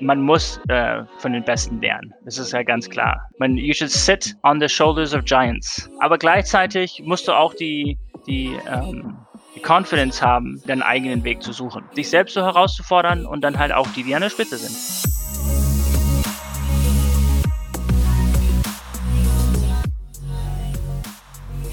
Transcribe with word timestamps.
man 0.00 0.22
muss 0.22 0.60
äh, 0.68 1.02
von 1.18 1.32
den 1.32 1.44
Besten 1.44 1.80
lernen. 1.80 2.12
Das 2.24 2.38
ist 2.38 2.52
ja 2.52 2.62
ganz 2.62 2.88
klar. 2.88 3.28
Man, 3.38 3.56
you 3.56 3.72
should 3.74 3.90
sit 3.90 4.34
on 4.42 4.60
the 4.60 4.68
shoulders 4.68 5.14
of 5.14 5.24
giants. 5.24 5.90
Aber 6.00 6.18
gleichzeitig 6.18 7.02
musst 7.04 7.28
du 7.28 7.32
auch 7.32 7.54
die, 7.54 7.98
die, 8.26 8.56
ähm, 8.68 9.16
die 9.54 9.60
Confidence 9.60 10.22
haben, 10.22 10.62
deinen 10.66 10.82
eigenen 10.82 11.24
Weg 11.24 11.42
zu 11.42 11.52
suchen. 11.52 11.84
Dich 11.96 12.08
selbst 12.08 12.34
so 12.34 12.42
herauszufordern 12.42 13.26
und 13.26 13.42
dann 13.42 13.58
halt 13.58 13.72
auch 13.72 13.88
die, 13.88 14.02
die 14.02 14.14
an 14.14 14.22
der 14.22 14.30
Spitze 14.30 14.56
sind. 14.56 15.19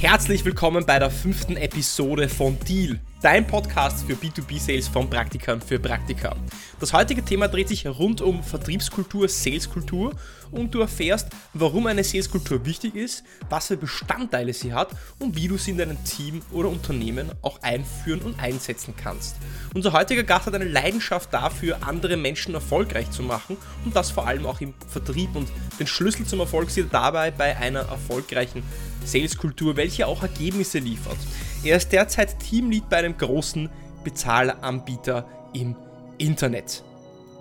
Herzlich 0.10 0.46
willkommen 0.46 0.86
bei 0.86 1.00
der 1.00 1.12
fünften 1.12 1.58
Episode 1.58 2.30
von 2.30 2.57
Deal, 2.62 2.98
dein 3.21 3.46
Podcast 3.46 4.06
für 4.07 4.14
B2B-Sales 4.14 4.88
von 4.88 5.10
Praktikern 5.10 5.60
für 5.60 5.80
Praktika. 5.80 6.33
Das 6.80 6.93
heutige 6.93 7.25
Thema 7.25 7.50
dreht 7.50 7.68
sich 7.68 7.86
rund 7.86 8.21
um 8.21 8.42
Vertriebskultur, 8.42 9.28
Saleskultur 9.28 10.14
und 10.50 10.74
du 10.74 10.80
erfährst, 10.80 11.28
warum 11.54 11.88
eine 11.88 12.06
Saleskultur 12.06 12.66
wichtig 12.66 12.96
ist, 12.96 13.25
was 13.50 13.68
für 13.68 13.75
Bestandteile 13.75 14.54
sie 14.54 14.71
hat 14.71 14.92
und 15.20 15.36
wie 15.36 15.50
du 15.50 15.57
sie 15.57 15.71
in 15.71 15.78
deinem 15.78 16.02
Team 16.06 16.42
oder 16.54 16.69
Unternehmen 16.69 17.30
auch 17.42 17.61
einführen 17.61 18.21
und 18.21 18.39
einsetzen 18.39 18.94
kannst. 18.96 19.36
Unser 19.74 19.92
heutiger 19.92 20.24
Gast 20.24 20.46
hat 20.46 20.55
eine 20.55 20.64
Leidenschaft 20.64 21.33
dafür, 21.33 21.80
andere 21.86 22.16
Menschen 22.16 22.54
erfolgreich 22.54 23.11
zu 23.11 23.24
machen 23.24 23.58
und 23.83 23.94
das 23.94 24.11
vor 24.11 24.25
allem 24.25 24.46
auch 24.46 24.61
im 24.61 24.74
Vertrieb 24.88 25.36
und 25.36 25.50
den 25.82 25.88
Schlüssel 25.88 26.25
zum 26.25 26.39
Erfolg 26.39 26.69
sieht 26.69 26.86
er 26.86 26.92
dabei 26.92 27.30
bei 27.30 27.58
einer 27.58 27.82
erfolgreichen 27.82 28.64
Saleskultur, 29.07 29.78
welche 29.78 30.06
auch 30.06 30.21
Ergebnisse 30.21 30.79
liefert. 30.79 31.18
Er 31.64 31.78
ist 31.78 31.92
derzeit 31.92 32.39
Teamlead 32.39 32.89
bei 32.89 32.97
einem 32.97 33.17
großen 33.17 33.70
Bezahlanbieter 34.03 35.28
im 35.53 35.75
Internet. 36.17 36.83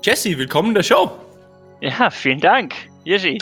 Jesse, 0.03 0.39
willkommen 0.39 0.69
in 0.69 0.75
der 0.75 0.83
Show. 0.83 1.11
Ja, 1.81 2.11
vielen 2.11 2.41
Dank, 2.41 2.75
Jirschi. 3.05 3.39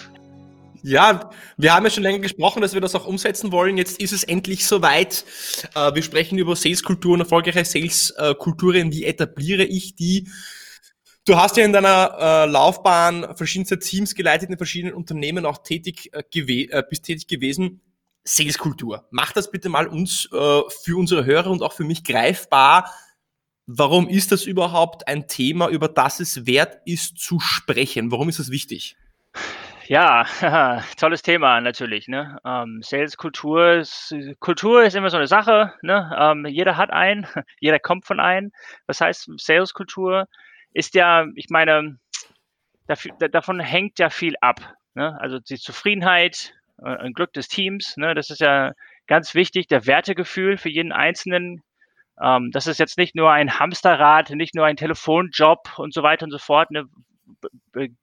Ja, 0.82 1.30
wir 1.56 1.74
haben 1.74 1.84
ja 1.84 1.90
schon 1.90 2.02
länger 2.02 2.18
gesprochen, 2.18 2.60
dass 2.60 2.74
wir 2.74 2.80
das 2.80 2.94
auch 2.94 3.06
umsetzen 3.06 3.52
wollen. 3.52 3.78
Jetzt 3.78 4.00
ist 4.00 4.12
es 4.12 4.24
endlich 4.24 4.66
soweit. 4.66 5.24
Äh, 5.74 5.94
wir 5.94 6.02
sprechen 6.02 6.36
über 6.36 6.56
Saleskultur 6.56 7.14
und 7.14 7.20
erfolgreiche 7.20 7.64
Saleskulturen. 7.64 8.92
Wie 8.92 9.04
etabliere 9.04 9.64
ich 9.64 9.94
die? 9.94 10.28
Du 11.26 11.36
hast 11.36 11.56
ja 11.56 11.64
in 11.64 11.72
deiner 11.72 12.18
äh, 12.20 12.46
Laufbahn 12.50 13.34
verschiedenste 13.34 13.78
Teams 13.78 14.14
geleitet, 14.14 14.50
in 14.50 14.58
verschiedenen 14.58 14.94
Unternehmen 14.94 15.46
auch 15.46 15.58
tätig, 15.62 16.10
äh, 16.12 16.82
bist 16.90 17.04
tätig 17.04 17.28
gewesen. 17.28 17.80
Saleskultur. 18.24 19.06
Mach 19.10 19.32
das 19.32 19.50
bitte 19.50 19.68
mal 19.68 19.86
uns 19.86 20.26
äh, 20.32 20.60
für 20.82 20.96
unsere 20.96 21.24
Hörer 21.24 21.50
und 21.50 21.62
auch 21.62 21.72
für 21.72 21.84
mich 21.84 22.04
greifbar. 22.04 22.90
Warum 23.66 24.08
ist 24.08 24.32
das 24.32 24.44
überhaupt 24.44 25.08
ein 25.08 25.26
Thema, 25.28 25.68
über 25.68 25.88
das 25.88 26.20
es 26.20 26.46
wert 26.46 26.78
ist 26.84 27.18
zu 27.18 27.40
sprechen? 27.40 28.10
Warum 28.10 28.28
ist 28.28 28.38
das 28.38 28.50
wichtig? 28.50 28.96
Ja, 29.86 30.24
tolles 30.96 31.22
Thema 31.22 31.60
natürlich. 31.60 32.08
Ne? 32.08 32.38
Ähm, 32.44 32.80
Sales-Kultur 32.82 33.74
ist, 33.74 34.14
Kultur 34.40 34.84
ist 34.84 34.96
immer 34.96 35.10
so 35.10 35.16
eine 35.16 35.26
Sache. 35.26 35.74
Ne? 35.82 36.14
Ähm, 36.18 36.46
jeder 36.46 36.76
hat 36.76 36.90
einen, 36.90 37.26
jeder 37.60 37.78
kommt 37.78 38.06
von 38.06 38.20
einem. 38.20 38.52
Das 38.86 39.00
heißt, 39.00 39.30
Sales-Kultur 39.36 40.26
ist 40.72 40.94
ja, 40.94 41.26
ich 41.34 41.50
meine, 41.50 41.98
dafür, 42.86 43.12
davon 43.28 43.60
hängt 43.60 43.98
ja 43.98 44.10
viel 44.10 44.34
ab. 44.40 44.74
Ne? 44.94 45.18
Also 45.20 45.38
die 45.38 45.58
Zufriedenheit, 45.58 46.54
äh, 46.78 46.96
ein 46.96 47.12
Glück 47.12 47.32
des 47.32 47.48
Teams. 47.48 47.96
Ne? 47.96 48.14
Das 48.14 48.30
ist 48.30 48.40
ja 48.40 48.72
ganz 49.06 49.34
wichtig, 49.34 49.68
der 49.68 49.86
Wertegefühl 49.86 50.56
für 50.56 50.70
jeden 50.70 50.92
Einzelnen. 50.92 51.62
Ähm, 52.20 52.50
das 52.52 52.66
ist 52.66 52.78
jetzt 52.78 52.98
nicht 52.98 53.14
nur 53.14 53.32
ein 53.32 53.58
Hamsterrad, 53.58 54.30
nicht 54.30 54.54
nur 54.54 54.66
ein 54.66 54.76
Telefonjob 54.76 55.78
und 55.78 55.92
so 55.92 56.02
weiter 56.02 56.24
und 56.24 56.30
so 56.30 56.38
fort. 56.38 56.70
Ne? 56.70 56.86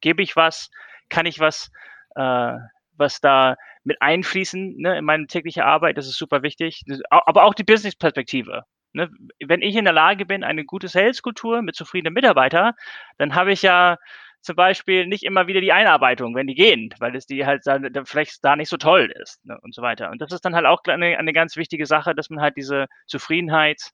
Gebe 0.02 0.22
ich 0.22 0.36
was, 0.36 0.70
kann 1.10 1.26
ich 1.26 1.40
was, 1.40 1.72
äh, 2.16 2.54
was 2.98 3.20
da 3.22 3.56
mit 3.84 4.02
einfließen 4.02 4.78
ne, 4.78 4.98
in 4.98 5.06
meine 5.06 5.28
tägliche 5.28 5.66
Arbeit, 5.66 5.98
das 5.98 6.08
ist 6.08 6.18
super 6.18 6.44
wichtig. 6.44 6.84
aber 7.10 7.44
auch 7.44 7.54
die 7.54 7.64
Business-Perspektive. 7.64 8.64
Ne? 8.94 9.10
Wenn 9.44 9.62
ich 9.62 9.76
in 9.76 9.86
der 9.86 9.94
Lage 9.94 10.26
bin, 10.26 10.44
eine 10.44 10.66
gute 10.66 10.88
Sales-Kultur 10.88 11.62
mit 11.62 11.76
zufriedenen 11.76 12.14
Mitarbeitern, 12.14 12.74
dann 13.18 13.36
habe 13.36 13.52
ich 13.52 13.62
ja 13.62 13.98
zum 14.42 14.56
Beispiel 14.56 15.08
nicht 15.08 15.24
immer 15.24 15.48
wieder 15.48 15.62
die 15.62 15.72
Einarbeitung, 15.72 16.36
wenn 16.36 16.48
die 16.48 16.56
gehen, 16.56 16.94
weil 17.00 17.16
es 17.16 17.26
die 17.26 17.46
halt 17.46 17.62
da, 17.66 17.80
vielleicht 18.06 18.44
da 18.44 18.56
nicht 18.56 18.70
so 18.70 18.78
toll 18.78 19.14
ist 19.22 19.44
ne, 19.46 19.58
und 19.62 19.74
so 19.74 19.82
weiter. 19.82 20.10
Und 20.12 20.22
das 20.22 20.32
ist 20.32 20.44
dann 20.44 20.56
halt 20.56 20.66
auch 20.66 20.82
eine, 20.86 21.18
eine 21.18 21.34
ganz 21.34 21.56
wichtige 21.56 21.86
Sache, 21.86 22.16
dass 22.16 22.30
man 22.30 22.42
halt 22.42 22.58
diese 22.58 22.88
Zufriedenheit 23.08 23.92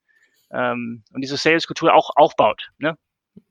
ähm, 0.52 1.04
und 1.14 1.22
diese 1.22 1.38
Sales-Kultur 1.38 1.94
auch 1.94 2.12
aufbaut. 2.16 2.70
Ne? 2.78 2.98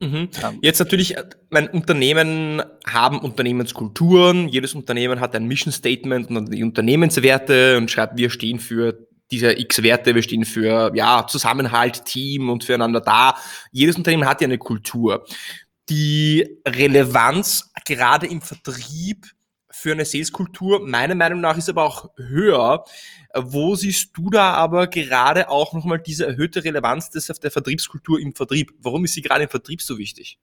Mhm. 0.01 0.31
Ähm. 0.43 0.59
Jetzt 0.63 0.79
natürlich, 0.79 1.17
äh, 1.17 1.25
mein 1.51 1.69
Unternehmen 1.69 2.63
haben 2.87 3.19
Unternehmenskulturen, 3.19 4.49
jedes 4.49 4.75
Unternehmen 4.75 5.21
hat 5.21 5.35
ein 5.35 5.47
Mission 5.47 5.73
Statement 5.73 6.31
und 6.31 6.53
die 6.53 6.63
Unternehmenswerte 6.63 7.77
und 7.77 7.91
schreibt, 7.91 8.17
wir 8.17 8.31
stehen 8.31 8.59
für 8.59 9.07
diese 9.31 9.59
X-Werte, 9.59 10.15
wir 10.15 10.23
stehen 10.23 10.45
für 10.45 10.93
ja, 10.95 11.27
Zusammenhalt, 11.27 12.05
Team 12.05 12.49
und 12.49 12.65
füreinander 12.65 13.01
da. 13.01 13.35
Jedes 13.73 13.97
Unternehmen 13.97 14.29
hat 14.29 14.41
ja 14.41 14.47
eine 14.47 14.59
Kultur 14.59 15.25
die 15.89 16.61
Relevanz 16.67 17.73
gerade 17.85 18.27
im 18.27 18.41
Vertrieb 18.41 19.27
für 19.71 19.93
eine 19.93 20.05
Saleskultur 20.05 20.87
meiner 20.87 21.15
Meinung 21.15 21.41
nach 21.41 21.57
ist 21.57 21.69
aber 21.69 21.85
auch 21.85 22.11
höher. 22.17 22.85
Wo 23.35 23.75
siehst 23.75 24.17
du 24.17 24.31
da 24.31 24.55
aber 24.55 24.87
gerade 24.87 25.51
auch 25.51 25.75
nochmal 25.75 25.99
diese 25.99 26.27
erhöhte 26.27 26.65
Relevanz 26.65 27.11
des, 27.11 27.27
der 27.27 27.51
Vertriebskultur 27.51 28.19
im 28.19 28.35
Vertrieb? 28.35 28.73
Warum 28.79 29.05
ist 29.05 29.15
sie 29.15 29.23
gerade 29.23 29.45
im 29.45 29.51
Vertrieb 29.51 29.83
so 29.83 29.99
wichtig? 29.99 30.39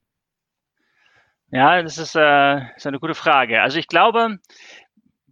Ja, 1.50 1.82
das 1.82 1.98
ist, 1.98 2.16
äh, 2.16 2.62
ist 2.76 2.86
eine 2.86 3.00
gute 3.00 3.16
Frage. 3.16 3.62
Also 3.62 3.80
ich 3.80 3.88
glaube, 3.88 4.40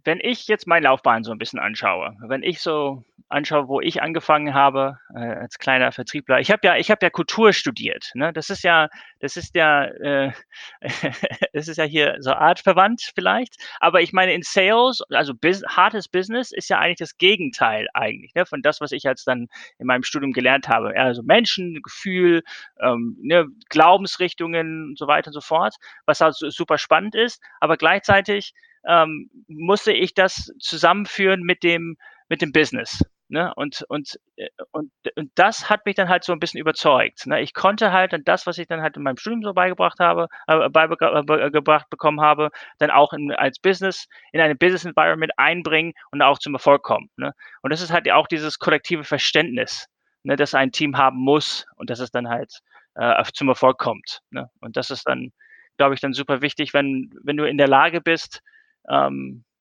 wenn 0.04 0.20
ich 0.20 0.48
jetzt 0.48 0.66
meine 0.66 0.84
Laufbahn 0.84 1.24
so 1.24 1.32
ein 1.32 1.38
bisschen 1.38 1.60
anschaue, 1.60 2.16
wenn 2.26 2.42
ich 2.42 2.60
so 2.60 3.04
anschaue, 3.32 3.68
wo 3.68 3.80
ich 3.80 4.02
angefangen 4.02 4.54
habe 4.54 4.98
äh, 5.14 5.18
als 5.18 5.58
kleiner 5.58 5.92
Vertriebler. 5.92 6.40
Ich 6.40 6.50
habe 6.50 6.60
ja, 6.64 6.76
ich 6.76 6.90
habe 6.90 7.04
ja 7.04 7.10
Kultur 7.10 7.52
studiert. 7.52 8.10
Ne? 8.14 8.32
Das 8.32 8.50
ist 8.50 8.62
ja, 8.62 8.88
das 9.20 9.36
ist 9.36 9.54
ja, 9.54 9.84
äh, 9.84 10.32
das 11.52 11.68
ist 11.68 11.76
ja 11.76 11.84
hier 11.84 12.16
so 12.20 12.32
artverwandt 12.32 13.10
vielleicht. 13.14 13.56
Aber 13.80 14.00
ich 14.00 14.12
meine, 14.12 14.34
in 14.34 14.42
Sales, 14.42 15.02
also 15.10 15.34
bis, 15.34 15.62
hartes 15.64 16.08
Business, 16.08 16.52
ist 16.52 16.68
ja 16.70 16.78
eigentlich 16.78 16.98
das 16.98 17.18
Gegenteil 17.18 17.88
eigentlich 17.94 18.34
ne? 18.34 18.46
von 18.46 18.62
das, 18.62 18.80
was 18.80 18.92
ich 18.92 19.02
jetzt 19.02 19.26
dann 19.26 19.48
in 19.78 19.86
meinem 19.86 20.02
Studium 20.02 20.32
gelernt 20.32 20.68
habe. 20.68 20.94
Also 20.96 21.22
Menschen, 21.22 21.80
Gefühl, 21.82 22.42
ähm, 22.80 23.16
ne? 23.20 23.46
Glaubensrichtungen 23.68 24.90
und 24.90 24.98
so 24.98 25.06
weiter 25.06 25.28
und 25.28 25.34
so 25.34 25.40
fort, 25.40 25.76
was 26.06 26.20
halt 26.20 26.34
super 26.36 26.78
spannend 26.78 27.14
ist. 27.14 27.42
Aber 27.60 27.76
gleichzeitig 27.76 28.52
ähm, 28.86 29.30
musste 29.48 29.92
ich 29.92 30.14
das 30.14 30.52
zusammenführen 30.58 31.42
mit 31.42 31.62
dem 31.62 31.96
mit 32.32 32.40
dem 32.40 32.50
Business. 32.50 33.04
Ne? 33.32 33.50
Und, 33.56 33.82
und, 33.88 34.20
äh, 34.36 34.50
und, 34.72 34.92
und 35.16 35.32
das 35.36 35.70
hat 35.70 35.86
mich 35.86 35.94
dann 35.94 36.10
halt 36.10 36.22
so 36.22 36.34
ein 36.34 36.38
bisschen 36.38 36.60
überzeugt. 36.60 37.26
Ne? 37.26 37.40
Ich 37.40 37.54
konnte 37.54 37.90
halt 37.90 38.12
dann 38.12 38.24
das, 38.24 38.46
was 38.46 38.58
ich 38.58 38.66
dann 38.66 38.82
halt 38.82 38.98
in 38.98 39.02
meinem 39.02 39.16
Studium 39.16 39.42
so 39.42 39.54
beigebracht 39.54 40.00
habe, 40.00 40.28
äh, 40.48 40.68
beigebracht 40.68 41.88
bekommen 41.88 42.20
habe, 42.20 42.50
dann 42.76 42.90
auch 42.90 43.14
in, 43.14 43.32
als 43.32 43.58
Business, 43.58 44.06
in 44.32 44.42
eine 44.42 44.54
Business 44.54 44.84
Environment 44.84 45.32
einbringen 45.38 45.94
und 46.10 46.20
auch 46.20 46.38
zum 46.40 46.52
Erfolg 46.52 46.82
kommen. 46.82 47.08
Ne? 47.16 47.32
Und 47.62 47.72
das 47.72 47.80
ist 47.80 47.90
halt 47.90 48.10
auch 48.10 48.26
dieses 48.26 48.58
kollektive 48.58 49.02
Verständnis, 49.02 49.86
ne, 50.24 50.36
das 50.36 50.54
ein 50.54 50.70
Team 50.70 50.98
haben 50.98 51.16
muss 51.16 51.64
und 51.76 51.88
dass 51.88 52.00
es 52.00 52.10
dann 52.10 52.28
halt 52.28 52.60
äh, 52.96 53.24
zum 53.32 53.48
Erfolg 53.48 53.78
kommt. 53.78 54.20
Ne? 54.28 54.50
Und 54.60 54.76
das 54.76 54.90
ist 54.90 55.08
dann, 55.08 55.32
glaube 55.78 55.94
ich, 55.94 56.02
dann 56.02 56.12
super 56.12 56.42
wichtig, 56.42 56.74
wenn, 56.74 57.08
wenn 57.22 57.38
du 57.38 57.48
in 57.48 57.56
der 57.56 57.68
Lage 57.68 58.02
bist, 58.02 58.42
ähm, 58.90 59.44
äh, 59.44 59.51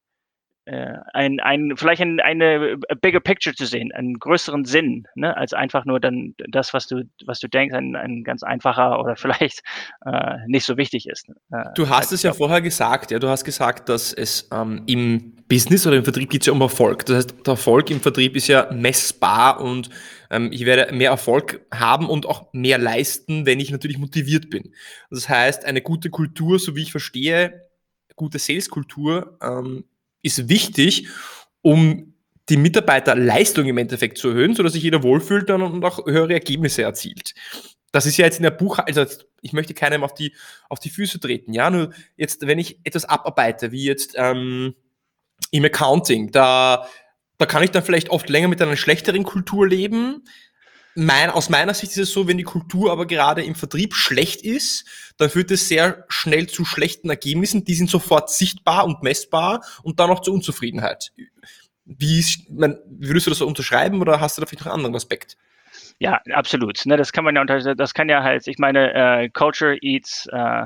ein, 1.14 1.40
ein, 1.40 1.74
vielleicht 1.76 2.02
ein, 2.02 2.20
eine 2.20 2.78
bigger 3.02 3.20
picture 3.20 3.56
zu 3.56 3.66
sehen, 3.66 3.92
einen 3.92 4.20
größeren 4.20 4.66
Sinn, 4.66 5.08
ne, 5.16 5.36
als 5.36 5.54
einfach 5.54 5.86
nur 5.86 6.00
dann 6.00 6.34
das, 6.50 6.74
was 6.74 6.88
du, 6.88 7.04
was 7.26 7.40
du 7.40 7.48
denkst, 7.48 7.76
ein, 7.76 7.96
ein 7.96 8.24
ganz 8.24 8.44
einfacher 8.44 9.00
oder 9.00 9.16
vielleicht 9.18 9.62
äh, 10.06 10.38
nicht 10.48 10.66
so 10.66 10.78
wichtig 10.78 11.08
ist. 11.08 11.30
Äh, 11.52 11.66
du 11.76 11.90
hast 11.90 12.12
es 12.12 12.24
ja 12.24 12.34
vorher 12.34 12.62
gesagt, 12.62 13.12
ja, 13.12 13.20
du 13.20 13.28
hast 13.28 13.44
gesagt, 13.44 13.90
dass 13.90 14.14
es 14.14 14.50
ähm, 14.54 14.84
im 14.88 15.36
Business 15.48 15.86
oder 15.86 15.98
im 15.98 16.04
Vertrieb 16.04 16.30
geht 16.30 16.42
es 16.42 16.48
ja 16.48 16.54
um 16.54 16.62
Erfolg. 16.62 17.06
Das 17.06 17.18
heißt, 17.18 17.46
der 17.46 17.52
Erfolg 17.52 17.90
im 17.90 18.00
Vertrieb 18.00 18.36
ist 18.36 18.48
ja 18.48 18.72
messbar 18.72 19.60
und 19.60 19.90
ähm, 20.30 20.50
ich 20.52 20.66
werde 20.66 20.94
mehr 20.94 21.12
Erfolg 21.12 21.66
haben 21.74 22.08
und 22.08 22.26
auch 22.26 22.54
mehr 22.54 22.78
leisten, 22.78 23.46
wenn 23.46 23.60
ich 23.60 23.72
natürlich 23.72 23.98
motiviert 23.98 24.50
bin. 24.50 24.74
Das 25.10 25.28
heißt, 25.28 25.66
eine 25.66 25.82
gute 25.82 26.10
Kultur, 26.10 26.60
so 26.60 26.76
wie 26.76 26.84
ich 26.84 26.92
verstehe, 26.92 27.70
gute 28.16 28.40
Saleskultur 28.40 29.38
ähm, 29.42 29.84
ist 30.22 30.50
wichtig, 30.50 31.08
um 31.62 32.14
die 32.50 32.58
Mitarbeiterleistung 32.58 33.66
im 33.68 33.78
Endeffekt 33.78 34.18
zu 34.18 34.30
erhöhen, 34.30 34.56
sodass 34.56 34.74
sich 34.74 34.84
jeder 34.84 35.04
wohlfühlt 35.04 35.50
und 35.50 35.84
auch 35.84 36.06
höhere 36.06 36.34
Ergebnisse 36.34 36.84
erzielt. 36.84 37.34
Das 37.92 38.06
ist 38.06 38.18
ja 38.18 38.26
jetzt 38.26 38.38
in 38.38 38.44
der 38.44 38.52
Buchhaltung, 38.52 39.04
also 39.04 39.24
ich 39.42 39.54
möchte 39.54 39.74
keinem 39.74 40.04
auf 40.04 40.14
die, 40.14 40.34
auf 40.70 40.80
die 40.80 40.90
Füße 40.90 41.20
treten, 41.20 41.54
ja, 41.54 41.70
nur 41.70 41.92
jetzt, 42.16 42.46
wenn 42.48 42.60
ich 42.60 42.80
etwas 42.84 43.06
abarbeite, 43.06 43.72
wie 43.72 43.84
jetzt 43.84 44.14
ähm, 44.16 44.76
im 45.52 45.66
Accounting, 45.66 46.32
da, 46.32 46.88
da 47.38 47.46
kann 47.46 47.64
ich 47.64 47.72
dann 47.72 47.84
vielleicht 47.84 48.10
oft 48.10 48.30
länger 48.30 48.48
mit 48.48 48.62
einer 48.62 48.78
schlechteren 48.78 49.24
Kultur 49.24 49.68
leben, 49.68 50.24
mein, 50.96 51.30
aus 51.30 51.50
meiner 51.50 51.74
Sicht 51.74 51.94
ist 51.94 51.98
es 51.98 52.12
so, 52.12 52.28
wenn 52.28 52.38
die 52.38 52.44
Kultur 52.44 52.92
aber 52.92 53.06
gerade 53.06 53.44
im 53.44 53.56
Vertrieb 53.56 53.94
schlecht 53.94 54.42
ist, 54.42 54.86
dann 55.22 55.30
führt 55.30 55.52
es 55.52 55.68
sehr 55.68 56.06
schnell 56.10 56.48
zu 56.48 56.66
schlechten 56.66 57.10
Ergebnissen. 57.10 57.64
Die 57.64 57.76
sind 57.76 57.90
sofort 57.90 58.30
sichtbar 58.30 58.86
und 58.86 59.04
messbar 59.04 59.64
und 59.84 60.00
dann 60.00 60.10
auch 60.10 60.22
zur 60.22 60.34
Unzufriedenheit. 60.34 61.12
Wie 61.86 62.26
mein, 62.50 62.78
würdest 62.88 63.28
du 63.28 63.32
das 63.32 63.42
unterschreiben 63.42 64.02
oder 64.02 64.20
hast 64.20 64.38
du 64.38 64.42
da 64.42 64.48
vielleicht 64.48 64.66
noch 64.66 64.72
einen 64.72 64.80
anderen 64.80 64.96
Aspekt? 64.96 65.38
Ja, 66.00 66.20
absolut. 66.34 66.84
Ne, 66.86 66.98
das 66.98 67.12
kann 67.12 67.24
man 67.24 67.36
ja 67.36 67.42
unter, 67.42 67.76
das 67.76 67.94
kann 67.94 68.10
ja 68.10 68.24
halt, 68.24 68.48
ich 68.48 68.58
meine, 68.58 69.28
uh, 69.28 69.30
Culture 69.34 69.78
eats, 69.82 70.28
uh, 70.34 70.66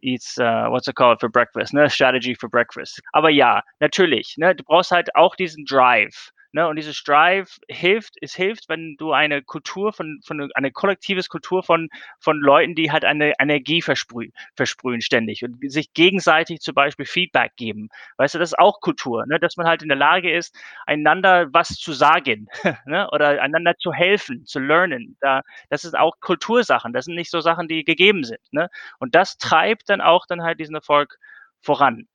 eats, 0.00 0.38
uh, 0.38 0.70
what's 0.70 0.86
it 0.86 0.94
called 0.94 1.18
for 1.18 1.28
breakfast, 1.28 1.74
ne? 1.74 1.90
Strategy 1.90 2.36
for 2.36 2.48
breakfast. 2.48 3.00
Aber 3.12 3.30
ja, 3.30 3.62
natürlich, 3.80 4.36
ne, 4.36 4.54
du 4.54 4.62
brauchst 4.62 4.92
halt 4.92 5.14
auch 5.16 5.34
diesen 5.34 5.64
Drive. 5.64 6.30
Ne, 6.52 6.66
und 6.66 6.74
dieses 6.76 7.04
Drive 7.04 7.58
hilft, 7.68 8.14
es 8.20 8.34
hilft, 8.34 8.68
wenn 8.68 8.96
du 8.98 9.12
eine 9.12 9.40
Kultur 9.40 9.92
von, 9.92 10.20
von 10.26 10.50
eine 10.54 10.72
kollektives 10.72 11.28
Kultur 11.28 11.62
von, 11.62 11.88
von 12.18 12.40
Leuten, 12.40 12.74
die 12.74 12.90
halt 12.90 13.04
eine 13.04 13.34
Energie 13.38 13.82
versprühen, 13.82 14.32
versprühen 14.56 15.00
ständig 15.00 15.44
und 15.44 15.58
sich 15.70 15.92
gegenseitig 15.94 16.60
zum 16.60 16.74
Beispiel 16.74 17.06
Feedback 17.06 17.52
geben. 17.56 17.88
Weißt 18.16 18.34
du, 18.34 18.40
das 18.40 18.50
ist 18.50 18.58
auch 18.58 18.80
Kultur, 18.80 19.26
ne, 19.26 19.38
dass 19.38 19.56
man 19.56 19.68
halt 19.68 19.82
in 19.82 19.88
der 19.88 19.96
Lage 19.96 20.32
ist, 20.34 20.56
einander 20.86 21.46
was 21.52 21.68
zu 21.68 21.92
sagen 21.92 22.48
ne, 22.84 23.08
oder 23.12 23.40
einander 23.40 23.76
zu 23.78 23.92
helfen, 23.92 24.44
zu 24.44 24.58
lernen. 24.58 25.16
Da, 25.20 25.42
das 25.68 25.84
ist 25.84 25.96
auch 25.96 26.18
Kultursachen. 26.20 26.92
Das 26.92 27.04
sind 27.04 27.14
nicht 27.14 27.30
so 27.30 27.40
Sachen, 27.40 27.68
die 27.68 27.84
gegeben 27.84 28.24
sind. 28.24 28.40
Ne? 28.50 28.68
Und 28.98 29.14
das 29.14 29.38
treibt 29.38 29.88
dann 29.88 30.00
auch 30.00 30.26
dann 30.26 30.42
halt 30.42 30.58
diesen 30.58 30.74
Erfolg 30.74 31.16
voran 31.62 32.08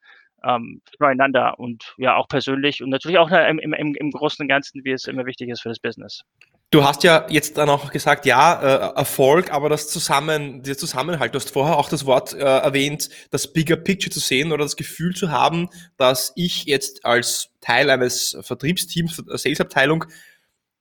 ähm, 0.45 0.81
füreinander 0.97 1.59
und 1.59 1.95
ja 1.97 2.15
auch 2.15 2.27
persönlich 2.27 2.83
und 2.83 2.89
natürlich 2.89 3.17
auch 3.17 3.31
im, 3.31 3.59
im, 3.59 3.73
im 3.73 4.11
Großen 4.11 4.43
und 4.43 4.47
Ganzen, 4.47 4.83
wie 4.83 4.91
es 4.91 5.05
immer 5.05 5.25
wichtig 5.25 5.49
ist 5.49 5.61
für 5.61 5.69
das 5.69 5.79
Business. 5.79 6.21
Du 6.71 6.83
hast 6.83 7.03
ja 7.03 7.25
jetzt 7.29 7.57
dann 7.57 7.69
auch 7.69 7.91
gesagt, 7.91 8.25
ja, 8.25 8.61
äh, 8.61 8.97
Erfolg, 8.97 9.51
aber 9.51 9.69
das 9.69 9.87
Zusammen, 9.87 10.63
der 10.63 10.77
Zusammenhalt, 10.77 11.33
du 11.33 11.39
hast 11.39 11.51
vorher 11.51 11.77
auch 11.77 11.89
das 11.89 12.05
Wort 12.05 12.33
äh, 12.33 12.39
erwähnt, 12.39 13.09
das 13.31 13.53
Bigger 13.53 13.77
Picture 13.77 14.11
zu 14.11 14.19
sehen 14.19 14.51
oder 14.51 14.63
das 14.63 14.75
Gefühl 14.75 15.15
zu 15.15 15.31
haben, 15.31 15.69
dass 15.97 16.33
ich 16.35 16.65
jetzt 16.65 17.05
als 17.05 17.51
Teil 17.61 17.89
eines 17.89 18.37
Vertriebsteams, 18.41 19.23
Salesabteilung, 19.27 20.05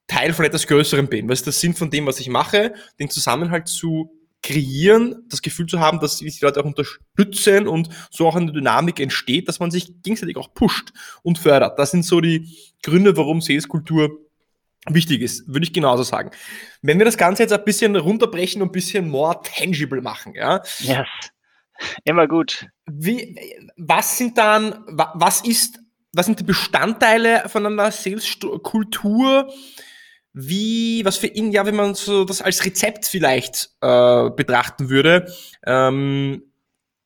Teil 0.07 0.33
von 0.33 0.45
etwas 0.45 0.67
Größerem 0.67 1.09
bin. 1.09 1.29
Was 1.29 1.41
ist 1.41 1.47
der 1.47 1.53
Sinn 1.53 1.75
von 1.75 1.91
dem, 1.91 2.07
was 2.07 2.21
ich 2.21 2.29
mache? 2.29 2.75
Den 2.99 3.09
Zusammenhalt 3.09 3.69
zu 3.69 4.11
kreieren, 4.45 5.25
das 5.31 5.41
Gefühl 5.41 5.67
zu 5.67 5.81
haben, 5.81 6.01
dass 6.01 6.19
sich 6.19 6.39
die 6.39 6.45
Leute 6.45 6.61
auch 6.61 6.67
unterstützen 6.67 7.67
und 7.67 7.89
so 8.11 8.29
auch 8.29 8.37
eine 8.37 8.53
Dynamik 8.53 9.01
entsteht, 9.01 9.49
dass 9.49 9.59
man 9.59 9.71
sich 9.71 10.03
gegenseitig 10.03 10.37
auch 10.37 10.53
pusht 10.53 10.93
und 11.23 11.39
fördert. 11.39 11.79
Das 11.79 11.93
sind 11.93 12.05
so 12.05 12.21
die 12.21 12.55
Gründe, 12.83 13.17
warum 13.17 13.41
Saleskultur 13.41 14.11
wichtig 14.87 15.23
ist, 15.23 15.49
würde 15.49 15.65
ich 15.65 15.73
genauso 15.73 16.03
sagen. 16.03 16.31
Wenn 16.83 16.99
wir 16.99 17.07
das 17.07 17.17
Ganze 17.17 17.43
jetzt 17.43 17.53
ein 17.53 17.65
bisschen 17.65 17.97
runterbrechen 17.97 18.61
und 18.61 18.69
ein 18.69 18.73
bisschen 18.73 19.09
more 19.09 19.41
tangible 19.43 20.03
machen, 20.03 20.35
ja. 20.35 20.63
Yes. 20.81 21.09
Immer 22.05 22.29
gut. 22.29 22.67
Wie, 22.85 23.37
was 23.79 24.19
sind 24.19 24.37
dann, 24.37 24.85
was 24.87 25.41
ist, 25.41 25.81
was 26.13 26.27
sind 26.27 26.39
die 26.39 26.45
Bestandteile 26.45 27.49
von 27.49 27.65
einer 27.65 27.91
Saleskultur? 27.91 29.51
Wie, 30.35 31.05
was 31.05 31.17
für 31.17 31.29
ihn, 31.29 31.53
ja, 31.53 31.65
wenn 31.65 31.77
man 31.77 31.95
so 31.95 32.25
das 32.25 32.43
als 32.43 32.65
Rezept 32.65 33.07
vielleicht 33.07 33.71
äh, 33.81 34.31
betrachten 34.31 34.91
würde. 34.91 35.33
Ähm, 35.65 36.43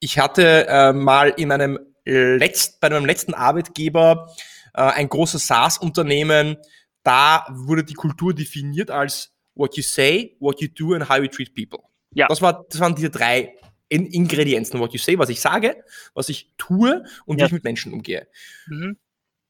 ich 0.01 0.19
hatte 0.19 0.67
äh, 0.67 0.93
mal 0.93 1.29
in 1.37 1.49
meinem 1.49 1.79
letzt, 2.05 2.81
bei 2.81 2.89
meinem 2.89 3.05
letzten 3.05 3.35
Arbeitgeber 3.35 4.35
äh, 4.75 4.81
ein 4.81 5.09
großes 5.09 5.47
SaaS-Unternehmen, 5.47 6.57
da 7.03 7.47
wurde 7.51 7.85
die 7.85 7.95
Kultur 7.95 8.35
definiert 8.35 8.91
als 8.91 9.35
what 9.55 9.77
you 9.77 9.83
say, 9.83 10.37
what 10.41 10.61
you 10.61 10.69
do 10.69 10.95
and 10.95 11.09
how 11.09 11.19
you 11.19 11.29
treat 11.29 11.55
people. 11.55 11.81
Ja. 12.15 12.29
Das, 12.29 12.41
war, 12.41 12.65
das 12.71 12.81
waren 12.81 12.95
diese 12.95 13.11
drei 13.11 13.55
in 13.91 14.07
Ingredienzen, 14.07 14.81
what 14.81 14.93
you 14.93 14.99
say, 14.99 15.19
was 15.19 15.29
ich 15.29 15.41
sage, 15.41 15.85
was 16.15 16.29
ich 16.29 16.55
tue 16.57 17.05
und 17.27 17.39
ja. 17.39 17.45
wie 17.45 17.47
ich 17.49 17.53
mit 17.53 17.65
Menschen 17.65 17.93
umgehe. 17.93 18.27
Mhm. 18.67 18.97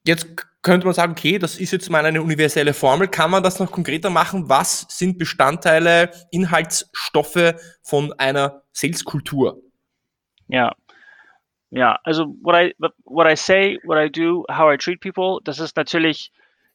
Jetzt 0.05 0.27
könnte 0.69 0.87
man 0.87 0.95
sagen, 0.95 1.13
okay, 1.13 1.39
das 1.39 1.59
ist 1.59 1.73
jetzt 1.73 1.91
mal 1.91 2.05
eine 2.05 2.23
universelle 2.23 2.75
Formel. 2.75 3.09
Kann 3.09 3.31
man 3.31 3.43
das 3.43 3.59
noch 3.59 3.73
konkreter 3.73 4.11
machen? 4.11 4.49
Was 4.49 4.87
sind 4.89 5.19
Bestandteile, 5.19 6.11
Inhaltsstoffe 6.31 7.55
von 7.83 8.13
einer 8.19 8.63
Saleskultur? 8.73 9.63
Ja. 10.49 10.75
Ja, 11.71 11.99
also 12.05 12.35
what 12.43 12.55
I 12.55 12.75
what 13.05 13.27
I 13.31 13.37
say, 13.37 13.79
what 13.85 13.99
I 13.99 14.11
do, 14.11 14.45
how 14.51 14.73
I 14.73 14.79
treat 14.79 15.01
people, 15.01 15.39
das 15.45 15.59
ist 15.59 15.77
natürlich 15.77 16.33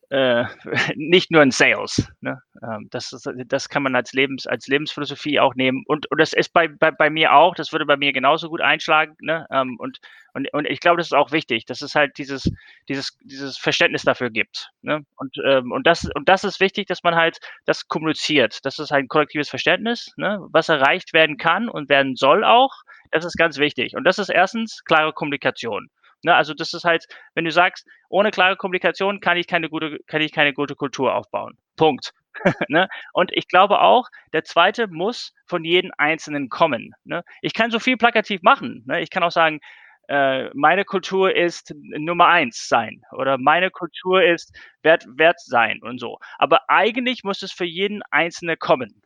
äh, 0.10 0.46
nicht 0.96 1.32
nur 1.32 1.42
in 1.42 1.52
Sales. 1.52 2.08
Ne? 2.22 2.42
Ähm, 2.62 2.88
das, 2.92 3.16
das 3.48 3.70
kann 3.70 3.84
man 3.84 3.96
als, 3.96 4.14
Lebens, 4.14 4.48
als 4.48 4.68
Lebensphilosophie 4.68 5.40
auch 5.40 5.56
nehmen. 5.56 5.84
Und, 5.88 6.10
und 6.12 6.20
das 6.20 6.34
ist 6.34 6.54
bei, 6.54 6.68
bei, 6.68 6.92
bei 6.92 7.10
mir 7.10 7.34
auch, 7.34 7.56
das 7.56 7.72
würde 7.72 7.86
bei 7.86 7.98
mir 7.98 8.14
genauso 8.14 8.50
gut 8.50 8.62
einschlagen. 8.62 9.16
Ne? 9.22 9.46
Ähm, 9.52 9.78
und, 9.80 10.00
und, 10.34 10.52
und 10.54 10.66
ich 10.66 10.80
glaube, 10.80 10.98
das 10.98 11.08
ist 11.08 11.14
auch 11.14 11.32
wichtig, 11.32 11.66
dass 11.66 11.82
es 11.82 11.96
halt 11.96 12.18
dieses, 12.18 12.52
dieses, 12.90 13.18
dieses 13.24 13.58
Verständnis 13.58 14.04
dafür 14.04 14.30
gibt. 14.30 14.70
Ne? 14.82 15.06
Und, 15.16 15.36
ähm, 15.46 15.72
und, 15.72 15.88
das, 15.88 16.10
und 16.14 16.30
das 16.30 16.44
ist 16.44 16.60
wichtig, 16.60 16.88
dass 16.88 17.04
man 17.04 17.16
halt 17.16 17.40
das 17.66 17.88
kommuniziert. 17.88 18.60
Das 18.66 18.80
ist 18.80 18.92
halt 18.92 19.06
ein 19.06 19.10
kollektives 19.10 19.50
Verständnis, 19.50 20.12
ne? 20.18 20.40
was 20.52 20.70
erreicht 20.70 21.14
werden 21.14 21.38
kann 21.38 21.70
und 21.70 21.90
werden 21.90 22.16
soll 22.16 22.44
auch. 22.44 22.72
Das 23.12 23.26
ist 23.26 23.38
ganz 23.38 23.58
wichtig. 23.58 23.96
Und 23.96 24.06
das 24.06 24.18
ist 24.18 24.30
erstens 24.30 24.84
klare 24.86 25.14
Kommunikation. 25.14 25.90
Ne, 26.24 26.34
also 26.34 26.54
das 26.54 26.74
ist 26.74 26.86
halt, 26.86 27.06
wenn 27.36 27.46
du 27.46 27.52
sagst, 27.52 27.86
ohne 28.10 28.32
klare 28.32 28.56
Kommunikation 28.56 29.20
kann 29.20 29.38
ich 29.38 29.46
keine 29.48 29.70
gute, 29.70 30.00
kann 30.08 30.22
ich 30.22 30.32
keine 30.32 30.54
gute 30.54 30.76
Kultur 30.76 31.14
aufbauen. 31.14 31.58
Punkt. 31.76 32.12
ne? 32.70 32.88
Und 33.14 33.32
ich 33.34 33.48
glaube 33.48 33.82
auch, 33.82 34.08
der 34.32 34.44
zweite 34.44 34.88
muss 34.88 35.34
von 35.46 35.64
jedem 35.66 35.92
Einzelnen 35.98 36.50
kommen. 36.50 36.94
Ne? 37.04 37.24
Ich 37.42 37.54
kann 37.54 37.72
so 37.72 37.80
viel 37.80 37.98
plakativ 37.98 38.42
machen. 38.42 38.84
Ne? 38.88 39.02
Ich 39.02 39.10
kann 39.10 39.24
auch 39.24 39.32
sagen, 39.32 39.60
äh, 40.08 40.50
meine 40.54 40.86
Kultur 40.86 41.36
ist 41.36 41.74
Nummer 41.76 42.28
eins 42.28 42.68
sein 42.68 43.02
oder 43.12 43.38
meine 43.38 43.70
Kultur 43.70 44.24
ist 44.24 44.58
wert, 44.82 45.06
wert 45.08 45.40
sein 45.40 45.82
und 45.82 46.00
so. 46.00 46.20
Aber 46.38 46.70
eigentlich 46.70 47.24
muss 47.24 47.42
es 47.42 47.52
für 47.52 47.66
jeden 47.66 48.02
Einzelnen 48.12 48.58
kommen. 48.60 49.03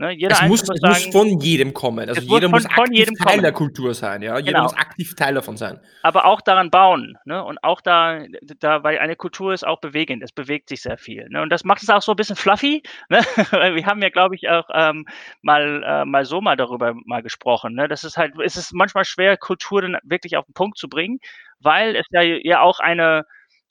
Ne? 0.00 0.12
Jeder 0.12 0.36
es 0.36 0.48
muss, 0.48 0.62
es 0.62 0.80
sagen, 0.80 0.80
muss 0.80 1.06
von 1.06 1.40
jedem 1.40 1.74
kommen. 1.74 2.08
Also 2.08 2.20
jeder 2.20 2.48
muss, 2.48 2.62
von, 2.62 2.70
aktiv 2.70 3.06
von 3.06 3.16
Teil 3.16 3.26
kommen. 3.26 3.42
der 3.42 3.52
Kultur 3.52 3.94
sein. 3.94 4.22
Ja? 4.22 4.38
Jeder 4.38 4.52
genau. 4.52 4.62
muss 4.62 4.76
aktiv 4.76 5.14
Teil 5.16 5.34
davon 5.34 5.56
sein. 5.56 5.80
Aber 6.02 6.24
auch 6.24 6.40
daran 6.40 6.70
bauen. 6.70 7.18
Ne? 7.24 7.42
Und 7.42 7.62
auch 7.64 7.80
da, 7.80 8.20
da, 8.60 8.84
weil 8.84 8.98
eine 9.00 9.16
Kultur 9.16 9.52
ist 9.52 9.66
auch 9.66 9.80
bewegend. 9.80 10.22
Es 10.22 10.30
bewegt 10.30 10.68
sich 10.68 10.82
sehr 10.82 10.98
viel. 10.98 11.28
Ne? 11.30 11.42
Und 11.42 11.50
das 11.50 11.64
macht 11.64 11.82
es 11.82 11.90
auch 11.90 12.02
so 12.02 12.12
ein 12.12 12.16
bisschen 12.16 12.36
fluffy. 12.36 12.82
Ne? 13.10 13.20
Wir 13.74 13.86
haben 13.86 14.02
ja, 14.02 14.10
glaube 14.10 14.34
ich, 14.34 14.48
auch 14.48 14.68
ähm, 14.72 15.06
mal, 15.42 15.82
äh, 15.82 16.04
mal 16.04 16.24
so 16.24 16.40
mal 16.40 16.56
darüber 16.56 16.94
mal 17.06 17.22
gesprochen. 17.22 17.74
Ne? 17.74 17.88
Das 17.88 18.04
ist 18.04 18.16
halt, 18.16 18.34
es 18.44 18.56
ist 18.56 18.72
manchmal 18.72 19.04
schwer, 19.04 19.36
Kultur 19.36 19.82
dann 19.82 19.96
wirklich 20.04 20.36
auf 20.36 20.44
den 20.44 20.52
Punkt 20.52 20.78
zu 20.78 20.88
bringen, 20.88 21.18
weil 21.60 21.96
es 21.96 22.06
ja, 22.10 22.22
ja 22.22 22.60
auch 22.60 22.80
eine, 22.80 23.24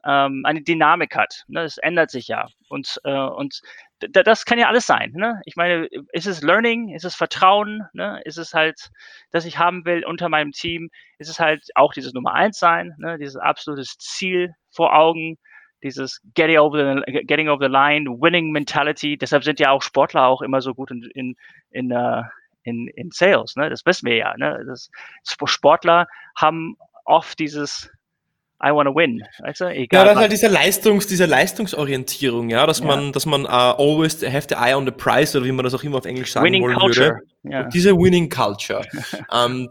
ähm, 0.06 0.44
eine 0.46 0.62
Dynamik 0.62 1.16
hat. 1.16 1.44
Ne? 1.48 1.62
Es 1.62 1.78
ändert 1.78 2.12
sich 2.12 2.28
ja. 2.28 2.48
Und, 2.70 3.00
äh, 3.04 3.12
und 3.12 3.62
das 4.00 4.46
kann 4.46 4.60
ja 4.60 4.68
alles 4.68 4.86
sein. 4.86 5.12
Ne? 5.16 5.42
Ich 5.46 5.56
meine, 5.56 5.88
ist 6.12 6.28
es 6.28 6.42
Learning, 6.42 6.90
ist 6.94 7.06
es 7.06 7.16
Vertrauen, 7.16 7.84
ne? 7.94 8.22
ist 8.26 8.38
es 8.38 8.54
halt, 8.54 8.90
dass 9.32 9.46
ich 9.46 9.58
haben 9.58 9.86
will 9.86 10.06
unter 10.06 10.30
meinem 10.30 10.52
Team, 10.52 10.90
ist 11.18 11.30
es 11.30 11.40
halt 11.40 11.64
auch 11.76 11.94
dieses 11.94 12.14
Nummer 12.14 12.34
eins 12.34 12.60
sein, 12.60 12.96
ne? 13.00 13.18
dieses 13.18 13.38
absolutes 13.38 13.98
Ziel 13.98 14.54
vor 14.70 14.96
Augen, 14.96 15.38
dieses 15.84 16.22
getting 16.34 16.58
over, 16.58 17.04
the, 17.06 17.24
getting 17.26 17.50
over 17.50 17.66
the 17.66 17.72
line, 17.72 18.08
winning 18.20 18.52
mentality. 18.52 19.18
Deshalb 19.18 19.44
sind 19.44 19.60
ja 19.60 19.72
auch 19.72 19.82
Sportler 19.82 20.26
auch 20.26 20.42
immer 20.42 20.62
so 20.62 20.74
gut 20.74 20.92
in, 20.92 21.04
in, 21.14 21.36
in, 21.72 21.92
uh, 21.92 22.24
in, 22.64 22.88
in 22.90 23.10
Sales. 23.12 23.56
Ne? 23.56 23.70
Das 23.70 23.86
wissen 23.86 24.08
wir 24.08 24.16
ja. 24.16 24.36
Ne? 24.38 24.64
Das, 24.68 24.90
Sportler 25.24 26.08
haben 26.36 26.78
oft 27.06 27.40
dieses 27.40 27.92
I 28.64 28.72
want 28.72 28.88
to 28.88 28.96
win. 28.96 29.22
Du? 29.58 29.66
Egal. 29.66 30.06
Ja, 30.06 30.06
das 30.06 30.14
ist 30.14 30.20
halt 30.22 30.32
diese 30.32 30.48
Leistungs, 30.48 31.08
diese 31.08 31.26
Leistungsorientierung, 31.26 32.50
ja, 32.50 32.66
dass 32.66 32.80
ja. 32.80 32.86
man, 32.86 33.12
dass 33.12 33.26
man 33.26 33.46
uh, 33.46 33.76
always 33.78 34.22
have 34.24 34.48
the 34.50 34.56
eye 34.56 34.76
on 34.76 34.86
the 34.86 34.92
prize 34.92 35.38
oder 35.38 35.46
wie 35.46 35.52
man 35.52 35.64
das 35.64 35.76
auch 35.76 35.84
immer 35.84 35.98
auf 35.98 36.06
Englisch 36.06 36.32
sagen 36.32 36.46
winning 36.46 36.64
wollen 36.64 36.78
culture. 36.78 37.20
würde. 37.44 37.54
Ja. 37.56 37.64
Diese 37.66 37.92
Winning 37.92 38.30
Culture. 38.30 38.84
ähm, 39.34 39.70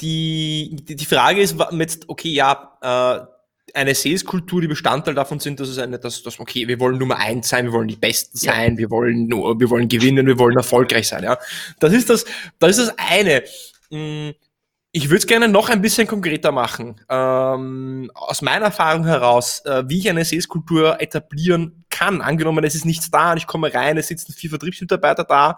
die, 0.00 0.76
die, 0.82 0.96
die 0.96 1.04
Frage 1.04 1.40
ist 1.40 1.56
jetzt, 1.72 2.08
okay, 2.08 2.30
ja, 2.30 2.78
äh, 2.80 3.26
eine 3.74 3.94
Sales-Kultur, 3.94 4.60
die 4.60 4.68
Bestandteil 4.68 5.14
davon 5.14 5.40
sind, 5.40 5.58
dass 5.58 5.68
es 5.68 5.78
eine, 5.78 5.98
dass, 5.98 6.22
dass, 6.22 6.38
okay, 6.38 6.68
wir 6.68 6.78
wollen 6.78 6.98
Nummer 6.98 7.18
eins 7.18 7.48
sein, 7.48 7.64
wir 7.66 7.72
wollen 7.72 7.88
die 7.88 7.96
Besten 7.96 8.38
sein, 8.38 8.72
ja. 8.72 8.78
wir 8.78 8.90
wollen 8.90 9.26
nur, 9.26 9.58
wir 9.58 9.68
wollen 9.68 9.88
gewinnen, 9.88 10.26
wir 10.26 10.38
wollen 10.38 10.56
erfolgreich 10.56 11.08
sein, 11.08 11.24
ja. 11.24 11.38
Das 11.80 11.92
ist 11.92 12.08
das, 12.08 12.24
das 12.60 12.78
ist 12.78 12.88
das 12.88 12.94
eine. 12.98 13.42
Ich 14.96 15.06
würde 15.08 15.16
es 15.16 15.26
gerne 15.26 15.48
noch 15.48 15.70
ein 15.70 15.82
bisschen 15.82 16.06
konkreter 16.06 16.52
machen. 16.52 17.00
Ähm, 17.08 18.12
aus 18.14 18.42
meiner 18.42 18.66
Erfahrung 18.66 19.04
heraus, 19.04 19.60
äh, 19.64 19.82
wie 19.88 19.98
ich 19.98 20.08
eine 20.08 20.24
Sales-Kultur 20.24 21.00
etablieren 21.00 21.84
kann. 21.90 22.20
Angenommen, 22.20 22.62
es 22.62 22.76
ist 22.76 22.84
nichts 22.84 23.10
da 23.10 23.32
und 23.32 23.38
ich 23.38 23.48
komme 23.48 23.74
rein, 23.74 23.96
es 23.98 24.06
sitzen 24.06 24.32
vier 24.32 24.50
Vertriebsmitarbeiter 24.50 25.24
da. 25.24 25.56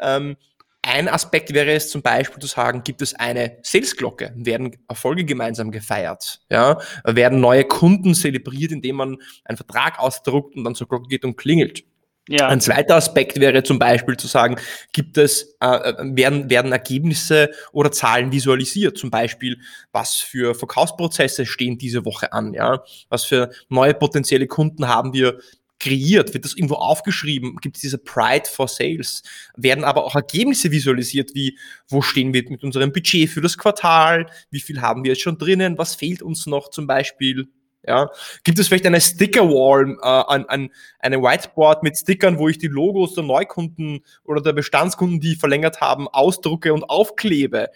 Ähm, 0.00 0.36
ein 0.82 1.08
Aspekt 1.08 1.54
wäre 1.54 1.70
es 1.70 1.88
zum 1.88 2.02
Beispiel 2.02 2.40
zu 2.40 2.48
sagen, 2.48 2.82
gibt 2.82 3.00
es 3.00 3.14
eine 3.14 3.58
Sales-Glocke? 3.62 4.32
Werden 4.34 4.76
Erfolge 4.88 5.24
gemeinsam 5.24 5.70
gefeiert? 5.70 6.40
Ja? 6.50 6.80
Werden 7.04 7.38
neue 7.38 7.62
Kunden 7.62 8.12
zelebriert, 8.16 8.72
indem 8.72 8.96
man 8.96 9.18
einen 9.44 9.56
Vertrag 9.56 10.00
ausdruckt 10.00 10.56
und 10.56 10.64
dann 10.64 10.74
zur 10.74 10.88
Glocke 10.88 11.06
geht 11.06 11.24
und 11.24 11.36
klingelt? 11.36 11.84
Ja. 12.28 12.48
Ein 12.48 12.60
zweiter 12.60 12.96
Aspekt 12.96 13.40
wäre 13.40 13.62
zum 13.62 13.78
Beispiel 13.78 14.16
zu 14.16 14.26
sagen, 14.26 14.56
gibt 14.92 15.16
es, 15.16 15.56
äh, 15.60 15.94
werden, 16.14 16.50
werden 16.50 16.72
Ergebnisse 16.72 17.50
oder 17.72 17.90
Zahlen 17.90 18.30
visualisiert? 18.32 18.98
Zum 18.98 19.10
Beispiel, 19.10 19.58
was 19.92 20.16
für 20.16 20.54
Verkaufsprozesse 20.54 21.46
stehen 21.46 21.78
diese 21.78 22.04
Woche 22.04 22.32
an? 22.32 22.52
Ja? 22.52 22.82
Was 23.08 23.24
für 23.24 23.50
neue 23.68 23.94
potenzielle 23.94 24.46
Kunden 24.46 24.88
haben 24.88 25.14
wir 25.14 25.38
kreiert? 25.80 26.34
Wird 26.34 26.44
das 26.44 26.54
irgendwo 26.54 26.74
aufgeschrieben? 26.74 27.56
Gibt 27.62 27.76
es 27.76 27.82
diese 27.82 27.98
Pride 27.98 28.48
for 28.48 28.68
Sales? 28.68 29.22
Werden 29.56 29.84
aber 29.84 30.04
auch 30.04 30.14
Ergebnisse 30.14 30.70
visualisiert, 30.70 31.34
wie 31.34 31.58
wo 31.88 32.02
stehen 32.02 32.34
wir 32.34 32.44
mit 32.48 32.62
unserem 32.62 32.92
Budget 32.92 33.30
für 33.30 33.40
das 33.40 33.56
Quartal? 33.56 34.26
Wie 34.50 34.60
viel 34.60 34.80
haben 34.82 35.02
wir 35.04 35.12
jetzt 35.12 35.22
schon 35.22 35.38
drinnen? 35.38 35.78
Was 35.78 35.94
fehlt 35.94 36.20
uns 36.22 36.46
noch 36.46 36.68
zum 36.68 36.86
Beispiel? 36.86 37.48
Ja, 37.86 38.10
gibt 38.42 38.58
es 38.58 38.68
vielleicht 38.68 38.86
eine 38.86 39.00
Sticker-Wall, 39.00 39.96
äh, 40.02 40.34
ein, 40.34 40.48
ein, 40.48 40.70
eine 40.98 41.22
Whiteboard 41.22 41.82
mit 41.82 41.96
Stickern, 41.96 42.38
wo 42.38 42.48
ich 42.48 42.58
die 42.58 42.66
Logos 42.66 43.14
der 43.14 43.24
Neukunden 43.24 44.04
oder 44.24 44.42
der 44.42 44.52
Bestandskunden, 44.52 45.20
die 45.20 45.36
verlängert 45.36 45.80
haben, 45.80 46.08
ausdrucke 46.08 46.74
und 46.74 46.84
aufklebe? 46.84 47.70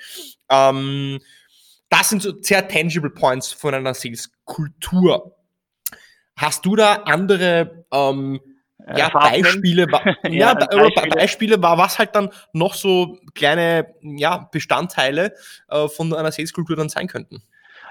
Ähm, 0.48 1.20
das 1.88 2.08
sind 2.08 2.22
so 2.22 2.32
sehr 2.40 2.66
tangible 2.68 3.10
Points 3.10 3.52
von 3.52 3.74
einer 3.74 3.94
Sales-Kultur. 3.94 5.36
Hast 6.36 6.66
du 6.66 6.74
da 6.74 6.94
andere 7.04 7.84
ähm, 7.92 8.40
äh, 8.86 8.98
ja, 8.98 9.08
Beispiele, 9.10 9.86
ja, 10.28 10.54
Beispiele. 10.54 11.08
Beispiele 11.08 11.62
war 11.62 11.78
was 11.78 11.98
halt 11.98 12.16
dann 12.16 12.30
noch 12.52 12.74
so 12.74 13.18
kleine 13.34 13.94
ja, 14.02 14.48
Bestandteile 14.50 15.34
äh, 15.68 15.88
von 15.88 16.12
einer 16.14 16.32
Sales-Kultur 16.32 16.76
dann 16.76 16.88
sein 16.88 17.06
könnten? 17.06 17.42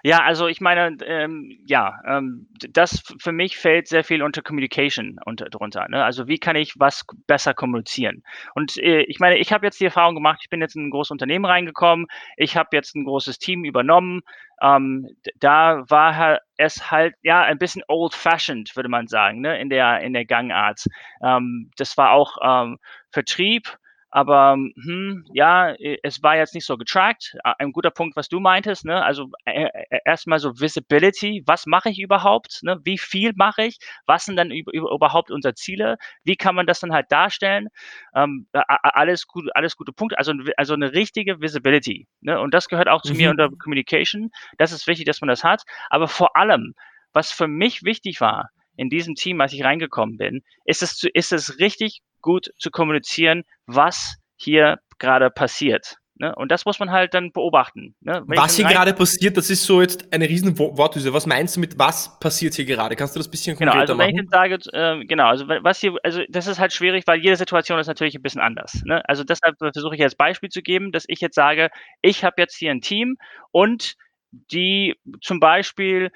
Ja, 0.03 0.23
also 0.23 0.47
ich 0.47 0.61
meine, 0.61 0.97
ähm, 1.05 1.59
ja, 1.67 1.99
ähm, 2.07 2.47
das 2.71 3.03
für 3.19 3.31
mich 3.31 3.57
fällt 3.57 3.87
sehr 3.87 4.03
viel 4.03 4.23
unter 4.23 4.41
Communication 4.41 5.17
unter, 5.25 5.45
drunter. 5.49 5.87
Ne? 5.89 6.03
Also 6.03 6.27
wie 6.27 6.39
kann 6.39 6.55
ich 6.55 6.73
was 6.77 7.05
besser 7.27 7.53
kommunizieren? 7.53 8.23
Und 8.55 8.77
äh, 8.77 9.01
ich 9.03 9.19
meine, 9.19 9.37
ich 9.37 9.53
habe 9.53 9.65
jetzt 9.65 9.79
die 9.79 9.85
Erfahrung 9.85 10.15
gemacht, 10.15 10.39
ich 10.41 10.49
bin 10.49 10.61
jetzt 10.61 10.75
in 10.75 10.87
ein 10.87 10.89
großes 10.91 11.11
Unternehmen 11.11 11.45
reingekommen, 11.45 12.07
ich 12.37 12.57
habe 12.57 12.69
jetzt 12.73 12.95
ein 12.95 13.05
großes 13.05 13.37
Team 13.37 13.63
übernommen. 13.63 14.21
Ähm, 14.61 15.07
da 15.39 15.83
war 15.89 16.39
es 16.57 16.91
halt 16.91 17.15
ja 17.21 17.41
ein 17.43 17.57
bisschen 17.57 17.83
old-fashioned, 17.87 18.75
würde 18.75 18.89
man 18.89 19.07
sagen, 19.07 19.41
ne? 19.41 19.59
in 19.59 19.69
der 19.69 20.01
in 20.01 20.13
der 20.13 20.25
Gangart. 20.25 20.85
Ähm, 21.23 21.71
das 21.77 21.97
war 21.97 22.11
auch 22.11 22.37
ähm, 22.43 22.77
Vertrieb 23.11 23.77
aber 24.11 24.55
hm, 24.55 25.25
ja, 25.33 25.71
äh, 25.71 25.97
es 26.03 26.21
war 26.21 26.35
jetzt 26.35 26.53
nicht 26.53 26.65
so 26.65 26.77
getrackt. 26.77 27.37
Ein 27.43 27.71
guter 27.71 27.91
Punkt, 27.91 28.17
was 28.17 28.27
du 28.27 28.41
meintest, 28.41 28.83
ne? 28.83 29.03
Also 29.03 29.29
äh, 29.45 29.63
äh, 29.63 29.99
erstmal 30.05 30.39
so 30.39 30.59
Visibility, 30.59 31.43
was 31.45 31.65
mache 31.65 31.89
ich 31.89 31.99
überhaupt? 31.99 32.59
Ne? 32.63 32.79
Wie 32.83 32.97
viel 32.97 33.31
mache 33.35 33.63
ich? 33.63 33.79
Was 34.05 34.25
sind 34.25 34.35
dann 34.35 34.51
überhaupt 34.51 35.31
unsere 35.31 35.53
Ziele? 35.53 35.97
Wie 36.25 36.35
kann 36.35 36.55
man 36.55 36.67
das 36.67 36.81
dann 36.81 36.91
halt 36.91 37.09
darstellen? 37.09 37.69
Ähm, 38.13 38.47
alles 38.51 39.27
gut, 39.27 39.45
alles 39.55 39.77
gute 39.77 39.93
Punkte. 39.93 40.17
Also, 40.17 40.33
also 40.57 40.73
eine 40.73 40.91
richtige 40.91 41.39
Visibility. 41.39 42.07
Ne? 42.19 42.39
Und 42.39 42.53
das 42.53 42.67
gehört 42.67 42.89
auch 42.89 43.01
zu 43.01 43.13
mhm. 43.13 43.17
mir 43.17 43.29
unter 43.31 43.49
Communication. 43.63 44.29
Das 44.57 44.73
ist 44.73 44.87
wichtig, 44.87 45.05
dass 45.05 45.21
man 45.21 45.29
das 45.29 45.45
hat. 45.45 45.63
Aber 45.89 46.09
vor 46.09 46.35
allem, 46.35 46.73
was 47.13 47.31
für 47.31 47.47
mich 47.47 47.83
wichtig 47.83 48.19
war, 48.19 48.49
in 48.75 48.89
diesem 48.89 49.15
Team, 49.15 49.39
als 49.39 49.53
ich 49.53 49.63
reingekommen 49.63 50.17
bin, 50.17 50.41
ist 50.65 50.81
es, 50.81 51.03
ist 51.13 51.31
es 51.31 51.59
richtig 51.59 52.01
gut 52.21 52.51
zu 52.57 52.71
kommunizieren, 52.71 53.43
was 53.65 54.15
hier 54.37 54.79
gerade 54.97 55.29
passiert. 55.29 55.97
Ne? 56.21 56.35
Und 56.35 56.51
das 56.51 56.65
muss 56.65 56.79
man 56.79 56.91
halt 56.91 57.15
dann 57.15 57.31
beobachten. 57.31 57.95
Ne? 57.99 58.21
Was 58.27 58.55
hier 58.55 58.65
gerade 58.65 58.93
passiert, 58.93 59.37
das 59.37 59.49
ist 59.49 59.63
so 59.63 59.81
jetzt 59.81 60.13
eine 60.13 60.29
riesen 60.29 60.55
Wortüse. 60.59 61.11
Was 61.13 61.25
meinst 61.25 61.55
du 61.55 61.59
mit 61.59 61.79
was 61.79 62.19
passiert 62.19 62.53
hier 62.53 62.65
gerade? 62.65 62.95
Kannst 62.95 63.15
du 63.15 63.19
das 63.19 63.27
ein 63.27 63.31
bisschen 63.31 63.57
genau, 63.57 63.71
konkreter 63.71 63.95
machen? 63.95 64.15
Genau, 64.15 64.37
also 64.37 64.59
wenn 64.59 64.59
ich 64.59 64.69
sage, 64.71 65.01
äh, 65.01 65.05
genau, 65.05 65.25
also 65.29 65.47
was 65.47 65.79
hier, 65.79 65.95
also 66.03 66.21
das 66.29 66.45
ist 66.45 66.59
halt 66.59 66.73
schwierig, 66.73 67.07
weil 67.07 67.19
jede 67.19 67.37
Situation 67.37 67.79
ist 67.79 67.87
natürlich 67.87 68.13
ein 68.13 68.21
bisschen 68.21 68.39
anders. 68.39 68.83
Ne? 68.85 69.01
Also 69.09 69.23
deshalb 69.23 69.57
versuche 69.57 69.95
ich 69.95 70.03
als 70.03 70.13
Beispiel 70.13 70.49
zu 70.49 70.61
geben, 70.61 70.91
dass 70.91 71.05
ich 71.07 71.21
jetzt 71.21 71.33
sage, 71.33 71.69
ich 72.03 72.23
habe 72.23 72.35
jetzt 72.37 72.55
hier 72.55 72.69
ein 72.69 72.81
Team 72.81 73.15
und 73.49 73.95
die 74.31 74.95
zum 75.21 75.39
Beispiel 75.39 76.11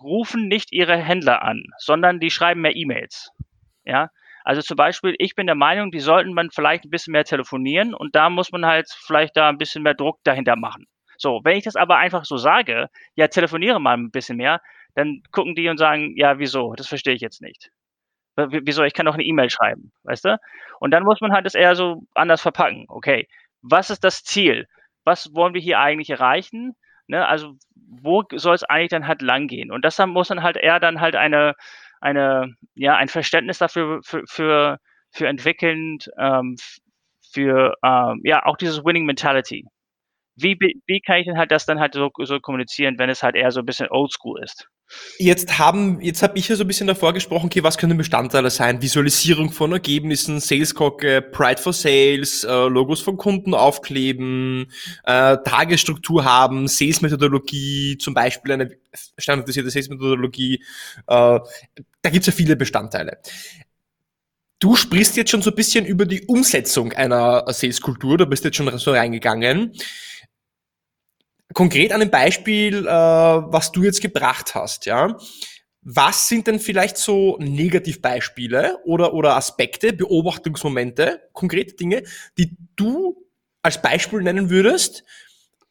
rufen 0.00 0.46
nicht 0.46 0.72
ihre 0.72 0.96
Händler 0.96 1.42
an, 1.42 1.64
sondern 1.78 2.20
die 2.20 2.30
schreiben 2.30 2.60
mehr 2.60 2.76
E-Mails. 2.76 3.30
Ja, 3.84 4.10
also 4.44 4.60
zum 4.60 4.76
Beispiel, 4.76 5.14
ich 5.18 5.34
bin 5.34 5.46
der 5.46 5.56
Meinung, 5.56 5.90
die 5.90 6.00
sollten 6.00 6.34
man 6.34 6.50
vielleicht 6.50 6.84
ein 6.84 6.90
bisschen 6.90 7.12
mehr 7.12 7.24
telefonieren 7.24 7.94
und 7.94 8.14
da 8.14 8.28
muss 8.28 8.52
man 8.52 8.66
halt 8.66 8.88
vielleicht 8.90 9.36
da 9.36 9.48
ein 9.48 9.58
bisschen 9.58 9.82
mehr 9.82 9.94
Druck 9.94 10.20
dahinter 10.22 10.54
machen. 10.54 10.86
So, 11.16 11.40
wenn 11.44 11.56
ich 11.56 11.64
das 11.64 11.76
aber 11.76 11.96
einfach 11.96 12.24
so 12.24 12.36
sage, 12.36 12.88
ja, 13.14 13.28
telefoniere 13.28 13.80
mal 13.80 13.96
ein 13.96 14.10
bisschen 14.10 14.36
mehr, 14.36 14.60
dann 14.94 15.22
gucken 15.32 15.54
die 15.54 15.68
und 15.68 15.78
sagen, 15.78 16.12
ja, 16.16 16.38
wieso? 16.38 16.74
Das 16.74 16.88
verstehe 16.88 17.14
ich 17.14 17.22
jetzt 17.22 17.40
nicht. 17.40 17.70
Wieso? 18.36 18.82
Ich 18.82 18.94
kann 18.94 19.06
doch 19.06 19.14
eine 19.14 19.22
E-Mail 19.22 19.48
schreiben, 19.48 19.92
weißt 20.02 20.24
du? 20.24 20.38
Und 20.80 20.90
dann 20.90 21.04
muss 21.04 21.20
man 21.20 21.32
halt 21.32 21.46
das 21.46 21.54
eher 21.54 21.76
so 21.76 22.02
anders 22.14 22.42
verpacken. 22.42 22.84
Okay, 22.88 23.28
was 23.62 23.90
ist 23.90 24.04
das 24.04 24.24
Ziel? 24.24 24.66
Was 25.04 25.34
wollen 25.34 25.54
wir 25.54 25.60
hier 25.60 25.78
eigentlich 25.78 26.10
erreichen? 26.10 26.74
Ne? 27.06 27.26
Also, 27.26 27.54
wo 27.74 28.24
soll 28.32 28.54
es 28.54 28.64
eigentlich 28.64 28.90
dann 28.90 29.06
halt 29.06 29.22
langgehen? 29.22 29.70
Und 29.70 29.84
deshalb 29.84 30.10
muss 30.10 30.30
man 30.30 30.42
halt 30.42 30.56
eher 30.56 30.80
dann 30.80 31.00
halt 31.00 31.16
eine, 31.16 31.54
eine, 32.04 32.54
ja, 32.76 32.96
ein 32.96 33.08
Verständnis 33.08 33.58
dafür 33.58 34.00
für, 34.04 34.22
für, 34.28 34.78
für 35.12 35.28
entwickeln, 35.28 35.98
ähm, 36.18 36.56
für 37.32 37.74
ähm, 37.84 38.20
ja 38.24 38.46
auch 38.46 38.56
dieses 38.58 38.84
Winning 38.84 39.06
Mentality. 39.06 39.64
Wie, 40.36 40.58
wie 40.86 41.00
kann 41.02 41.18
ich 41.18 41.26
denn 41.26 41.38
halt 41.38 41.52
das 41.52 41.66
dann 41.66 41.80
halt 41.80 41.94
so, 41.94 42.10
so 42.24 42.40
kommunizieren, 42.40 42.98
wenn 42.98 43.10
es 43.10 43.22
halt 43.24 43.36
eher 43.36 43.52
so 43.52 43.60
ein 43.60 43.66
bisschen 43.66 43.88
oldschool 43.90 44.42
ist? 44.42 44.68
Jetzt 45.18 45.58
haben, 45.58 46.00
jetzt 46.00 46.22
habe 46.22 46.38
ich 46.38 46.48
ja 46.48 46.56
so 46.56 46.64
ein 46.64 46.66
bisschen 46.66 46.86
davor 46.86 47.12
gesprochen, 47.12 47.46
okay, 47.46 47.62
was 47.62 47.78
können 47.78 47.96
Bestandteile 47.96 48.50
sein? 48.50 48.82
Visualisierung 48.82 49.50
von 49.50 49.72
Ergebnissen, 49.72 50.40
Salescocke, 50.40 51.22
Pride 51.22 51.60
for 51.60 51.72
Sales, 51.72 52.44
äh, 52.44 52.66
Logos 52.68 53.00
von 53.00 53.16
Kunden 53.16 53.54
aufkleben, 53.54 54.70
äh, 55.04 55.38
Tagesstruktur 55.44 56.24
haben, 56.24 56.68
Sales-Methodologie, 56.68 57.96
zum 57.98 58.14
Beispiel 58.14 58.52
eine 58.52 58.76
standardisierte 59.16 59.70
Sales-Methodologie. 59.70 60.62
Äh, 61.06 61.40
da 62.02 62.10
gibt's 62.10 62.26
ja 62.26 62.32
viele 62.32 62.56
Bestandteile. 62.56 63.18
Du 64.58 64.76
sprichst 64.76 65.16
jetzt 65.16 65.30
schon 65.30 65.42
so 65.42 65.50
ein 65.50 65.56
bisschen 65.56 65.84
über 65.84 66.06
die 66.06 66.22
Umsetzung 66.26 66.92
einer 66.92 67.44
Sales-Kultur, 67.48 68.18
da 68.18 68.24
bist 68.24 68.44
jetzt 68.44 68.56
schon 68.56 68.78
so 68.78 68.92
reingegangen 68.92 69.72
konkret 71.52 71.92
an 71.92 72.00
dem 72.00 72.10
Beispiel, 72.10 72.86
äh, 72.86 72.90
was 72.90 73.72
du 73.72 73.82
jetzt 73.82 74.00
gebracht 74.00 74.54
hast, 74.54 74.86
ja. 74.86 75.16
Was 75.86 76.28
sind 76.28 76.46
denn 76.46 76.60
vielleicht 76.60 76.96
so 76.96 77.36
Negativbeispiele 77.38 78.78
oder, 78.84 79.12
oder 79.12 79.36
Aspekte, 79.36 79.92
Beobachtungsmomente, 79.92 81.28
konkrete 81.34 81.74
Dinge, 81.74 82.04
die 82.38 82.56
du 82.74 83.22
als 83.62 83.82
Beispiel 83.82 84.22
nennen 84.22 84.48
würdest? 84.48 85.04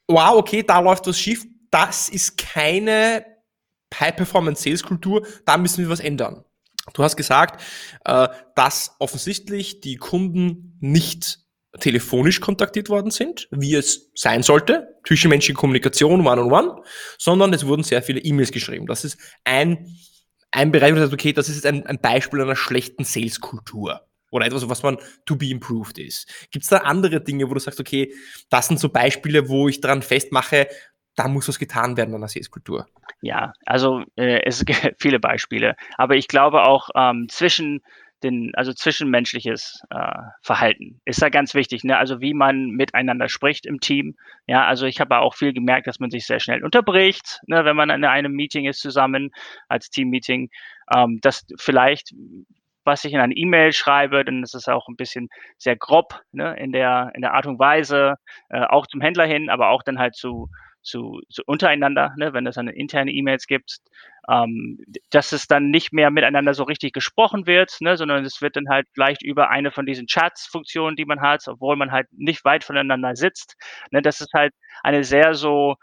Wow, 0.07 0.35
okay, 0.35 0.61
da 0.61 0.79
läuft 0.79 1.07
was 1.07 1.19
schief. 1.19 1.45
Das 1.71 2.09
ist 2.09 2.37
keine 2.37 3.25
High-Performance-Sales-Kultur. 3.99 5.25
Da 5.45 5.57
müssen 5.57 5.79
wir 5.79 5.89
was 5.89 5.99
ändern. 5.99 6.43
Du 6.93 7.03
hast 7.03 7.15
gesagt, 7.15 7.61
äh, 8.05 8.27
dass 8.55 8.95
offensichtlich 8.99 9.79
die 9.79 9.95
Kunden 9.95 10.77
nicht 10.79 11.39
telefonisch 11.79 12.39
kontaktiert 12.39 12.89
worden 12.89 13.11
sind, 13.11 13.47
wie 13.51 13.75
es 13.75 14.11
sein 14.13 14.43
sollte, 14.43 14.95
zwischenmenschliche 15.05 15.55
Kommunikation, 15.55 16.25
one-on-one, 16.25 16.67
-on 16.67 16.77
-one, 16.77 16.85
sondern 17.17 17.53
es 17.53 17.65
wurden 17.65 17.83
sehr 17.83 18.03
viele 18.03 18.19
E-Mails 18.19 18.51
geschrieben. 18.51 18.85
Das 18.85 19.03
ist 19.03 19.17
ein, 19.43 19.87
ein 20.51 20.71
Bereich, 20.71 20.91
wo 20.91 20.95
du 20.95 21.01
sagst, 21.01 21.13
okay, 21.13 21.33
das 21.33 21.49
ist 21.49 21.65
ein, 21.65 21.85
ein 21.87 21.99
Beispiel 21.99 22.41
einer 22.41 22.55
schlechten 22.55 23.03
Sales-Kultur 23.03 24.01
oder 24.29 24.45
etwas, 24.45 24.67
was 24.69 24.83
man 24.83 24.97
to 25.25 25.35
be 25.35 25.49
improved 25.49 25.97
ist. 25.97 26.27
Gibt 26.51 26.63
es 26.63 26.69
da 26.69 26.77
andere 26.77 27.21
Dinge, 27.21 27.49
wo 27.49 27.53
du 27.53 27.59
sagst, 27.59 27.79
okay, 27.79 28.13
das 28.49 28.67
sind 28.67 28.79
so 28.79 28.89
Beispiele, 28.89 29.49
wo 29.49 29.67
ich 29.67 29.81
daran 29.81 30.01
festmache, 30.01 30.67
da 31.15 31.27
muss 31.27 31.47
was 31.47 31.59
getan 31.59 31.97
werden 31.97 32.13
an 32.15 32.21
der 32.21 32.29
Sales-Kultur? 32.29 32.87
Ja, 33.21 33.53
also 33.65 34.03
äh, 34.15 34.41
es 34.45 34.65
gibt 34.65 34.95
viele 34.99 35.19
Beispiele, 35.19 35.75
aber 35.97 36.15
ich 36.15 36.27
glaube 36.27 36.63
auch 36.63 36.89
ähm, 36.95 37.27
zwischen 37.29 37.81
den, 38.23 38.51
also 38.55 38.73
zwischenmenschliches 38.73 39.83
äh, 39.89 40.13
Verhalten 40.41 41.01
ist 41.05 41.21
da 41.21 41.29
ganz 41.29 41.53
wichtig, 41.53 41.83
ne? 41.83 41.97
Also 41.97 42.21
wie 42.21 42.33
man 42.33 42.71
miteinander 42.71 43.29
spricht 43.29 43.65
im 43.65 43.79
Team. 43.79 44.15
Ja, 44.47 44.65
also 44.65 44.85
ich 44.85 44.99
habe 44.99 45.19
auch 45.19 45.35
viel 45.35 45.53
gemerkt, 45.53 45.87
dass 45.87 45.99
man 45.99 46.09
sich 46.09 46.25
sehr 46.25 46.39
schnell 46.39 46.63
unterbricht, 46.63 47.41
ne, 47.47 47.65
wenn 47.65 47.75
man 47.75 47.89
in 47.89 48.05
einem 48.05 48.33
Meeting 48.33 48.65
ist 48.65 48.79
zusammen 48.79 49.31
als 49.67 49.89
Teammeeting. 49.89 50.49
Ähm, 50.93 51.19
dass 51.21 51.45
vielleicht 51.57 52.13
was 52.85 53.05
ich 53.05 53.13
in 53.13 53.19
einer 53.19 53.35
E-Mail 53.35 53.71
schreibe, 53.71 54.25
dann 54.25 54.43
ist 54.43 54.55
es 54.55 54.67
auch 54.67 54.87
ein 54.87 54.97
bisschen 54.97 55.29
sehr 55.57 55.75
grob 55.77 56.21
ne, 56.31 56.55
in, 56.57 56.71
der, 56.71 57.11
in 57.15 57.21
der 57.21 57.33
Art 57.33 57.45
und 57.45 57.59
Weise, 57.59 58.15
äh, 58.49 58.65
auch 58.65 58.87
zum 58.87 59.01
Händler 59.01 59.25
hin, 59.25 59.49
aber 59.49 59.69
auch 59.69 59.83
dann 59.83 59.99
halt 59.99 60.15
zu, 60.15 60.49
zu, 60.83 61.21
zu 61.29 61.41
untereinander, 61.45 62.13
ne, 62.17 62.33
wenn 62.33 62.45
es 62.45 62.55
dann 62.55 62.67
interne 62.67 63.11
E-Mails 63.11 63.47
gibt, 63.47 63.79
ähm, 64.29 64.79
dass 65.09 65.31
es 65.31 65.47
dann 65.47 65.69
nicht 65.69 65.93
mehr 65.93 66.11
miteinander 66.11 66.53
so 66.53 66.63
richtig 66.63 66.93
gesprochen 66.93 67.47
wird, 67.47 67.77
ne, 67.81 67.97
sondern 67.97 68.23
es 68.25 68.41
wird 68.41 68.55
dann 68.55 68.69
halt 68.69 68.87
vielleicht 68.93 69.23
über 69.23 69.49
eine 69.49 69.71
von 69.71 69.85
diesen 69.85 70.07
Chats-Funktionen, 70.07 70.95
die 70.95 71.05
man 71.05 71.21
hat, 71.21 71.47
obwohl 71.47 71.75
man 71.75 71.91
halt 71.91 72.07
nicht 72.11 72.45
weit 72.45 72.63
voneinander 72.63 73.15
sitzt. 73.15 73.55
Ne, 73.91 74.01
das 74.01 74.21
ist 74.21 74.33
halt 74.33 74.53
eine 74.83 75.03
sehr 75.03 75.33
so 75.33 75.75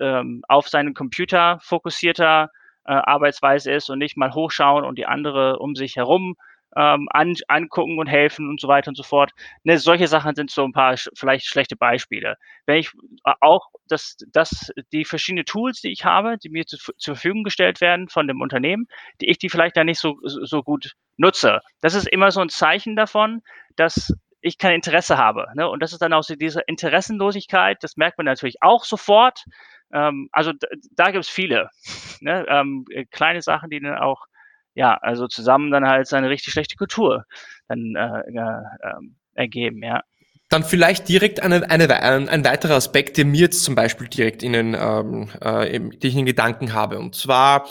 ähm, 0.00 0.42
auf 0.48 0.68
seinen 0.68 0.94
Computer 0.94 1.58
fokussierter 1.62 2.50
äh, 2.84 2.92
Arbeitsweise 2.92 3.72
ist 3.72 3.90
und 3.90 3.98
nicht 3.98 4.16
mal 4.16 4.34
hochschauen 4.34 4.84
und 4.84 4.98
die 4.98 5.06
andere 5.06 5.58
um 5.58 5.74
sich 5.74 5.96
herum 5.96 6.36
ähm, 6.76 7.08
an, 7.10 7.34
angucken 7.48 7.98
und 7.98 8.06
helfen 8.06 8.48
und 8.48 8.60
so 8.60 8.68
weiter 8.68 8.88
und 8.88 8.96
so 8.96 9.02
fort. 9.02 9.32
Ne, 9.64 9.78
solche 9.78 10.08
Sachen 10.08 10.34
sind 10.34 10.50
so 10.50 10.64
ein 10.64 10.72
paar 10.72 10.96
sch 10.96 11.08
vielleicht 11.14 11.46
schlechte 11.46 11.76
Beispiele. 11.76 12.36
Wenn 12.66 12.78
ich 12.78 12.90
äh, 13.24 13.32
auch 13.40 13.68
das, 13.88 14.16
das, 14.32 14.72
die 14.92 15.04
verschiedenen 15.04 15.44
Tools, 15.44 15.80
die 15.80 15.92
ich 15.92 16.04
habe, 16.04 16.38
die 16.38 16.48
mir 16.48 16.66
zu, 16.66 16.76
zur 16.76 17.14
Verfügung 17.14 17.44
gestellt 17.44 17.80
werden 17.80 18.08
von 18.08 18.26
dem 18.26 18.40
Unternehmen, 18.40 18.86
die 19.20 19.28
ich 19.28 19.38
die 19.38 19.48
vielleicht 19.48 19.76
da 19.76 19.84
nicht 19.84 19.98
so, 19.98 20.18
so 20.22 20.62
gut 20.62 20.92
nutze. 21.16 21.60
Das 21.80 21.94
ist 21.94 22.08
immer 22.08 22.30
so 22.30 22.40
ein 22.40 22.48
Zeichen 22.48 22.96
davon, 22.96 23.42
dass 23.76 24.12
ich 24.40 24.58
kein 24.58 24.74
Interesse 24.74 25.16
habe. 25.18 25.46
Ne? 25.54 25.68
Und 25.68 25.82
das 25.82 25.92
ist 25.92 26.02
dann 26.02 26.12
auch 26.12 26.22
so 26.22 26.34
diese 26.34 26.62
Interessenlosigkeit, 26.66 27.78
das 27.82 27.96
merkt 27.96 28.18
man 28.18 28.26
natürlich 28.26 28.60
auch 28.60 28.84
sofort. 28.84 29.44
Ähm, 29.92 30.28
also 30.32 30.52
da 30.96 31.10
gibt 31.10 31.24
es 31.24 31.30
viele 31.30 31.70
ne? 32.20 32.44
ähm, 32.48 32.84
äh, 32.90 33.04
kleine 33.06 33.42
Sachen, 33.42 33.70
die 33.70 33.80
dann 33.80 33.98
auch 33.98 34.26
ja, 34.74 34.96
also 35.00 35.28
zusammen 35.28 35.70
dann 35.70 35.86
halt 35.86 36.12
eine 36.12 36.28
richtig 36.28 36.52
schlechte 36.52 36.76
Kultur 36.76 37.24
dann 37.68 37.94
äh, 37.96 38.20
äh, 38.30 38.62
ähm, 38.90 39.16
ergeben, 39.34 39.82
ja. 39.82 40.02
Dann 40.48 40.64
vielleicht 40.64 41.08
direkt 41.08 41.40
eine, 41.42 41.70
eine, 41.70 41.88
ein, 42.02 42.44
weiterer 42.44 42.74
Aspekt, 42.74 43.16
der 43.16 43.24
mir 43.24 43.40
jetzt 43.40 43.64
zum 43.64 43.74
Beispiel 43.74 44.08
direkt 44.08 44.42
in 44.42 44.52
den, 44.52 44.76
ähm, 44.78 45.30
äh, 45.40 45.70
den 45.78 45.96
ich 46.02 46.16
in 46.16 46.26
Gedanken 46.26 46.74
habe. 46.74 46.98
Und 46.98 47.14
zwar, 47.14 47.66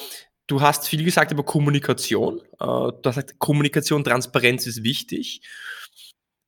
du 0.47 0.61
hast 0.61 0.87
viel 0.87 1.03
gesagt 1.03 1.31
über 1.31 1.43
Kommunikation. 1.43 2.39
Äh, 2.39 2.65
du 2.65 3.01
hast 3.05 3.15
gesagt, 3.15 3.37
Kommunikation, 3.37 4.03
Transparenz 4.03 4.65
ist 4.65 4.83
wichtig. 4.83 5.41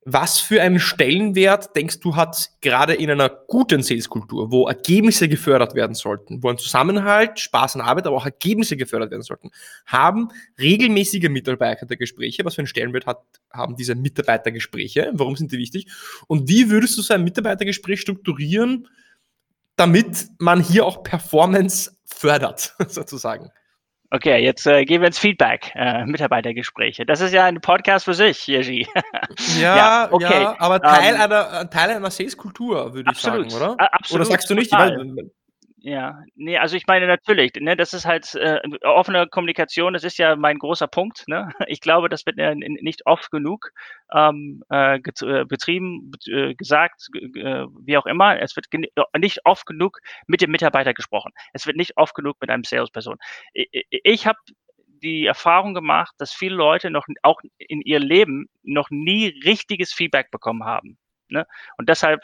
Was 0.06 0.38
für 0.38 0.60
einen 0.60 0.80
Stellenwert 0.80 1.74
denkst 1.74 2.00
du 2.00 2.14
hat 2.14 2.50
gerade 2.60 2.92
in 2.92 3.10
einer 3.10 3.30
guten 3.30 3.82
Saleskultur, 3.82 4.50
wo 4.50 4.68
Ergebnisse 4.68 5.28
gefördert 5.28 5.74
werden 5.74 5.94
sollten, 5.94 6.42
wo 6.42 6.50
ein 6.50 6.58
Zusammenhalt, 6.58 7.40
Spaß 7.40 7.76
an 7.76 7.80
Arbeit, 7.80 8.06
aber 8.06 8.16
auch 8.16 8.26
Ergebnisse 8.26 8.76
gefördert 8.76 9.10
werden 9.10 9.22
sollten, 9.22 9.50
haben 9.86 10.28
regelmäßige 10.58 11.30
Mitarbeitergespräche? 11.30 12.44
Was 12.44 12.56
für 12.56 12.60
einen 12.60 12.66
Stellenwert 12.66 13.06
hat, 13.06 13.22
haben 13.50 13.76
diese 13.76 13.94
Mitarbeitergespräche? 13.94 15.10
Warum 15.14 15.36
sind 15.36 15.52
die 15.52 15.58
wichtig? 15.58 15.86
Und 16.26 16.50
wie 16.50 16.68
würdest 16.68 16.98
du 16.98 17.02
so 17.02 17.14
ein 17.14 17.24
Mitarbeitergespräch 17.24 18.02
strukturieren, 18.02 18.88
damit 19.76 20.28
man 20.38 20.60
hier 20.60 20.84
auch 20.84 21.02
Performance 21.02 21.96
fördert, 22.04 22.74
sozusagen? 22.88 23.50
Okay, 24.14 24.44
jetzt 24.44 24.64
äh, 24.68 24.84
gehen 24.84 25.00
wir 25.00 25.08
ins 25.08 25.18
Feedback, 25.18 25.72
äh, 25.74 26.06
Mitarbeitergespräche. 26.06 27.04
Das 27.04 27.20
ist 27.20 27.32
ja 27.32 27.46
ein 27.46 27.60
Podcast 27.60 28.04
für 28.04 28.14
sich, 28.14 28.46
Jerzy. 28.46 28.86
ja, 29.58 29.76
ja, 29.76 30.08
okay. 30.12 30.42
ja, 30.42 30.54
aber 30.60 30.80
Teil, 30.80 31.14
um, 31.14 31.20
ähm, 31.20 31.22
einer, 31.22 31.68
Teil 31.68 31.90
einer 31.90 32.10
Sales-Kultur, 32.12 32.94
würde 32.94 33.10
ich 33.12 33.18
sagen, 33.18 33.52
oder? 33.52 33.74
Absolut. 33.76 34.20
Oder 34.20 34.30
sagst 34.30 34.48
du 34.48 34.54
nicht? 34.54 34.70
Weil, 34.70 35.16
ja, 35.86 36.22
nee, 36.34 36.56
also 36.56 36.76
ich 36.76 36.86
meine 36.86 37.06
natürlich, 37.06 37.52
ne, 37.56 37.76
das 37.76 37.92
ist 37.92 38.06
halt 38.06 38.34
äh, 38.36 38.58
offene 38.84 39.26
Kommunikation, 39.26 39.92
das 39.92 40.02
ist 40.02 40.16
ja 40.16 40.34
mein 40.34 40.58
großer 40.58 40.86
Punkt. 40.86 41.24
Ne? 41.28 41.50
Ich 41.68 41.82
glaube, 41.82 42.08
das 42.08 42.24
wird 42.24 42.38
äh, 42.38 42.54
nicht 42.54 43.04
oft 43.04 43.30
genug 43.30 43.70
ähm, 44.10 44.64
äh, 44.70 44.96
äh 44.96 45.44
betrieben, 45.44 46.10
äh, 46.26 46.54
gesagt, 46.54 47.08
äh, 47.14 47.66
wie 47.84 47.98
auch 47.98 48.06
immer. 48.06 48.40
Es 48.40 48.56
wird 48.56 48.68
nicht 49.18 49.40
oft 49.44 49.66
genug 49.66 49.98
mit 50.26 50.40
dem 50.40 50.52
Mitarbeiter 50.52 50.94
gesprochen. 50.94 51.32
Es 51.52 51.66
wird 51.66 51.76
nicht 51.76 51.98
oft 51.98 52.14
genug 52.14 52.38
mit 52.40 52.48
einem 52.48 52.64
Salesperson. 52.64 53.18
Ich, 53.52 53.68
ich 53.90 54.26
habe 54.26 54.38
die 55.02 55.26
Erfahrung 55.26 55.74
gemacht, 55.74 56.14
dass 56.16 56.32
viele 56.32 56.54
Leute 56.54 56.88
noch 56.88 57.04
auch 57.22 57.42
in 57.58 57.82
ihr 57.82 58.00
Leben 58.00 58.48
noch 58.62 58.88
nie 58.88 59.38
richtiges 59.44 59.92
Feedback 59.92 60.30
bekommen 60.30 60.64
haben. 60.64 60.96
Ne? 61.28 61.46
Und 61.76 61.90
deshalb 61.90 62.22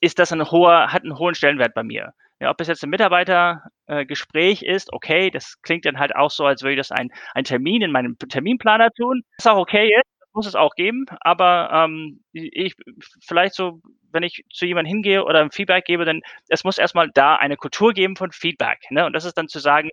ist 0.00 0.20
das 0.20 0.32
ein 0.32 0.48
hoher, 0.48 0.92
hat 0.92 1.02
einen 1.02 1.18
hohen 1.18 1.34
Stellenwert 1.34 1.74
bei 1.74 1.82
mir. 1.82 2.14
Ja, 2.44 2.50
ob 2.50 2.60
es 2.60 2.68
jetzt 2.68 2.84
ein 2.84 2.90
Mitarbeitergespräch 2.90 4.62
äh, 4.62 4.70
ist, 4.70 4.92
okay, 4.92 5.30
das 5.30 5.62
klingt 5.62 5.86
dann 5.86 5.98
halt 5.98 6.14
auch 6.14 6.30
so, 6.30 6.44
als 6.44 6.60
würde 6.60 6.74
ich 6.74 6.78
das 6.78 6.90
ein, 6.90 7.10
ein 7.32 7.44
Termin 7.44 7.80
in 7.80 7.90
meinem 7.90 8.18
Terminplaner 8.18 8.90
tun. 8.90 9.22
Was 9.38 9.46
auch 9.46 9.56
okay 9.56 9.86
ist, 9.86 10.04
das 10.20 10.28
muss 10.34 10.46
es 10.46 10.54
auch 10.54 10.74
geben, 10.74 11.06
aber 11.20 11.70
ähm, 11.72 12.22
ich 12.32 12.74
vielleicht 13.22 13.54
so, 13.54 13.80
wenn 14.12 14.22
ich 14.24 14.44
zu 14.52 14.66
jemandem 14.66 14.90
hingehe 14.90 15.24
oder 15.24 15.40
ein 15.40 15.52
Feedback 15.52 15.86
gebe, 15.86 16.04
dann 16.04 16.20
es 16.50 16.64
muss 16.64 16.76
erstmal 16.76 17.10
da 17.14 17.36
eine 17.36 17.56
Kultur 17.56 17.94
geben 17.94 18.14
von 18.14 18.30
Feedback. 18.30 18.80
Ne? 18.90 19.06
Und 19.06 19.14
das 19.14 19.24
ist 19.24 19.38
dann 19.38 19.48
zu 19.48 19.58
sagen, 19.58 19.88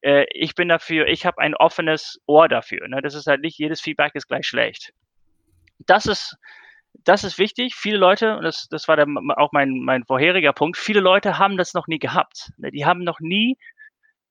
äh, 0.00 0.24
ich 0.32 0.54
bin 0.54 0.68
dafür, 0.68 1.06
ich 1.06 1.26
habe 1.26 1.36
ein 1.42 1.54
offenes 1.54 2.18
Ohr 2.24 2.48
dafür. 2.48 2.88
Ne? 2.88 3.02
Das 3.02 3.14
ist 3.14 3.26
halt 3.26 3.42
nicht 3.42 3.58
jedes 3.58 3.82
Feedback 3.82 4.14
ist 4.14 4.26
gleich 4.26 4.46
schlecht. 4.46 4.94
Das 5.80 6.06
ist 6.06 6.38
das 6.92 7.24
ist 7.24 7.38
wichtig. 7.38 7.74
Viele 7.74 7.96
Leute, 7.96 8.36
und 8.36 8.42
das, 8.42 8.68
das 8.70 8.88
war 8.88 8.96
der, 8.96 9.06
auch 9.36 9.52
mein, 9.52 9.80
mein 9.80 10.04
vorheriger 10.04 10.52
Punkt, 10.52 10.76
viele 10.76 11.00
Leute 11.00 11.38
haben 11.38 11.56
das 11.56 11.74
noch 11.74 11.86
nie 11.86 11.98
gehabt. 11.98 12.52
Ne? 12.58 12.70
Die 12.70 12.84
haben 12.84 13.04
noch 13.04 13.20
nie 13.20 13.56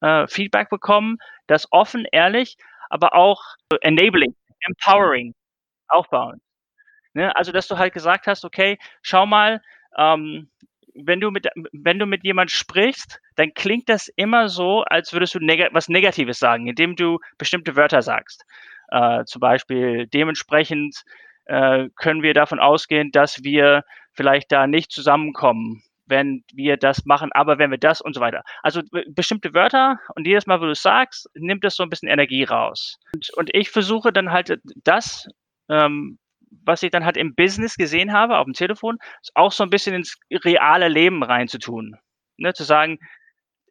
äh, 0.02 0.28
Feedback 0.28 0.69
bekommen, 0.69 1.17
das 1.48 1.67
offen, 1.72 2.06
ehrlich, 2.12 2.58
aber 2.89 3.15
auch 3.15 3.41
enabling, 3.82 4.36
empowering, 4.62 5.34
aufbauen. 5.88 6.41
Ne? 7.13 7.36
Also, 7.36 7.52
dass 7.52 7.67
du 7.67 7.78
halt 7.78 7.93
gesagt 7.93 8.28
hast, 8.28 8.45
okay, 8.45 8.78
schau 9.02 9.26
mal, 9.26 9.62
ähm, 9.98 10.50
wenn 10.95 11.19
du 11.19 11.32
mit 11.32 11.48
wenn 11.72 12.00
du 12.00 12.06
mit 12.06 12.24
jemand 12.24 12.52
sprichst, 12.52 13.22
dann 13.36 13.54
klingt 13.54 13.89
das 13.89 14.10
immer 14.15 14.50
so, 14.50 14.84
als 14.84 15.13
würdest 15.13 15.36
du 15.36 15.39
neg 15.39 15.69
was 15.72 15.88
Negatives 15.88 16.39
sagen, 16.39 16.67
indem 16.67 16.95
du 16.95 17.19
bestimmte 17.38 17.76
Wörter 17.76 18.02
sagst. 18.02 18.45
Äh, 18.89 19.24
zum 19.26 19.39
Beispiel 19.39 20.08
dementsprechend 20.08 21.04
äh, 21.50 21.90
können 21.96 22.22
wir 22.22 22.34
davon 22.34 22.60
ausgehen, 22.60 23.12
dass 23.12 23.44
wir 23.44 23.84
vielleicht 24.14 24.52
da 24.52 24.68
nicht 24.68 24.92
zusammenkommen, 24.92 25.82
wenn 26.06 26.44
wir 26.54 26.78
das 26.78 27.06
machen, 27.06 27.32
aber 27.34 27.58
wenn 27.58 27.72
wir 27.72 27.78
das 27.80 28.02
und 28.02 28.14
so 28.14 28.22
weiter. 28.22 28.44
Also 28.62 28.82
bestimmte 29.08 29.54
Wörter 29.54 30.00
und 30.16 30.28
jedes 30.28 30.46
Mal, 30.46 30.62
wo 30.62 30.66
du 30.66 30.72
es 30.72 30.82
sagst, 30.82 31.28
nimmt 31.34 31.64
das 31.64 31.76
so 31.76 31.84
ein 31.84 31.90
bisschen 31.90 32.10
Energie 32.10 32.44
raus. 32.44 33.00
Und, 33.14 33.30
und 33.36 33.50
ich 33.54 33.72
versuche 33.72 34.14
dann 34.14 34.32
halt 34.32 34.60
das, 34.84 35.28
ähm, 35.70 36.20
was 36.64 36.84
ich 36.84 36.92
dann 36.92 37.06
halt 37.06 37.18
im 37.18 37.34
Business 37.36 37.76
gesehen 37.76 38.14
habe, 38.14 38.38
auf 38.38 38.46
dem 38.46 38.54
Telefon, 38.54 38.98
auch 39.34 39.52
so 39.52 39.64
ein 39.64 39.70
bisschen 39.70 39.96
ins 39.96 40.20
reale 40.32 40.88
Leben 40.88 41.24
reinzutun. 41.24 41.98
Ne, 42.38 42.54
zu 42.54 42.64
sagen, 42.64 43.00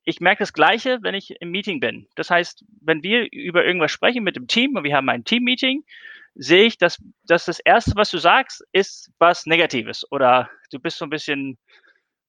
ich 0.05 0.21
merke 0.21 0.41
das 0.41 0.53
Gleiche, 0.53 0.99
wenn 1.03 1.14
ich 1.14 1.41
im 1.41 1.51
Meeting 1.51 1.81
bin. 1.81 2.09
Das 2.17 2.31
heißt, 2.31 2.64
wenn 2.81 3.03
wir 3.03 3.29
über 3.31 3.64
irgendwas 3.64 3.93
sprechen 3.93 4.25
mit 4.25 4.37
dem 4.37 4.47
Team 4.47 4.77
und 4.77 4.85
wir 4.85 4.97
haben 4.97 5.09
ein 5.09 5.25
Team-Meeting, 5.25 5.85
sehe 6.38 6.64
ich, 6.64 6.79
dass, 6.79 7.03
dass 7.24 7.44
das 7.44 7.59
Erste, 7.59 7.92
was 7.96 8.11
du 8.11 8.18
sagst, 8.18 8.64
ist 8.72 9.11
was 9.18 9.44
Negatives 9.44 10.11
oder 10.11 10.48
du 10.70 10.79
bist 10.79 10.98
so 10.98 11.05
ein 11.05 11.11
bisschen 11.11 11.59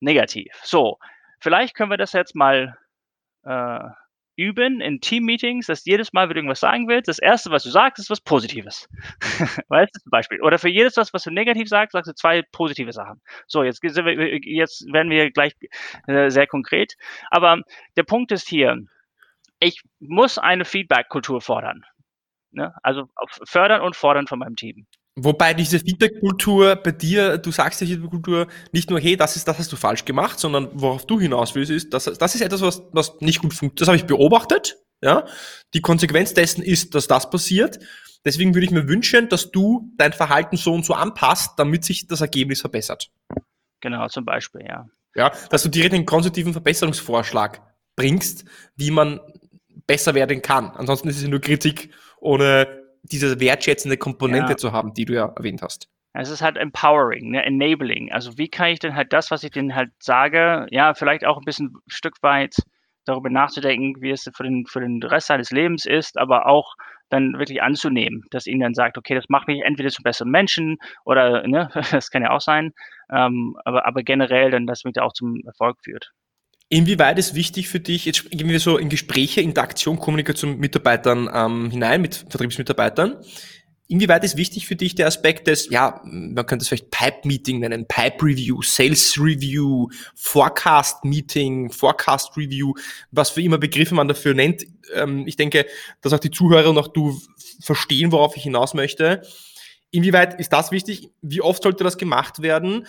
negativ. 0.02 0.52
So, 0.64 0.98
vielleicht 1.40 1.76
können 1.76 1.92
wir 1.92 1.98
das 1.98 2.14
jetzt 2.14 2.36
mal 2.36 2.78
äh, 3.44 3.80
üben 4.36 4.82
in 4.82 5.00
Team-Meetings, 5.00 5.68
dass 5.68 5.86
jedes 5.86 6.12
Mal, 6.12 6.28
wenn 6.28 6.34
du 6.34 6.40
irgendwas 6.40 6.62
sagen 6.62 6.88
willst, 6.88 7.08
das 7.08 7.20
Erste, 7.20 7.52
was 7.52 7.64
du 7.64 7.70
sagst, 7.70 8.00
ist 8.00 8.10
was 8.10 8.22
Positives. 8.22 8.88
weißt 9.68 9.94
du 9.94 10.00
zum 10.00 10.10
Beispiel? 10.10 10.42
Oder 10.42 10.58
für 10.58 10.70
jedes, 10.70 10.98
was, 10.98 11.14
was 11.14 11.24
du 11.24 11.32
negativ 11.32 11.68
sagst, 11.68 11.92
sagst 11.92 12.10
du 12.10 12.16
zwei 12.16 12.44
positive 12.52 12.94
Sachen. 12.94 13.22
So, 13.48 13.64
jetzt, 13.64 13.84
jetzt 13.84 14.92
werden 14.92 15.12
wir 15.12 15.30
gleich 15.32 15.54
äh, 16.08 16.30
sehr 16.30 16.48
konkret. 16.48 16.96
Aber 17.30 17.62
der 17.96 18.04
Punkt 18.04 18.32
ist 18.32 18.48
hier, 18.48 18.78
ich 19.60 19.82
muss 20.00 20.38
eine 20.38 20.66
Feedback-Kultur 20.66 21.42
fordern. 21.42 21.84
Ne? 22.52 22.74
Also 22.84 23.10
fördern 23.46 23.82
und 23.82 23.96
fordern 23.96 24.28
von 24.28 24.40
meinem 24.40 24.56
Team. 24.56 24.86
Wobei 25.16 25.54
diese 25.54 25.80
Feedback-Kultur 25.80 26.78
bei 26.78 26.92
dir, 26.92 27.38
du 27.38 27.52
sagst 27.52 27.82
ja 27.82 27.88
Feedback-Kultur 27.88 28.48
nicht 28.72 28.90
nur, 28.90 29.00
hey, 29.00 29.18
das 29.18 29.36
ist, 29.36 29.48
das 29.48 29.58
hast 29.60 29.72
du 29.72 29.76
falsch 29.76 30.06
gemacht, 30.06 30.40
sondern 30.40 30.70
worauf 30.74 31.06
du 31.06 31.20
hinaus 31.20 31.56
willst, 31.56 31.72
ist, 31.72 31.94
das, 31.94 32.06
das 32.06 32.36
ist 32.36 32.42
etwas, 32.42 32.62
was, 32.62 32.84
was 32.94 33.20
nicht 33.20 33.42
gut 33.42 33.54
funktioniert. 33.54 33.82
Das 33.82 33.88
habe 33.88 33.98
ich 33.98 34.06
beobachtet. 34.06 34.78
Ja? 35.02 35.26
Die 35.74 35.82
Konsequenz 35.82 36.34
dessen 36.34 36.64
ist, 36.64 36.96
dass 36.96 37.08
das 37.08 37.30
passiert. 37.30 37.80
Deswegen 38.26 38.54
würde 38.54 38.66
ich 38.66 38.72
mir 38.72 38.88
wünschen, 38.88 39.30
dass 39.30 39.52
du 39.52 39.92
dein 39.98 40.14
Verhalten 40.14 40.58
so 40.58 40.74
und 40.74 40.86
so 40.86 40.94
anpasst, 40.94 41.54
damit 41.58 41.86
sich 41.86 42.08
das 42.08 42.22
Ergebnis 42.22 42.62
verbessert. 42.62 43.10
Genau, 43.82 44.08
zum 44.08 44.26
Beispiel, 44.26 44.62
ja. 44.68 44.88
Ja, 45.16 45.32
dass 45.50 45.64
du 45.64 45.70
direkt 45.70 45.96
einen 45.96 46.06
konstruktiven 46.06 46.54
Verbesserungsvorschlag 46.54 47.62
bringst, 47.96 48.46
wie 48.76 48.92
man 48.92 49.20
besser 49.88 50.14
werden 50.14 50.42
kann. 50.42 50.72
Ansonsten 50.72 51.10
ist 51.10 51.22
es 51.22 51.28
nur 51.28 51.42
Kritik 51.42 51.92
ohne 52.22 52.68
diese 53.04 53.40
wertschätzende 53.40 53.98
Komponente 53.98 54.52
ja. 54.52 54.58
zu 54.58 54.72
haben, 54.72 54.94
die 54.94 55.06
du 55.06 55.14
ja 55.14 55.34
erwähnt 55.36 55.62
hast. 55.62 55.88
Es 56.14 56.30
ist 56.30 56.42
halt 56.42 56.58
empowering, 56.58 57.32
ne? 57.32 57.46
enabling. 57.46 58.12
Also 58.12 58.38
wie 58.38 58.50
kann 58.50 58.70
ich 58.70 58.80
denn 58.80 58.96
halt 58.96 59.14
das, 59.14 59.32
was 59.32 59.44
ich 59.44 59.52
denen 59.52 59.76
halt 59.76 59.92
sage, 60.00 60.68
ja, 60.72 60.94
vielleicht 60.94 61.26
auch 61.26 61.38
ein 61.38 61.46
bisschen 61.46 61.68
ein 61.68 61.82
Stück 61.88 62.16
weit 62.22 62.56
darüber 63.06 63.30
nachzudenken, 63.30 64.02
wie 64.02 64.12
es 64.12 64.30
für 64.36 64.44
den, 64.44 64.66
für 64.66 64.82
den 64.82 65.02
Rest 65.04 65.28
seines 65.28 65.52
Lebens 65.52 65.86
ist, 65.86 66.18
aber 66.18 66.48
auch 66.48 66.76
dann 67.10 67.34
wirklich 67.38 67.62
anzunehmen, 67.62 68.24
dass 68.32 68.48
ihnen 68.48 68.62
dann 68.62 68.74
sagt, 68.74 68.98
okay, 68.98 69.16
das 69.16 69.30
macht 69.30 69.48
mich 69.48 69.62
entweder 69.64 69.90
zum 69.90 70.04
besseren 70.04 70.32
Menschen 70.32 70.78
oder, 71.06 71.48
ne, 71.48 71.70
das 71.92 72.12
kann 72.12 72.24
ja 72.24 72.32
auch 72.32 72.42
sein, 72.42 72.72
ähm, 73.12 73.58
aber, 73.66 73.86
aber 73.88 74.04
generell 74.04 74.52
dann, 74.52 74.68
dass 74.68 74.84
mich 74.84 74.94
da 74.94 75.04
auch 75.04 75.14
zum 75.14 75.42
Erfolg 75.46 75.78
führt. 75.84 76.12
Inwieweit 76.72 77.18
ist 77.18 77.34
wichtig 77.34 77.68
für 77.68 77.80
dich, 77.80 78.06
jetzt 78.06 78.30
gehen 78.30 78.48
wir 78.48 78.60
so 78.60 78.78
in 78.78 78.90
Gespräche, 78.90 79.42
Interaktion, 79.42 79.98
Kommunikation 79.98 80.52
mit 80.52 80.60
Mitarbeitern 80.60 81.28
ähm, 81.34 81.72
hinein, 81.72 82.02
mit 82.02 82.26
Vertriebsmitarbeitern. 82.30 83.18
Inwieweit 83.88 84.24
ist 84.24 84.38
wichtig 84.38 84.68
für 84.68 84.76
dich 84.76 84.94
der 84.94 85.08
Aspekt 85.08 85.48
des, 85.48 85.72
ja, 85.72 86.00
man 86.04 86.46
könnte 86.46 86.62
es 86.62 86.68
vielleicht 86.68 86.92
Pipe-Meeting 86.92 87.60
nennen, 87.60 87.88
Pipe-Review, 87.88 88.62
Sales-Review, 88.62 89.88
Forecast-Meeting, 90.14 91.72
Forecast-Review, 91.72 92.76
was 93.10 93.32
für 93.32 93.42
immer 93.42 93.58
Begriffe 93.58 93.96
man 93.96 94.08
dafür 94.08 94.36
nennt. 94.36 94.64
Ähm, 94.94 95.26
ich 95.26 95.38
denke, 95.38 95.66
dass 96.02 96.14
auch 96.14 96.20
die 96.20 96.30
Zuhörer 96.30 96.70
und 96.70 96.78
auch 96.78 96.90
du 96.90 97.20
verstehen, 97.62 98.12
worauf 98.12 98.38
ich 98.38 98.44
hinaus 98.44 98.76
möchte. 98.76 99.24
Inwieweit 99.90 100.40
ist 100.40 100.54
das 100.54 100.70
wichtig? 100.70 101.10
Wie 101.24 101.42
oft 101.42 101.64
sollte 101.64 101.84
das 101.84 101.98
gemacht 101.98 102.44
werden? 102.44 102.86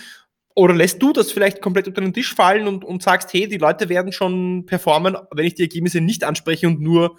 Oder 0.54 0.74
lässt 0.74 1.00
du 1.00 1.12
das 1.12 1.32
vielleicht 1.32 1.62
komplett 1.62 1.88
unter 1.88 2.00
den 2.00 2.12
Tisch 2.12 2.34
fallen 2.34 2.66
und, 2.66 2.84
und 2.84 3.02
sagst, 3.02 3.32
hey, 3.32 3.48
die 3.48 3.58
Leute 3.58 3.88
werden 3.88 4.12
schon 4.12 4.66
performen, 4.66 5.16
wenn 5.30 5.46
ich 5.46 5.54
die 5.54 5.62
Ergebnisse 5.62 6.00
nicht 6.00 6.24
anspreche 6.24 6.66
und 6.66 6.80
nur 6.80 7.16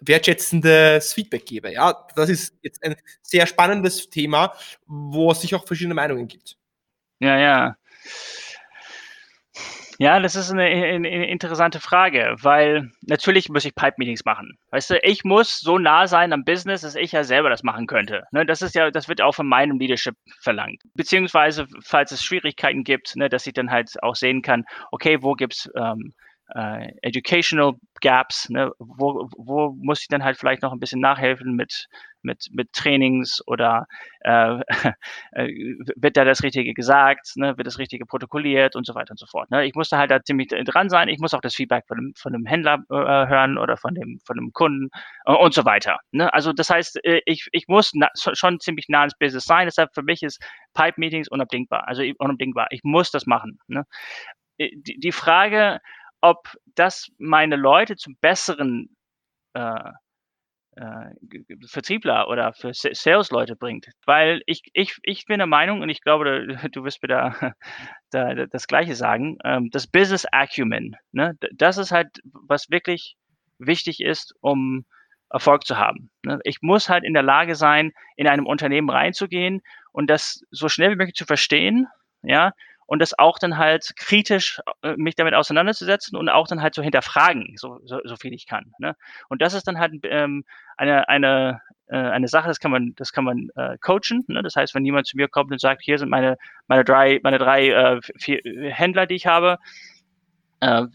wertschätzendes 0.00 1.12
Feedback 1.12 1.46
gebe. 1.46 1.72
Ja, 1.72 2.06
das 2.16 2.30
ist 2.30 2.54
jetzt 2.62 2.82
ein 2.82 2.96
sehr 3.22 3.46
spannendes 3.46 4.08
Thema, 4.08 4.54
wo 4.86 5.30
es 5.32 5.40
sich 5.40 5.54
auch 5.54 5.66
verschiedene 5.66 5.94
Meinungen 5.94 6.26
gibt. 6.26 6.56
Ja, 7.18 7.38
ja. 7.38 7.76
Ja, 10.02 10.18
das 10.18 10.34
ist 10.34 10.50
eine, 10.50 10.62
eine, 10.62 11.28
interessante 11.28 11.78
Frage, 11.78 12.34
weil 12.40 12.90
natürlich 13.02 13.50
muss 13.50 13.66
ich 13.66 13.74
Pipe-Meetings 13.74 14.24
machen. 14.24 14.56
Weißt 14.70 14.88
du, 14.88 14.98
ich 15.02 15.24
muss 15.24 15.60
so 15.60 15.76
nah 15.76 16.06
sein 16.06 16.32
am 16.32 16.42
Business, 16.42 16.80
dass 16.80 16.94
ich 16.94 17.12
ja 17.12 17.22
selber 17.22 17.50
das 17.50 17.62
machen 17.62 17.86
könnte. 17.86 18.22
Ne, 18.32 18.46
das 18.46 18.62
ist 18.62 18.74
ja, 18.74 18.90
das 18.90 19.10
wird 19.10 19.20
auch 19.20 19.34
von 19.34 19.46
meinem 19.46 19.78
Leadership 19.78 20.14
verlangt. 20.40 20.80
Beziehungsweise, 20.94 21.66
falls 21.82 22.12
es 22.12 22.22
Schwierigkeiten 22.22 22.82
gibt, 22.82 23.14
ne, 23.14 23.28
dass 23.28 23.46
ich 23.46 23.52
dann 23.52 23.70
halt 23.70 23.90
auch 24.02 24.14
sehen 24.14 24.40
kann, 24.40 24.64
okay, 24.90 25.18
wo 25.20 25.34
gibt's 25.34 25.68
ähm, 25.76 26.14
äh, 26.54 26.92
Educational 27.02 27.74
Gaps, 28.00 28.48
ne? 28.48 28.72
wo, 28.78 29.28
wo 29.36 29.74
muss 29.78 30.02
ich 30.02 30.08
dann 30.08 30.24
halt 30.24 30.36
vielleicht 30.38 30.62
noch 30.62 30.72
ein 30.72 30.80
bisschen 30.80 31.00
nachhelfen 31.00 31.54
mit, 31.54 31.86
mit, 32.22 32.48
mit 32.52 32.72
Trainings 32.72 33.42
oder 33.46 33.86
äh, 34.20 34.60
äh, 35.32 35.48
wird 35.96 36.16
da 36.16 36.24
das 36.24 36.42
Richtige 36.42 36.74
gesagt, 36.74 37.32
ne? 37.36 37.56
wird 37.56 37.66
das 37.66 37.78
Richtige 37.78 38.06
protokolliert 38.06 38.74
und 38.74 38.86
so 38.86 38.94
weiter 38.94 39.12
und 39.12 39.18
so 39.18 39.26
fort. 39.26 39.50
Ne? 39.50 39.66
Ich 39.66 39.74
muss 39.74 39.90
da 39.90 39.98
halt 39.98 40.10
da 40.10 40.22
ziemlich 40.22 40.48
dran 40.48 40.88
sein, 40.88 41.08
ich 41.08 41.18
muss 41.18 41.34
auch 41.34 41.40
das 41.40 41.54
Feedback 41.54 41.84
von 41.86 41.98
dem, 41.98 42.14
von 42.16 42.32
dem 42.32 42.46
Händler 42.46 42.82
äh, 42.90 42.94
hören 42.94 43.58
oder 43.58 43.76
von 43.76 43.94
dem, 43.94 44.18
von 44.24 44.36
dem 44.36 44.52
Kunden 44.52 44.88
äh, 45.26 45.32
und 45.32 45.54
so 45.54 45.64
weiter. 45.64 45.98
Ne? 46.12 46.32
Also 46.32 46.52
das 46.52 46.70
heißt, 46.70 47.04
äh, 47.04 47.20
ich, 47.26 47.48
ich 47.52 47.68
muss 47.68 47.90
na, 47.94 48.08
schon 48.14 48.60
ziemlich 48.60 48.88
nah 48.88 49.04
ins 49.04 49.16
Business 49.18 49.44
sein, 49.44 49.66
deshalb 49.66 49.94
für 49.94 50.02
mich 50.02 50.22
ist 50.22 50.42
Pipe-Meetings 50.74 51.28
unabdingbar, 51.28 51.86
also 51.86 52.02
unabdingbar. 52.18 52.68
Ich 52.70 52.80
muss 52.82 53.10
das 53.10 53.26
machen. 53.26 53.58
Ne? 53.68 53.84
Die, 54.58 54.98
die 54.98 55.12
Frage, 55.12 55.80
ob 56.20 56.56
das 56.74 57.10
meine 57.18 57.56
Leute 57.56 57.96
zum 57.96 58.16
besseren 58.20 58.96
äh, 59.54 59.90
äh, 60.76 61.10
Vertriebler 61.66 62.28
oder 62.28 62.52
für 62.52 62.72
Sales-Leute 62.72 63.56
bringt. 63.56 63.88
Weil 64.06 64.42
ich, 64.46 64.62
ich, 64.72 64.96
ich 65.02 65.26
bin 65.26 65.38
der 65.38 65.46
Meinung, 65.46 65.82
und 65.82 65.88
ich 65.88 66.00
glaube, 66.00 66.46
du 66.72 66.84
wirst 66.84 67.02
mir 67.02 67.08
da, 68.10 68.34
da 68.34 68.46
das 68.46 68.66
Gleiche 68.66 68.94
sagen, 68.94 69.38
ähm, 69.44 69.70
das 69.70 69.86
Business 69.86 70.26
Acumen, 70.26 70.96
ne, 71.12 71.36
das 71.52 71.78
ist 71.78 71.92
halt, 71.92 72.20
was 72.24 72.70
wirklich 72.70 73.16
wichtig 73.58 74.00
ist, 74.00 74.34
um 74.40 74.84
Erfolg 75.28 75.64
zu 75.64 75.76
haben. 75.76 76.10
Ne? 76.24 76.40
Ich 76.44 76.58
muss 76.62 76.88
halt 76.88 77.04
in 77.04 77.14
der 77.14 77.22
Lage 77.22 77.54
sein, 77.54 77.92
in 78.16 78.26
einem 78.26 78.46
Unternehmen 78.46 78.90
reinzugehen 78.90 79.62
und 79.92 80.08
das 80.08 80.42
so 80.50 80.68
schnell 80.68 80.92
wie 80.92 80.96
möglich 80.96 81.14
zu 81.14 81.24
verstehen, 81.24 81.86
ja, 82.22 82.52
und 82.90 82.98
das 82.98 83.16
auch 83.16 83.38
dann 83.38 83.56
halt 83.56 83.92
kritisch 83.94 84.60
äh, 84.82 84.96
mich 84.96 85.14
damit 85.14 85.32
auseinanderzusetzen 85.32 86.18
und 86.18 86.28
auch 86.28 86.48
dann 86.48 86.60
halt 86.60 86.74
zu 86.74 86.82
hinterfragen, 86.82 87.54
so, 87.56 87.78
so, 87.84 88.00
so 88.02 88.16
viel 88.16 88.34
ich 88.34 88.46
kann. 88.48 88.72
Ne? 88.80 88.96
Und 89.28 89.40
das 89.42 89.54
ist 89.54 89.68
dann 89.68 89.78
halt 89.78 89.92
ähm, 90.02 90.42
eine, 90.76 91.08
eine, 91.08 91.60
äh, 91.86 91.96
eine 91.96 92.26
Sache, 92.26 92.48
das 92.48 92.58
kann 92.58 92.72
man, 92.72 92.94
das 92.96 93.12
kann 93.12 93.22
man 93.22 93.48
äh, 93.54 93.78
coachen. 93.78 94.24
Ne? 94.26 94.42
Das 94.42 94.56
heißt, 94.56 94.74
wenn 94.74 94.84
jemand 94.84 95.06
zu 95.06 95.16
mir 95.16 95.28
kommt 95.28 95.52
und 95.52 95.60
sagt, 95.60 95.82
hier 95.82 95.98
sind 95.98 96.08
meine, 96.08 96.36
meine 96.66 96.82
drei, 96.82 97.20
meine 97.22 97.38
drei 97.38 97.68
äh, 97.68 98.00
vier 98.18 98.40
Händler, 98.72 99.06
die 99.06 99.14
ich 99.14 99.26
habe, 99.28 99.52
äh, 99.52 99.56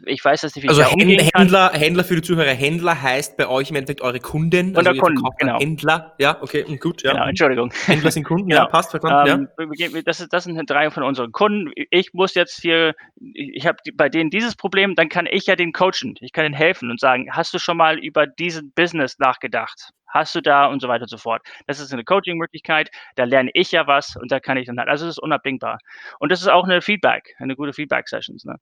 ich 0.06 0.24
weiß, 0.24 0.42
dass 0.42 0.54
die 0.54 0.70
Also 0.70 0.84
Händler, 0.84 1.72
Händler 1.74 2.04
für 2.04 2.16
die 2.16 2.22
Zuhörer, 2.22 2.52
Händler 2.52 3.02
heißt 3.02 3.36
bei 3.36 3.48
euch 3.48 3.72
im 3.72 3.76
Endeffekt 3.78 4.02
eure 4.02 4.20
Kunden. 4.20 4.78
Also 4.78 4.94
Kunden, 4.94 5.24
genau. 5.40 5.60
Händler, 5.60 6.14
ja, 6.20 6.40
okay, 6.40 6.64
gut, 6.78 7.02
ja. 7.02 7.14
Genau, 7.14 7.26
Entschuldigung. 7.26 7.74
Händler 7.86 8.12
sind 8.12 8.26
Kunden, 8.26 8.50
genau. 8.50 8.62
ja, 8.62 8.68
passt, 8.68 8.92
verstanden, 8.92 9.50
ähm, 9.58 9.72
ja. 9.76 10.02
Das, 10.06 10.20
ist, 10.20 10.32
das 10.32 10.44
sind 10.44 10.70
drei 10.70 10.92
von 10.92 11.02
unseren 11.02 11.32
Kunden. 11.32 11.72
Ich 11.90 12.14
muss 12.14 12.36
jetzt 12.36 12.62
hier, 12.62 12.94
ich 13.34 13.66
habe 13.66 13.78
bei 13.96 14.08
denen 14.08 14.30
dieses 14.30 14.56
Problem, 14.56 14.94
dann 14.94 15.10
kann 15.10 15.28
ich 15.30 15.48
ja 15.48 15.56
den 15.56 15.72
coachen. 15.72 16.14
Ich 16.20 16.32
kann 16.32 16.46
ihnen 16.46 16.54
helfen 16.54 16.92
und 16.92 17.00
sagen, 17.00 17.30
hast 17.32 17.52
du 17.56 17.58
schon 17.58 17.78
mal 17.78 17.98
über 17.98 18.28
diesen 18.28 18.72
Business 18.76 19.18
nachgedacht? 19.18 19.90
Hast 20.08 20.36
du 20.36 20.42
da 20.42 20.68
und 20.68 20.80
so 20.80 20.88
weiter 20.88 21.04
und 21.04 21.10
so 21.10 21.18
fort. 21.18 21.42
Das 21.66 21.80
ist 21.80 21.92
eine 21.92 22.04
Coaching-Möglichkeit, 22.04 22.90
da 23.16 23.24
lerne 23.24 23.50
ich 23.54 23.72
ja 23.72 23.88
was 23.88 24.16
und 24.16 24.32
da 24.32 24.40
kann 24.40 24.58
ich 24.58 24.68
dann 24.68 24.78
halt, 24.78 24.90
also 24.90 25.06
das 25.06 25.16
ist 25.16 25.24
unabdingbar. 25.24 25.80
Und 26.20 26.32
das 26.32 26.42
ist 26.42 26.48
auch 26.48 26.66
eine 26.66 26.82
Feedback, 26.82 27.34
eine 27.40 27.56
gute 27.56 27.74
Feedback-Sessions. 27.74 28.46
Ne? 28.46 28.58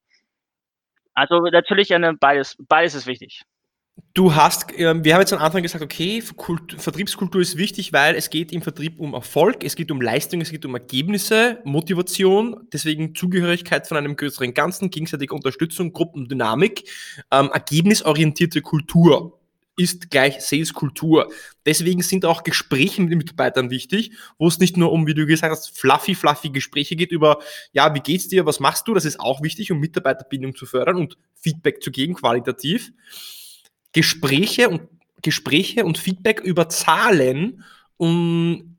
Also 1.14 1.42
natürlich 1.42 1.94
eine, 1.94 2.14
beides, 2.14 2.56
beides 2.68 2.96
ist 2.96 3.08
wichtig. 3.08 3.44
Du 4.16 4.34
hast, 4.36 4.72
äh, 4.74 5.04
wir 5.04 5.14
haben 5.14 5.22
jetzt 5.22 5.34
am 5.34 5.40
Anfang 5.40 5.62
gesagt, 5.62 5.84
okay, 5.84 6.24
Kult, 6.36 6.74
Vertriebskultur 6.80 7.42
ist 7.42 7.58
wichtig, 7.58 7.94
weil 7.94 8.16
es 8.16 8.30
geht 8.30 8.52
im 8.52 8.62
Vertrieb 8.62 9.00
um 9.00 9.14
Erfolg, 9.14 9.64
es 9.64 9.76
geht 9.76 9.92
um 9.92 10.02
Leistung, 10.02 10.42
es 10.42 10.50
geht 10.50 10.66
um 10.66 10.74
Ergebnisse, 10.74 11.60
Motivation, 11.64 12.68
deswegen 12.72 13.14
Zugehörigkeit 13.14 13.88
von 13.88 13.98
einem 13.98 14.16
größeren 14.16 14.54
Ganzen, 14.54 14.90
gegenseitige 14.90 15.34
Unterstützung, 15.34 15.94
Gruppendynamik, 15.94 16.90
ähm, 17.32 17.50
ergebnisorientierte 17.54 18.62
Kultur 18.62 19.40
ist 19.76 20.12
gleich 20.12 20.42
Sales-Kultur. 20.42 21.32
Deswegen 21.66 22.02
sind 22.02 22.26
auch 22.26 22.44
Gespräche 22.44 23.02
mit 23.02 23.12
den 23.12 23.18
Mitarbeitern 23.18 23.70
wichtig, 23.70 24.12
wo 24.38 24.48
es 24.48 24.60
nicht 24.60 24.78
nur 24.78 24.92
um, 24.92 25.08
wie 25.08 25.14
du 25.14 25.26
gesagt 25.26 25.52
hast, 25.52 25.78
fluffy, 25.78 26.16
fluffy 26.16 26.50
Gespräche 26.50 26.96
geht 26.96 27.12
über, 27.12 27.40
ja, 27.72 27.94
wie 27.96 28.00
geht's 28.00 28.28
dir, 28.28 28.46
was 28.46 28.60
machst 28.60 28.88
du? 28.88 28.94
Das 28.94 29.06
ist 29.06 29.20
auch 29.20 29.42
wichtig, 29.42 29.72
um 29.72 29.80
Mitarbeiterbindung 29.80 30.56
zu 30.56 30.66
fördern 30.66 30.98
und 30.98 31.18
Feedback 31.36 31.82
zu 31.82 31.92
geben, 31.92 32.14
qualitativ. 32.14 32.92
Gespräche 33.94 34.70
und 34.70 34.90
Gespräche 35.22 35.86
und 35.86 35.98
Feedback 35.98 36.42
über 36.42 36.70
Zahlen 36.70 37.64
und 37.98 38.78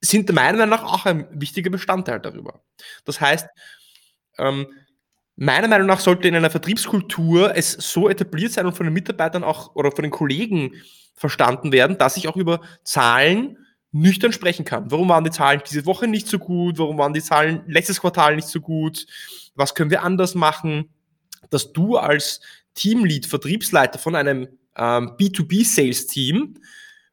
sind 0.00 0.32
meiner 0.32 0.58
Meinung 0.58 0.70
nach 0.70 0.84
auch 0.84 1.06
ein 1.06 1.28
wichtiger 1.30 1.70
Bestandteil 1.70 2.20
darüber. 2.20 2.62
Das 3.04 3.20
heißt, 3.20 3.46
ähm, 4.38 4.66
Meiner 5.36 5.68
Meinung 5.68 5.86
nach 5.86 6.00
sollte 6.00 6.28
in 6.28 6.34
einer 6.34 6.50
Vertriebskultur 6.50 7.54
es 7.54 7.72
so 7.72 8.08
etabliert 8.08 8.52
sein 8.52 8.66
und 8.66 8.74
von 8.74 8.86
den 8.86 8.94
Mitarbeitern 8.94 9.44
auch 9.44 9.74
oder 9.74 9.92
von 9.92 10.02
den 10.02 10.10
Kollegen 10.10 10.72
verstanden 11.14 11.72
werden, 11.72 11.98
dass 11.98 12.16
ich 12.16 12.26
auch 12.28 12.36
über 12.36 12.60
Zahlen 12.84 13.58
nüchtern 13.92 14.32
sprechen 14.32 14.64
kann. 14.64 14.90
Warum 14.90 15.08
waren 15.08 15.24
die 15.24 15.30
Zahlen 15.30 15.62
diese 15.68 15.86
Woche 15.86 16.08
nicht 16.08 16.26
so 16.26 16.38
gut? 16.38 16.78
Warum 16.78 16.98
waren 16.98 17.12
die 17.12 17.22
Zahlen 17.22 17.62
letztes 17.66 18.00
Quartal 18.00 18.36
nicht 18.36 18.48
so 18.48 18.60
gut? 18.60 19.06
Was 19.54 19.74
können 19.74 19.90
wir 19.90 20.02
anders 20.02 20.34
machen? 20.34 20.90
Dass 21.50 21.72
du 21.72 21.96
als 21.96 22.40
Teamlead, 22.74 23.26
Vertriebsleiter 23.26 23.98
von 23.98 24.14
einem 24.14 24.48
ähm, 24.76 25.12
B2B-Sales-Team 25.18 26.58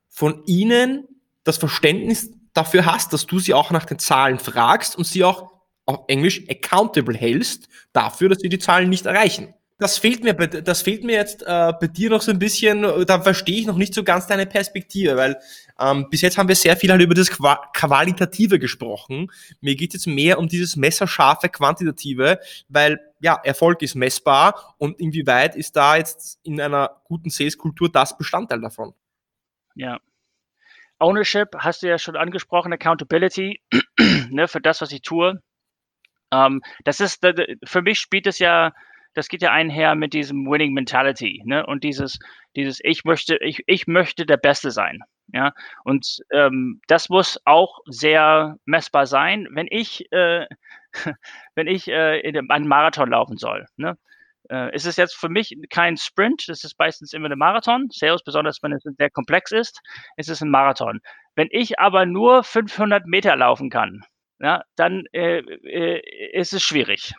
von 0.10 0.44
ihnen 0.46 1.08
das 1.44 1.58
Verständnis 1.58 2.32
dafür 2.54 2.86
hast, 2.86 3.14
dass 3.14 3.26
du 3.26 3.40
sie 3.40 3.54
auch 3.54 3.72
nach 3.72 3.86
den 3.86 4.00
Zahlen 4.00 4.40
fragst 4.40 4.98
und 4.98 5.06
sie 5.06 5.24
auch 5.24 5.53
auf 5.86 6.06
Englisch 6.08 6.44
accountable 6.50 7.18
hältst 7.18 7.68
dafür, 7.92 8.30
dass 8.30 8.40
sie 8.40 8.50
die 8.50 8.60
Zahlen 8.60 8.90
nicht 8.90 9.06
erreichen. 9.06 9.54
Das 9.80 9.98
fehlt 9.98 10.24
mir, 10.24 10.34
das 10.34 10.82
fehlt 10.82 11.04
mir 11.04 11.16
jetzt 11.16 11.42
äh, 11.42 11.74
bei 11.80 11.88
dir 11.88 12.10
noch 12.10 12.22
so 12.22 12.32
ein 12.32 12.40
bisschen, 12.40 12.84
da 13.06 13.22
verstehe 13.22 13.60
ich 13.60 13.66
noch 13.66 13.76
nicht 13.76 13.94
so 13.94 14.04
ganz 14.04 14.28
deine 14.28 14.46
Perspektive, 14.46 15.18
weil 15.18 15.38
ähm, 15.80 16.10
bis 16.10 16.22
jetzt 16.22 16.38
haben 16.38 16.48
wir 16.48 16.56
sehr 16.56 16.78
viel 16.78 16.92
halt 16.92 17.02
über 17.02 17.16
das 17.16 17.30
Qua 17.30 17.70
Qualitative 17.74 18.60
gesprochen. 18.60 19.32
Mir 19.62 19.76
geht 19.76 19.90
es 19.94 20.06
jetzt 20.06 20.14
mehr 20.14 20.38
um 20.38 20.48
dieses 20.48 20.76
messerscharfe 20.76 21.50
Quantitative, 21.50 22.40
weil 22.70 23.00
ja, 23.20 23.40
Erfolg 23.44 23.82
ist 23.82 23.96
messbar 23.96 24.76
und 24.78 25.00
inwieweit 25.00 25.56
ist 25.56 25.76
da 25.76 25.98
jetzt 25.98 26.40
in 26.44 26.62
einer 26.62 27.02
guten 27.06 27.30
Sales-Kultur 27.30 27.92
das 27.92 28.18
Bestandteil 28.18 28.62
davon? 28.62 28.94
Ja. 29.76 30.00
Ownership 31.00 31.50
hast 31.58 31.82
du 31.82 31.88
ja 31.88 31.98
schon 31.98 32.16
angesprochen, 32.16 32.72
Accountability 32.72 33.60
ne, 34.30 34.48
für 34.48 34.62
das, 34.62 34.82
was 34.82 34.92
ich 34.92 35.02
tue. 35.02 35.42
Ähm, 36.34 36.62
das 36.84 37.00
ist, 37.00 37.26
für 37.64 37.82
mich 37.82 38.00
spielt 38.00 38.28
es 38.28 38.40
ja, 38.40 38.74
das 39.14 39.28
geht 39.28 39.44
ja 39.44 39.52
einher 39.52 39.96
mit 39.96 40.14
diesem 40.14 40.50
Winning 40.50 40.74
Mentality, 40.74 41.44
ne? 41.46 41.66
Und 41.66 41.84
dieses, 41.84 42.18
dieses, 42.56 42.80
ich 42.84 43.06
möchte, 43.06 43.38
ich, 43.38 43.64
ich 43.68 43.86
möchte 43.88 44.26
der 44.26 44.38
Beste 44.38 44.72
sein. 44.72 45.02
Ja, 45.32 45.54
und 45.84 46.20
ähm, 46.32 46.82
das 46.88 47.10
muss 47.10 47.40
auch 47.46 47.80
sehr 47.86 48.58
messbar 48.66 49.06
sein, 49.06 49.48
wenn 49.52 49.68
ich, 49.70 50.12
äh, 50.12 50.48
wenn 51.56 51.68
ich 51.68 51.88
äh, 51.88 52.20
in 52.20 52.50
einem 52.52 52.68
Marathon 52.68 53.10
laufen 53.10 53.38
soll. 53.38 53.66
Ne? 53.78 53.98
Äh, 54.50 54.76
ist 54.76 54.86
es 54.86 54.98
jetzt 54.98 55.16
für 55.16 55.30
mich 55.30 55.56
kein 55.70 55.98
Sprint, 55.98 56.50
das 56.50 56.64
ist 56.64 56.78
meistens 56.78 57.14
immer 57.14 57.32
ein 57.32 57.38
Marathon. 57.38 57.88
Sales, 57.92 58.24
besonders 58.24 58.62
wenn 58.62 58.74
es 58.74 58.84
sehr 58.84 59.10
komplex 59.10 59.52
ist, 59.52 59.80
ist 60.18 60.30
es 60.30 60.42
ein 60.42 60.50
Marathon. 60.50 61.00
Wenn 61.36 61.48
ich 61.52 61.80
aber 61.80 62.06
nur 62.06 62.44
500 62.44 63.06
Meter 63.06 63.36
laufen 63.36 63.70
kann, 63.70 64.04
ja, 64.40 64.64
dann 64.76 65.06
äh, 65.14 65.40
äh, 65.40 66.02
ist 66.34 66.54
es 66.54 66.64
schwierig. 66.64 67.14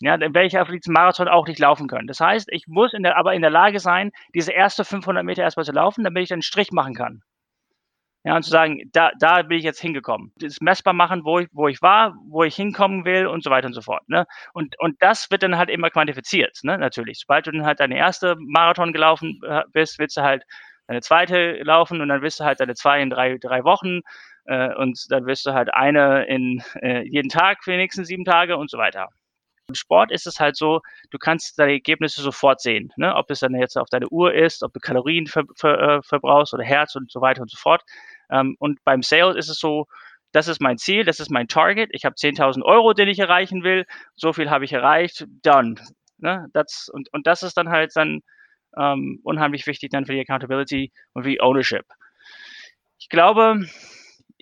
Ja, 0.00 0.16
dann 0.16 0.34
werde 0.34 0.46
ich 0.46 0.58
auf 0.58 0.68
diesem 0.68 0.94
Marathon 0.94 1.28
auch 1.28 1.46
nicht 1.46 1.58
laufen 1.58 1.88
können. 1.88 2.06
Das 2.06 2.20
heißt, 2.20 2.48
ich 2.50 2.66
muss 2.66 2.94
in 2.94 3.02
der, 3.02 3.16
aber 3.16 3.34
in 3.34 3.42
der 3.42 3.50
Lage 3.50 3.80
sein, 3.80 4.12
diese 4.34 4.52
erste 4.52 4.84
500 4.84 5.24
Meter 5.24 5.42
erstmal 5.42 5.66
zu 5.66 5.72
laufen, 5.72 6.04
damit 6.04 6.22
ich 6.22 6.28
dann 6.30 6.36
einen 6.36 6.42
Strich 6.42 6.72
machen 6.72 6.94
kann. 6.94 7.22
Ja, 8.22 8.36
und 8.36 8.42
zu 8.42 8.50
sagen, 8.50 8.82
da, 8.92 9.12
da 9.18 9.40
bin 9.42 9.58
ich 9.58 9.64
jetzt 9.64 9.80
hingekommen. 9.80 10.32
Das 10.36 10.60
messbar 10.60 10.92
machen, 10.92 11.24
wo 11.24 11.38
ich, 11.38 11.48
wo 11.52 11.68
ich 11.68 11.80
war, 11.80 12.14
wo 12.28 12.44
ich 12.44 12.54
hinkommen 12.54 13.06
will 13.06 13.26
und 13.26 13.42
so 13.42 13.50
weiter 13.50 13.66
und 13.66 13.72
so 13.72 13.80
fort. 13.80 14.06
Ne? 14.08 14.26
Und, 14.52 14.78
und 14.78 15.00
das 15.00 15.30
wird 15.30 15.42
dann 15.42 15.56
halt 15.56 15.70
immer 15.70 15.88
quantifiziert, 15.88 16.58
ne? 16.62 16.76
natürlich. 16.76 17.20
Sobald 17.20 17.46
du 17.46 17.52
dann 17.52 17.64
halt 17.64 17.80
deine 17.80 17.96
erste 17.96 18.36
Marathon 18.38 18.92
gelaufen 18.92 19.40
äh, 19.46 19.62
bist, 19.72 19.98
willst 19.98 20.18
du 20.18 20.22
halt 20.22 20.44
deine 20.86 21.00
zweite 21.00 21.62
laufen 21.62 22.02
und 22.02 22.08
dann 22.08 22.20
wirst 22.20 22.40
du 22.40 22.44
halt 22.44 22.60
deine 22.60 22.74
zwei 22.74 23.00
in 23.00 23.08
drei, 23.08 23.38
drei 23.38 23.64
Wochen 23.64 24.00
äh, 24.50 24.74
und 24.74 25.06
dann 25.10 25.26
wirst 25.26 25.46
du 25.46 25.52
halt 25.52 25.72
eine 25.72 26.24
in 26.26 26.60
äh, 26.82 27.02
jeden 27.08 27.28
Tag 27.28 27.62
für 27.62 27.70
die 27.70 27.76
nächsten 27.76 28.04
sieben 28.04 28.24
Tage 28.24 28.56
und 28.56 28.68
so 28.68 28.78
weiter. 28.78 29.08
Im 29.68 29.76
Sport 29.76 30.10
ist 30.10 30.26
es 30.26 30.40
halt 30.40 30.56
so, 30.56 30.80
du 31.10 31.18
kannst 31.18 31.56
deine 31.56 31.72
Ergebnisse 31.72 32.20
sofort 32.20 32.60
sehen, 32.60 32.92
ne? 32.96 33.14
ob 33.14 33.30
es 33.30 33.38
dann 33.38 33.54
jetzt 33.54 33.78
auf 33.78 33.88
deine 33.88 34.08
Uhr 34.08 34.34
ist, 34.34 34.64
ob 34.64 34.72
du 34.72 34.80
Kalorien 34.80 35.28
ver, 35.28 35.44
ver, 35.54 35.78
äh, 35.78 36.02
verbrauchst 36.02 36.52
oder 36.52 36.64
Herz 36.64 36.96
und 36.96 37.12
so 37.12 37.20
weiter 37.20 37.42
und 37.42 37.50
so 37.50 37.56
fort. 37.56 37.82
Ähm, 38.28 38.56
und 38.58 38.82
beim 38.82 39.02
Sales 39.02 39.36
ist 39.36 39.48
es 39.48 39.60
so, 39.60 39.86
das 40.32 40.48
ist 40.48 40.60
mein 40.60 40.78
Ziel, 40.78 41.04
das 41.04 41.20
ist 41.20 41.30
mein 41.30 41.46
Target, 41.46 41.90
ich 41.92 42.04
habe 42.04 42.16
10.000 42.16 42.64
Euro, 42.64 42.92
den 42.92 43.08
ich 43.08 43.20
erreichen 43.20 43.62
will, 43.62 43.86
so 44.16 44.32
viel 44.32 44.50
habe 44.50 44.64
ich 44.64 44.72
erreicht, 44.72 45.26
done. 45.44 45.76
Ne? 46.18 46.48
Das, 46.52 46.90
und, 46.92 47.08
und 47.12 47.28
das 47.28 47.44
ist 47.44 47.56
dann 47.56 47.68
halt 47.68 47.92
dann 47.94 48.22
ähm, 48.76 49.20
unheimlich 49.22 49.68
wichtig 49.68 49.90
dann 49.90 50.06
für 50.06 50.12
die 50.12 50.20
Accountability 50.20 50.90
und 51.12 51.22
für 51.22 51.30
die 51.30 51.40
Ownership. 51.40 51.84
Ich 52.98 53.08
glaube, 53.08 53.60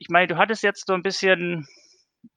ich 0.00 0.08
meine, 0.08 0.28
du 0.28 0.36
hattest 0.36 0.62
jetzt 0.62 0.86
so 0.86 0.94
ein 0.94 1.02
bisschen, 1.02 1.66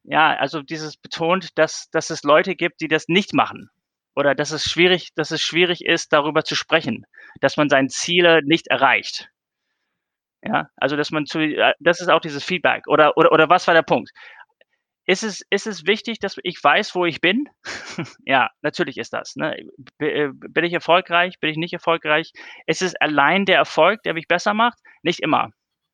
ja, 0.03 0.35
also 0.35 0.61
dieses 0.61 0.97
betont, 0.97 1.57
dass, 1.57 1.89
dass 1.91 2.09
es 2.09 2.23
Leute 2.23 2.55
gibt, 2.55 2.81
die 2.81 2.87
das 2.87 3.07
nicht 3.07 3.33
machen. 3.33 3.69
Oder 4.15 4.35
dass 4.35 4.51
es 4.51 4.63
schwierig, 4.63 5.09
dass 5.15 5.31
es 5.31 5.41
schwierig 5.41 5.85
ist, 5.85 6.11
darüber 6.11 6.43
zu 6.43 6.55
sprechen, 6.55 7.05
dass 7.39 7.57
man 7.57 7.69
seine 7.69 7.87
Ziele 7.87 8.41
nicht 8.43 8.67
erreicht. 8.67 9.29
Ja, 10.43 10.69
also 10.75 10.95
dass 10.95 11.11
man 11.11 11.25
zu, 11.25 11.39
äh, 11.39 11.73
das 11.79 12.01
ist 12.01 12.09
auch 12.09 12.19
dieses 12.19 12.43
Feedback. 12.43 12.87
Oder, 12.87 13.15
oder, 13.15 13.31
oder 13.31 13.49
was 13.49 13.67
war 13.67 13.73
der 13.75 13.83
Punkt? 13.83 14.09
Ist 15.05 15.23
es, 15.23 15.41
ist 15.49 15.67
es 15.67 15.85
wichtig, 15.85 16.19
dass 16.19 16.37
ich 16.43 16.63
weiß, 16.63 16.95
wo 16.95 17.05
ich 17.05 17.21
bin? 17.21 17.47
ja, 18.25 18.49
natürlich 18.61 18.97
ist 18.97 19.13
das. 19.13 19.35
Ne? 19.35 19.55
Äh, 19.99 20.29
bin 20.33 20.63
ich 20.63 20.73
erfolgreich? 20.73 21.39
Bin 21.39 21.49
ich 21.51 21.57
nicht 21.57 21.73
erfolgreich? 21.73 22.31
Ist 22.65 22.81
es 22.81 22.95
allein 22.95 23.45
der 23.45 23.57
Erfolg, 23.57 24.01
der 24.03 24.13
mich 24.13 24.27
besser 24.27 24.53
macht? 24.53 24.79
Nicht 25.03 25.19
immer. 25.19 25.51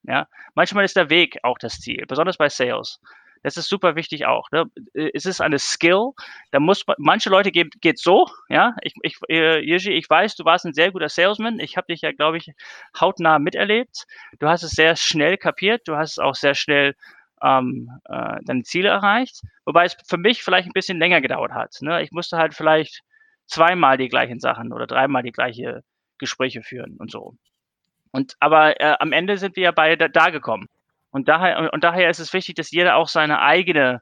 Ja, 0.07 0.27
manchmal 0.55 0.85
ist 0.85 0.95
der 0.95 1.09
Weg 1.09 1.37
auch 1.43 1.57
das 1.57 1.79
Ziel, 1.79 2.05
besonders 2.07 2.37
bei 2.37 2.49
Sales. 2.49 2.99
Das 3.43 3.57
ist 3.57 3.69
super 3.69 3.95
wichtig 3.95 4.25
auch. 4.25 4.49
Ne? 4.51 4.65
Äh, 4.93 5.11
es 5.13 5.25
ist 5.25 5.41
eine 5.41 5.59
Skill. 5.59 6.11
Da 6.51 6.59
muss 6.59 6.85
man, 6.87 6.95
manche 6.99 7.29
Leute 7.29 7.51
geht, 7.51 7.79
geht 7.81 7.99
so, 7.99 8.25
ja. 8.49 8.75
Ich, 8.81 8.93
ich, 9.03 9.17
äh, 9.29 9.59
ich 9.59 10.09
weiß, 10.09 10.35
du 10.35 10.45
warst 10.45 10.65
ein 10.65 10.73
sehr 10.73 10.91
guter 10.91 11.09
Salesman. 11.09 11.59
Ich 11.59 11.77
habe 11.77 11.87
dich 11.87 12.01
ja, 12.01 12.11
glaube 12.11 12.37
ich, 12.37 12.51
hautnah 12.99 13.39
miterlebt. 13.39 14.05
Du 14.39 14.47
hast 14.47 14.63
es 14.63 14.71
sehr 14.71 14.95
schnell 14.95 15.37
kapiert. 15.37 15.87
Du 15.87 15.95
hast 15.97 16.11
es 16.11 16.19
auch 16.19 16.35
sehr 16.35 16.55
schnell 16.55 16.95
ähm, 17.43 17.91
äh, 18.05 18.37
deine 18.43 18.63
Ziele 18.63 18.89
erreicht. 18.89 19.41
Wobei 19.65 19.85
es 19.85 19.97
für 20.07 20.17
mich 20.17 20.43
vielleicht 20.43 20.67
ein 20.67 20.73
bisschen 20.73 20.99
länger 20.99 21.21
gedauert 21.21 21.51
hat. 21.51 21.77
Ne? 21.81 22.01
Ich 22.01 22.11
musste 22.11 22.37
halt 22.37 22.53
vielleicht 22.53 23.03
zweimal 23.45 23.97
die 23.97 24.09
gleichen 24.09 24.39
Sachen 24.39 24.73
oder 24.73 24.87
dreimal 24.87 25.23
die 25.23 25.31
gleiche 25.31 25.83
Gespräche 26.17 26.63
führen 26.63 26.97
und 26.97 27.11
so. 27.11 27.35
Und 28.17 28.35
aber 28.39 28.81
äh, 28.81 28.95
am 28.99 29.11
Ende 29.11 29.37
sind 29.37 29.55
wir 29.55 29.63
ja 29.65 29.71
beide 29.71 30.09
da 30.09 30.31
gekommen. 30.31 30.69
Und 31.11 31.27
daher, 31.27 31.71
und 31.71 31.83
daher 31.83 32.09
ist 32.09 32.17
es 32.17 32.33
wichtig, 32.33 32.55
dass 32.55 32.71
jeder 32.71 32.95
auch 32.95 33.09
seine 33.09 33.41
eigene, 33.41 34.01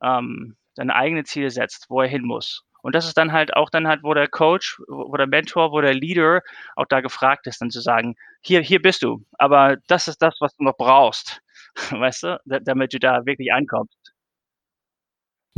ähm, 0.00 0.56
seine 0.74 0.94
eigene 0.94 1.24
Ziele 1.24 1.50
setzt, 1.50 1.86
wo 1.90 2.00
er 2.00 2.06
hin 2.06 2.24
muss. 2.24 2.62
Und 2.82 2.94
das 2.94 3.06
ist 3.06 3.16
dann 3.18 3.32
halt 3.32 3.56
auch 3.56 3.68
dann 3.68 3.88
halt, 3.88 4.04
wo 4.04 4.14
der 4.14 4.28
Coach, 4.28 4.80
wo 4.86 5.16
der 5.16 5.26
Mentor, 5.26 5.72
wo 5.72 5.80
der 5.80 5.94
Leader 5.94 6.42
auch 6.76 6.86
da 6.88 7.00
gefragt 7.00 7.48
ist, 7.48 7.60
dann 7.60 7.72
zu 7.72 7.80
sagen, 7.80 8.14
hier, 8.40 8.60
hier 8.60 8.80
bist 8.80 9.02
du, 9.02 9.24
aber 9.32 9.78
das 9.88 10.06
ist 10.06 10.22
das, 10.22 10.36
was 10.38 10.54
du 10.54 10.62
noch 10.62 10.76
brauchst, 10.76 11.40
weißt 11.90 12.22
du, 12.22 12.40
damit 12.44 12.94
du 12.94 13.00
da 13.00 13.26
wirklich 13.26 13.52
ankommst. 13.52 14.14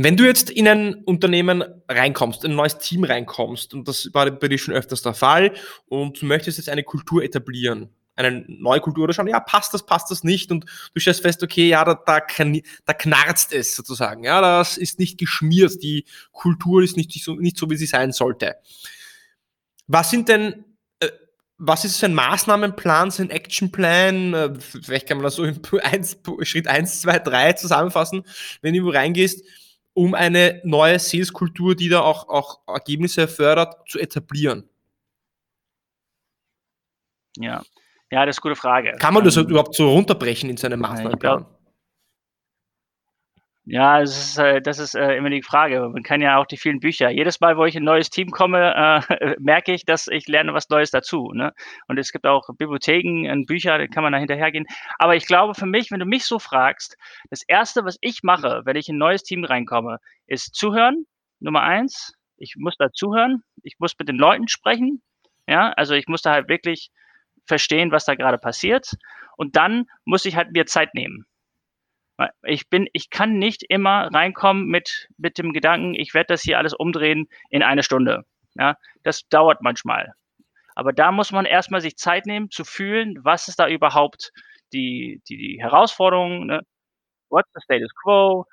Wenn 0.01 0.15
du 0.15 0.23
jetzt 0.23 0.49
in 0.49 0.65
ein 0.65 1.03
Unternehmen 1.03 1.61
reinkommst, 1.89 2.45
ein 2.45 2.55
neues 2.55 2.77
Team 2.77 3.03
reinkommst, 3.03 3.73
und 3.73 3.85
das 3.85 4.09
war 4.13 4.31
bei 4.31 4.47
dir 4.47 4.57
schon 4.57 4.73
öfters 4.73 5.01
der 5.01 5.13
Fall, 5.13 5.51
und 5.87 6.21
du 6.21 6.25
möchtest 6.25 6.57
jetzt 6.57 6.69
eine 6.69 6.83
Kultur 6.83 7.21
etablieren, 7.21 7.89
eine 8.19 8.43
neue 8.47 8.81
Kultur 8.81 9.05
oder 9.05 9.13
schauen, 9.13 9.27
ja, 9.27 9.39
passt 9.39 9.73
das, 9.73 9.85
passt 9.85 10.11
das 10.11 10.23
nicht, 10.23 10.51
und 10.51 10.65
du 10.93 10.99
stellst 10.99 11.21
fest, 11.21 11.41
okay, 11.43 11.69
ja, 11.69 11.83
da, 11.85 11.95
da, 11.95 12.21
da 12.85 12.93
knarzt 12.93 13.53
es 13.53 13.75
sozusagen, 13.75 14.23
ja, 14.23 14.41
das 14.41 14.77
ist 14.77 14.99
nicht 14.99 15.17
geschmiert, 15.17 15.81
die 15.81 16.05
Kultur 16.31 16.83
ist 16.83 16.97
nicht 16.97 17.11
so, 17.23 17.35
nicht 17.35 17.57
so 17.57 17.69
wie 17.69 17.77
sie 17.77 17.85
sein 17.85 18.11
sollte. 18.11 18.57
Was 19.87 20.11
sind 20.11 20.29
denn 20.29 20.65
äh, 20.99 21.09
was 21.57 21.85
ist 21.85 22.03
ein 22.03 22.13
Maßnahmenplan, 22.13 23.11
ein 23.19 23.29
Actionplan? 23.29 24.33
Äh, 24.33 24.59
vielleicht 24.59 25.07
kann 25.07 25.17
man 25.17 25.23
das 25.23 25.35
so 25.35 25.43
in 25.43 25.59
Schritt 26.43 26.67
1, 26.67 27.01
2, 27.01 27.19
3 27.19 27.53
zusammenfassen, 27.53 28.23
wenn 28.61 28.73
du 28.73 28.89
reingehst 28.89 29.43
um 29.93 30.13
eine 30.13 30.61
neue 30.63 30.99
Sales-Kultur, 30.99 31.75
die 31.75 31.89
da 31.89 32.01
auch, 32.01 32.29
auch 32.29 32.61
Ergebnisse 32.67 33.27
fördert, 33.27 33.89
zu 33.89 33.99
etablieren? 33.99 34.69
Ja, 37.37 37.63
ja, 38.11 38.25
das 38.25 38.37
ist 38.37 38.43
eine 38.43 38.51
gute 38.51 38.61
Frage. 38.61 38.93
Kann 38.99 39.13
man 39.13 39.23
das 39.23 39.37
ähm, 39.37 39.47
überhaupt 39.47 39.75
so 39.75 39.89
runterbrechen 39.89 40.49
in 40.49 40.57
seinem 40.57 40.79
Maßnahmenplan? 40.79 41.45
Ja, 43.71 43.99
das 43.99 44.17
ist, 44.17 44.37
äh, 44.39 44.61
das 44.63 44.79
ist 44.79 44.95
äh, 44.95 45.15
immer 45.15 45.29
die 45.29 45.43
Frage. 45.43 45.87
Man 45.89 46.01
kann 46.01 46.21
ja 46.21 46.39
auch 46.39 46.47
die 46.47 46.57
vielen 46.57 46.79
Bücher. 46.79 47.11
Jedes 47.11 47.39
Mal, 47.39 47.55
wo 47.55 47.65
ich 47.65 47.75
in 47.75 47.83
ein 47.83 47.85
neues 47.85 48.09
Team 48.09 48.31
komme, 48.31 48.73
äh, 49.07 49.35
merke 49.39 49.73
ich, 49.73 49.85
dass 49.85 50.07
ich 50.07 50.27
lerne 50.27 50.55
was 50.55 50.69
Neues 50.69 50.89
dazu. 50.89 51.31
Ne? 51.33 51.53
Und 51.87 51.99
es 51.99 52.11
gibt 52.11 52.25
auch 52.25 52.49
Bibliotheken 52.57 53.31
und 53.31 53.45
Bücher, 53.45 53.77
da 53.77 53.85
kann 53.85 54.01
man 54.01 54.11
da 54.11 54.17
hinterhergehen. 54.17 54.65
Aber 54.97 55.15
ich 55.15 55.27
glaube 55.27 55.53
für 55.53 55.67
mich, 55.67 55.91
wenn 55.91 55.99
du 55.99 56.07
mich 56.07 56.25
so 56.25 56.39
fragst, 56.39 56.97
das 57.29 57.43
Erste, 57.43 57.85
was 57.85 57.99
ich 58.01 58.23
mache, 58.23 58.63
wenn 58.65 58.75
ich 58.75 58.89
in 58.89 58.95
ein 58.95 58.99
neues 58.99 59.21
Team 59.21 59.43
reinkomme, 59.43 59.99
ist 60.25 60.55
zuhören. 60.55 61.05
Nummer 61.39 61.61
eins. 61.61 62.13
Ich 62.37 62.55
muss 62.57 62.75
da 62.75 62.91
zuhören. 62.91 63.43
Ich 63.61 63.75
muss 63.77 63.93
mit 63.99 64.07
den 64.07 64.17
Leuten 64.17 64.47
sprechen. 64.47 65.03
Ja, 65.47 65.73
also 65.73 65.93
ich 65.93 66.07
muss 66.07 66.23
da 66.23 66.31
halt 66.31 66.49
wirklich 66.49 66.89
verstehen, 67.49 67.91
was 67.91 68.05
da 68.05 68.15
gerade 68.15 68.37
passiert. 68.37 68.93
Und 69.35 69.57
dann 69.57 69.85
muss 70.05 70.25
ich 70.25 70.37
halt 70.37 70.51
mir 70.51 70.65
Zeit 70.65 70.93
nehmen. 70.93 71.25
Ich 72.43 72.69
bin, 72.69 72.87
ich 72.93 73.09
kann 73.09 73.39
nicht 73.39 73.63
immer 73.67 74.09
reinkommen 74.13 74.65
mit, 74.67 75.07
mit 75.17 75.37
dem 75.37 75.53
Gedanken, 75.53 75.95
ich 75.95 76.13
werde 76.13 76.33
das 76.33 76.41
hier 76.41 76.57
alles 76.57 76.73
umdrehen 76.73 77.27
in 77.49 77.63
eine 77.63 77.83
Stunde. 77.83 78.25
Ja, 78.55 78.75
das 79.03 79.27
dauert 79.29 79.61
manchmal. 79.61 80.13
Aber 80.75 80.93
da 80.93 81.11
muss 81.11 81.31
man 81.31 81.45
erstmal 81.45 81.81
sich 81.81 81.97
Zeit 81.97 82.25
nehmen, 82.25 82.51
zu 82.51 82.65
fühlen, 82.65 83.19
was 83.23 83.47
ist 83.47 83.59
da 83.59 83.67
überhaupt 83.67 84.31
die, 84.73 85.21
die, 85.27 85.37
die 85.37 85.61
Herausforderung, 85.61 86.45
ne? 86.45 86.61
What's 87.29 87.49
the 87.53 87.61
status 87.63 87.93
quo? 88.01 88.45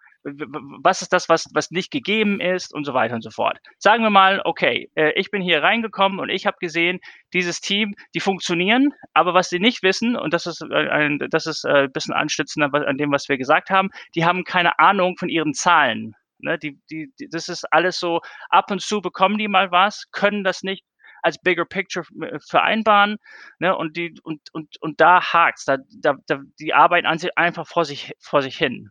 Was 0.83 1.03
ist 1.03 1.13
das, 1.13 1.29
was, 1.29 1.47
was 1.55 1.71
nicht 1.71 1.91
gegeben 1.91 2.41
ist 2.41 2.75
und 2.75 2.85
so 2.85 2.95
weiter 2.95 3.15
und 3.15 3.23
so 3.23 3.31
fort. 3.31 3.59
Sagen 3.79 4.03
wir 4.03 4.11
mal, 4.11 4.41
okay, 4.45 4.91
äh, 4.95 5.13
ich 5.13 5.31
bin 5.31 5.41
hier 5.41 5.63
reingekommen 5.63 6.19
und 6.19 6.29
ich 6.29 6.47
habe 6.47 6.57
gesehen, 6.61 7.01
dieses 7.33 7.61
Team, 7.61 7.95
die 8.15 8.21
funktionieren, 8.21 8.93
aber 9.15 9.35
was 9.35 9.51
sie 9.51 9.61
nicht 9.61 9.83
wissen, 9.83 10.17
und 10.17 10.35
das 10.35 10.47
ist 10.47 10.63
äh, 10.63 10.89
ein, 10.89 11.19
das 11.31 11.47
ist 11.47 11.65
äh, 11.65 11.85
ein 11.85 11.93
bisschen 11.93 12.15
anstützender 12.15 12.73
an 12.75 12.99
dem, 12.99 13.13
was 13.13 13.29
wir 13.29 13.39
gesagt 13.39 13.71
haben, 13.71 13.91
die 14.15 14.25
haben 14.25 14.45
keine 14.45 14.79
Ahnung 14.79 15.17
von 15.17 15.29
ihren 15.29 15.55
Zahlen. 15.55 16.15
Ne? 16.39 16.59
Die, 16.59 16.79
die, 16.91 17.13
das 17.31 17.49
ist 17.49 17.65
alles 17.73 17.99
so, 17.99 18.21
ab 18.49 18.71
und 18.71 18.83
zu 18.83 19.01
bekommen 19.01 19.39
die 19.39 19.49
mal 19.49 19.71
was, 19.71 20.11
können 20.11 20.45
das 20.45 20.63
nicht 20.63 20.85
als 21.23 21.39
Bigger 21.41 21.65
Picture 21.65 22.07
vereinbaren. 22.49 23.17
Ne? 23.59 23.77
Und, 23.77 23.97
die, 23.97 24.15
und, 24.23 24.41
und, 24.53 24.81
und 24.81 25.01
da 25.01 25.21
hakt's, 25.21 25.65
da, 25.65 25.79
da, 26.01 26.15
da, 26.27 26.41
die 26.61 26.75
arbeiten 26.75 27.07
einfach 27.37 27.67
vor 27.67 27.85
sich, 27.85 28.13
vor 28.21 28.43
sich 28.43 28.57
hin. 28.57 28.91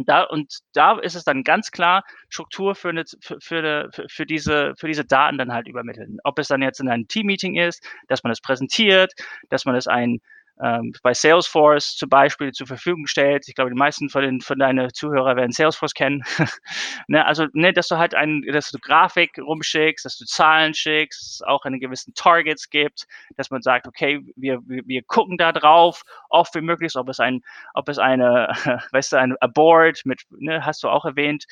Und 0.00 0.08
da, 0.08 0.22
und 0.22 0.60
da 0.72 0.98
ist 0.98 1.14
es 1.14 1.24
dann 1.24 1.44
ganz 1.44 1.70
klar, 1.70 2.04
Struktur 2.30 2.74
für, 2.74 2.88
eine, 2.88 3.04
für, 3.20 3.38
für, 3.38 3.90
für, 4.08 4.24
diese, 4.24 4.72
für 4.78 4.86
diese 4.86 5.04
Daten 5.04 5.36
dann 5.36 5.52
halt 5.52 5.68
übermitteln. 5.68 6.16
Ob 6.24 6.38
es 6.38 6.48
dann 6.48 6.62
jetzt 6.62 6.80
in 6.80 6.88
einem 6.88 7.06
Team-Meeting 7.06 7.56
ist, 7.56 7.86
dass 8.08 8.22
man 8.22 8.32
es 8.32 8.40
präsentiert, 8.40 9.12
dass 9.50 9.66
man 9.66 9.76
es 9.76 9.86
ein, 9.86 10.20
ähm, 10.62 10.92
bei 11.02 11.14
Salesforce 11.14 11.96
zum 11.96 12.08
Beispiel 12.08 12.52
zur 12.52 12.66
Verfügung 12.66 13.06
stellt. 13.06 13.48
Ich 13.48 13.54
glaube, 13.54 13.70
die 13.70 13.76
meisten 13.76 14.08
von, 14.08 14.22
den, 14.22 14.40
von 14.40 14.58
deinen 14.58 14.92
Zuhörer 14.92 15.36
werden 15.36 15.52
Salesforce 15.52 15.94
kennen. 15.94 16.22
ne, 17.08 17.24
also, 17.24 17.46
ne, 17.52 17.72
dass 17.72 17.88
du 17.88 17.96
halt 17.96 18.14
ein, 18.14 18.42
dass 18.52 18.70
du 18.70 18.78
Grafik 18.78 19.38
rumschickst, 19.38 20.04
dass 20.04 20.18
du 20.18 20.24
Zahlen 20.24 20.74
schickst, 20.74 21.46
auch 21.46 21.64
eine 21.64 21.78
gewissen 21.78 22.12
Targets 22.14 22.68
gibt, 22.68 23.06
dass 23.36 23.50
man 23.50 23.62
sagt, 23.62 23.86
okay, 23.88 24.20
wir, 24.36 24.60
wir, 24.66 24.82
wir 24.86 25.02
gucken 25.06 25.38
da 25.38 25.52
drauf, 25.52 26.02
oft 26.28 26.54
wie 26.54 26.60
möglich, 26.60 26.94
ob 26.96 27.08
es 27.08 27.20
ein, 27.20 27.40
ob 27.74 27.88
es 27.88 27.98
eine, 27.98 28.48
weißt 28.92 29.12
du, 29.12 29.16
ein 29.18 29.34
Board 29.54 30.02
mit, 30.04 30.22
ne, 30.30 30.64
hast 30.64 30.82
du 30.82 30.88
auch 30.88 31.04
erwähnt, 31.04 31.46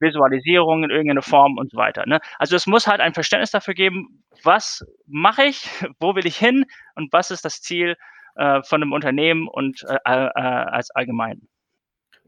Visualisierung 0.00 0.84
in 0.84 0.90
irgendeiner 0.90 1.22
Form 1.22 1.58
und 1.58 1.70
so 1.70 1.76
weiter. 1.76 2.04
Ne? 2.06 2.20
Also 2.38 2.56
es 2.56 2.66
muss 2.66 2.86
halt 2.86 3.00
ein 3.00 3.14
Verständnis 3.14 3.50
dafür 3.50 3.74
geben, 3.74 4.24
was 4.42 4.84
mache 5.06 5.44
ich, 5.44 5.68
wo 6.00 6.14
will 6.14 6.26
ich 6.26 6.36
hin 6.36 6.64
und 6.94 7.12
was 7.12 7.30
ist 7.30 7.44
das 7.44 7.60
Ziel 7.60 7.96
äh, 8.36 8.62
von 8.62 8.82
einem 8.82 8.92
Unternehmen 8.92 9.48
und 9.48 9.84
äh, 9.88 9.96
äh, 10.04 10.10
als 10.10 10.90
allgemein. 10.90 11.48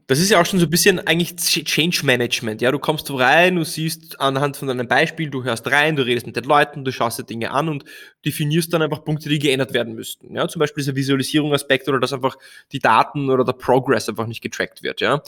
Das 0.07 0.19
ist 0.19 0.29
ja 0.29 0.41
auch 0.41 0.45
schon 0.45 0.59
so 0.59 0.65
ein 0.65 0.69
bisschen 0.69 0.99
eigentlich 1.07 1.37
Change 1.37 2.01
Management. 2.05 2.61
Ja, 2.61 2.71
du 2.71 2.79
kommst 2.79 3.09
rein, 3.09 3.55
du 3.55 3.63
siehst 3.63 4.19
anhand 4.19 4.57
von 4.57 4.67
deinem 4.67 4.87
Beispiel, 4.87 5.29
du 5.29 5.45
hörst 5.45 5.71
rein, 5.71 5.95
du 5.95 6.05
redest 6.05 6.27
mit 6.27 6.35
den 6.35 6.43
Leuten, 6.43 6.83
du 6.83 6.91
schaust 6.91 7.19
dir 7.19 7.23
Dinge 7.23 7.51
an 7.51 7.69
und 7.69 7.85
definierst 8.25 8.73
dann 8.73 8.81
einfach 8.81 9.05
Punkte, 9.05 9.29
die 9.29 9.39
geändert 9.39 9.73
werden 9.73 9.95
müssten. 9.95 10.35
Ja, 10.35 10.47
zum 10.49 10.59
Beispiel 10.59 10.83
dieser 10.83 10.97
Visualisierungsaspekt 10.97 11.87
oder 11.87 12.01
dass 12.01 12.11
einfach 12.11 12.37
die 12.73 12.79
Daten 12.79 13.29
oder 13.29 13.45
der 13.45 13.53
Progress 13.53 14.09
einfach 14.09 14.27
nicht 14.27 14.41
getrackt 14.41 14.83
wird. 14.83 14.99
Ja, 14.99 15.23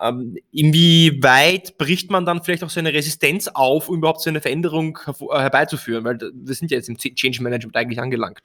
ähm, 0.00 0.36
inwieweit 0.52 1.78
bricht 1.78 2.10
man 2.10 2.26
dann 2.26 2.42
vielleicht 2.42 2.64
auch 2.64 2.70
seine 2.70 2.92
Resistenz 2.92 3.48
auf, 3.48 3.88
um 3.88 3.98
überhaupt 3.98 4.20
so 4.20 4.30
eine 4.30 4.40
Veränderung 4.40 4.98
herbeizuführen? 5.30 6.04
Weil 6.04 6.18
wir 6.20 6.54
sind 6.54 6.70
ja 6.70 6.76
jetzt 6.76 6.88
im 6.88 6.98
Change 6.98 7.42
Management 7.42 7.76
eigentlich 7.76 8.00
angelangt. 8.00 8.40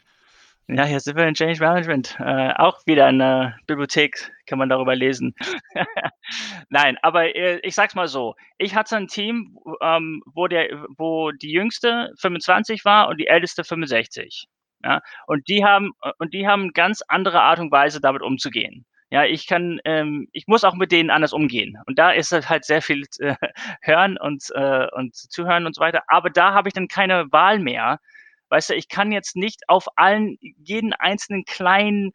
Ja, 0.67 0.85
hier 0.85 1.01
sind 1.01 1.17
wir 1.17 1.27
in 1.27 1.33
Change 1.33 1.59
Management. 1.59 2.15
Äh, 2.19 2.53
auch 2.55 2.79
wieder 2.85 3.09
in 3.09 3.19
der 3.19 3.57
Bibliothek 3.67 4.31
kann 4.47 4.57
man 4.57 4.69
darüber 4.69 4.95
lesen. 4.95 5.35
Nein, 6.69 6.97
aber 7.01 7.35
äh, 7.35 7.59
ich 7.63 7.75
sag's 7.75 7.95
mal 7.95 8.07
so. 8.07 8.35
Ich 8.57 8.73
hatte 8.73 8.95
ein 8.95 9.07
Team, 9.07 9.57
ähm, 9.81 10.23
wo, 10.25 10.47
der, 10.47 10.85
wo 10.97 11.31
die 11.31 11.51
jüngste 11.51 12.13
25 12.17 12.85
war 12.85 13.09
und 13.09 13.17
die 13.17 13.27
älteste 13.27 13.65
65. 13.65 14.47
Ja? 14.83 15.01
Und, 15.27 15.49
die 15.49 15.65
haben, 15.65 15.91
und 16.17 16.33
die 16.33 16.47
haben 16.47 16.71
ganz 16.71 17.01
andere 17.09 17.41
Art 17.41 17.59
und 17.59 17.71
Weise, 17.71 17.99
damit 17.99 18.21
umzugehen. 18.21 18.85
Ja, 19.09 19.25
ich 19.25 19.47
kann, 19.47 19.79
ähm, 19.83 20.27
ich 20.31 20.47
muss 20.47 20.63
auch 20.63 20.73
mit 20.75 20.91
denen 20.93 21.09
anders 21.09 21.33
umgehen. 21.33 21.77
Und 21.85 21.99
da 21.99 22.11
ist 22.11 22.31
halt 22.31 22.65
sehr 22.65 22.81
viel 22.81 23.03
äh, 23.19 23.35
hören 23.81 24.17
und, 24.17 24.45
äh, 24.55 24.87
und 24.93 25.13
zuhören 25.13 25.65
und 25.65 25.75
so 25.75 25.81
weiter. 25.81 26.03
Aber 26.07 26.29
da 26.29 26.53
habe 26.53 26.69
ich 26.69 26.73
dann 26.73 26.87
keine 26.87 27.31
Wahl 27.31 27.59
mehr, 27.59 27.99
Weißt 28.53 28.69
du, 28.69 28.75
ich 28.75 28.87
kann 28.87 29.11
jetzt 29.11 29.35
nicht 29.35 29.67
auf 29.67 29.87
allen, 29.95 30.37
jeden 30.39 30.93
einzelnen 30.93 31.43
kleinen 31.43 32.11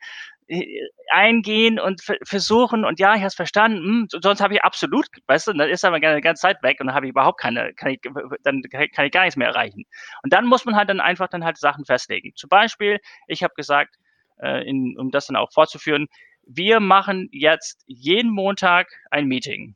äh, 0.47 0.87
eingehen 1.11 1.81
und 1.81 2.01
versuchen 2.23 2.85
und 2.85 3.01
ja, 3.01 3.15
ich 3.15 3.23
habe 3.23 3.27
es 3.27 3.35
verstanden, 3.35 3.79
hm, 3.79 4.07
sonst 4.23 4.41
habe 4.41 4.55
ich 4.55 4.63
absolut, 4.63 5.09
weißt 5.27 5.49
du, 5.49 5.53
dann 5.55 5.69
ist 5.69 5.85
aber 5.85 5.97
eine 5.97 6.21
ganze 6.21 6.43
Zeit 6.43 6.63
weg 6.63 6.79
und 6.79 6.87
dann 6.87 6.95
habe 6.95 7.07
ich 7.07 7.11
überhaupt 7.11 7.41
keine, 7.41 7.75
kann 7.75 7.91
ich, 7.91 8.01
dann 8.45 8.63
kann 8.71 9.07
ich 9.07 9.11
gar 9.11 9.23
nichts 9.23 9.37
mehr 9.37 9.49
erreichen. 9.49 9.83
Und 10.23 10.33
dann 10.33 10.47
muss 10.47 10.65
man 10.65 10.77
halt 10.77 10.89
dann 10.91 11.01
einfach 11.01 11.27
dann 11.27 11.45
halt 11.45 11.59
Sachen 11.59 11.85
festlegen. 11.85 12.31
Zum 12.37 12.49
Beispiel, 12.49 13.01
ich 13.27 13.43
habe 13.43 13.55
gesagt, 13.57 13.97
äh, 14.41 14.65
in, 14.65 14.97
um 14.97 15.11
das 15.11 15.27
dann 15.27 15.35
auch 15.37 15.51
fortzuführen, 15.53 16.07
wir 16.47 16.79
machen 16.79 17.29
jetzt 17.33 17.83
jeden 17.89 18.31
Montag 18.31 18.89
ein 19.11 19.27
Meeting. 19.27 19.75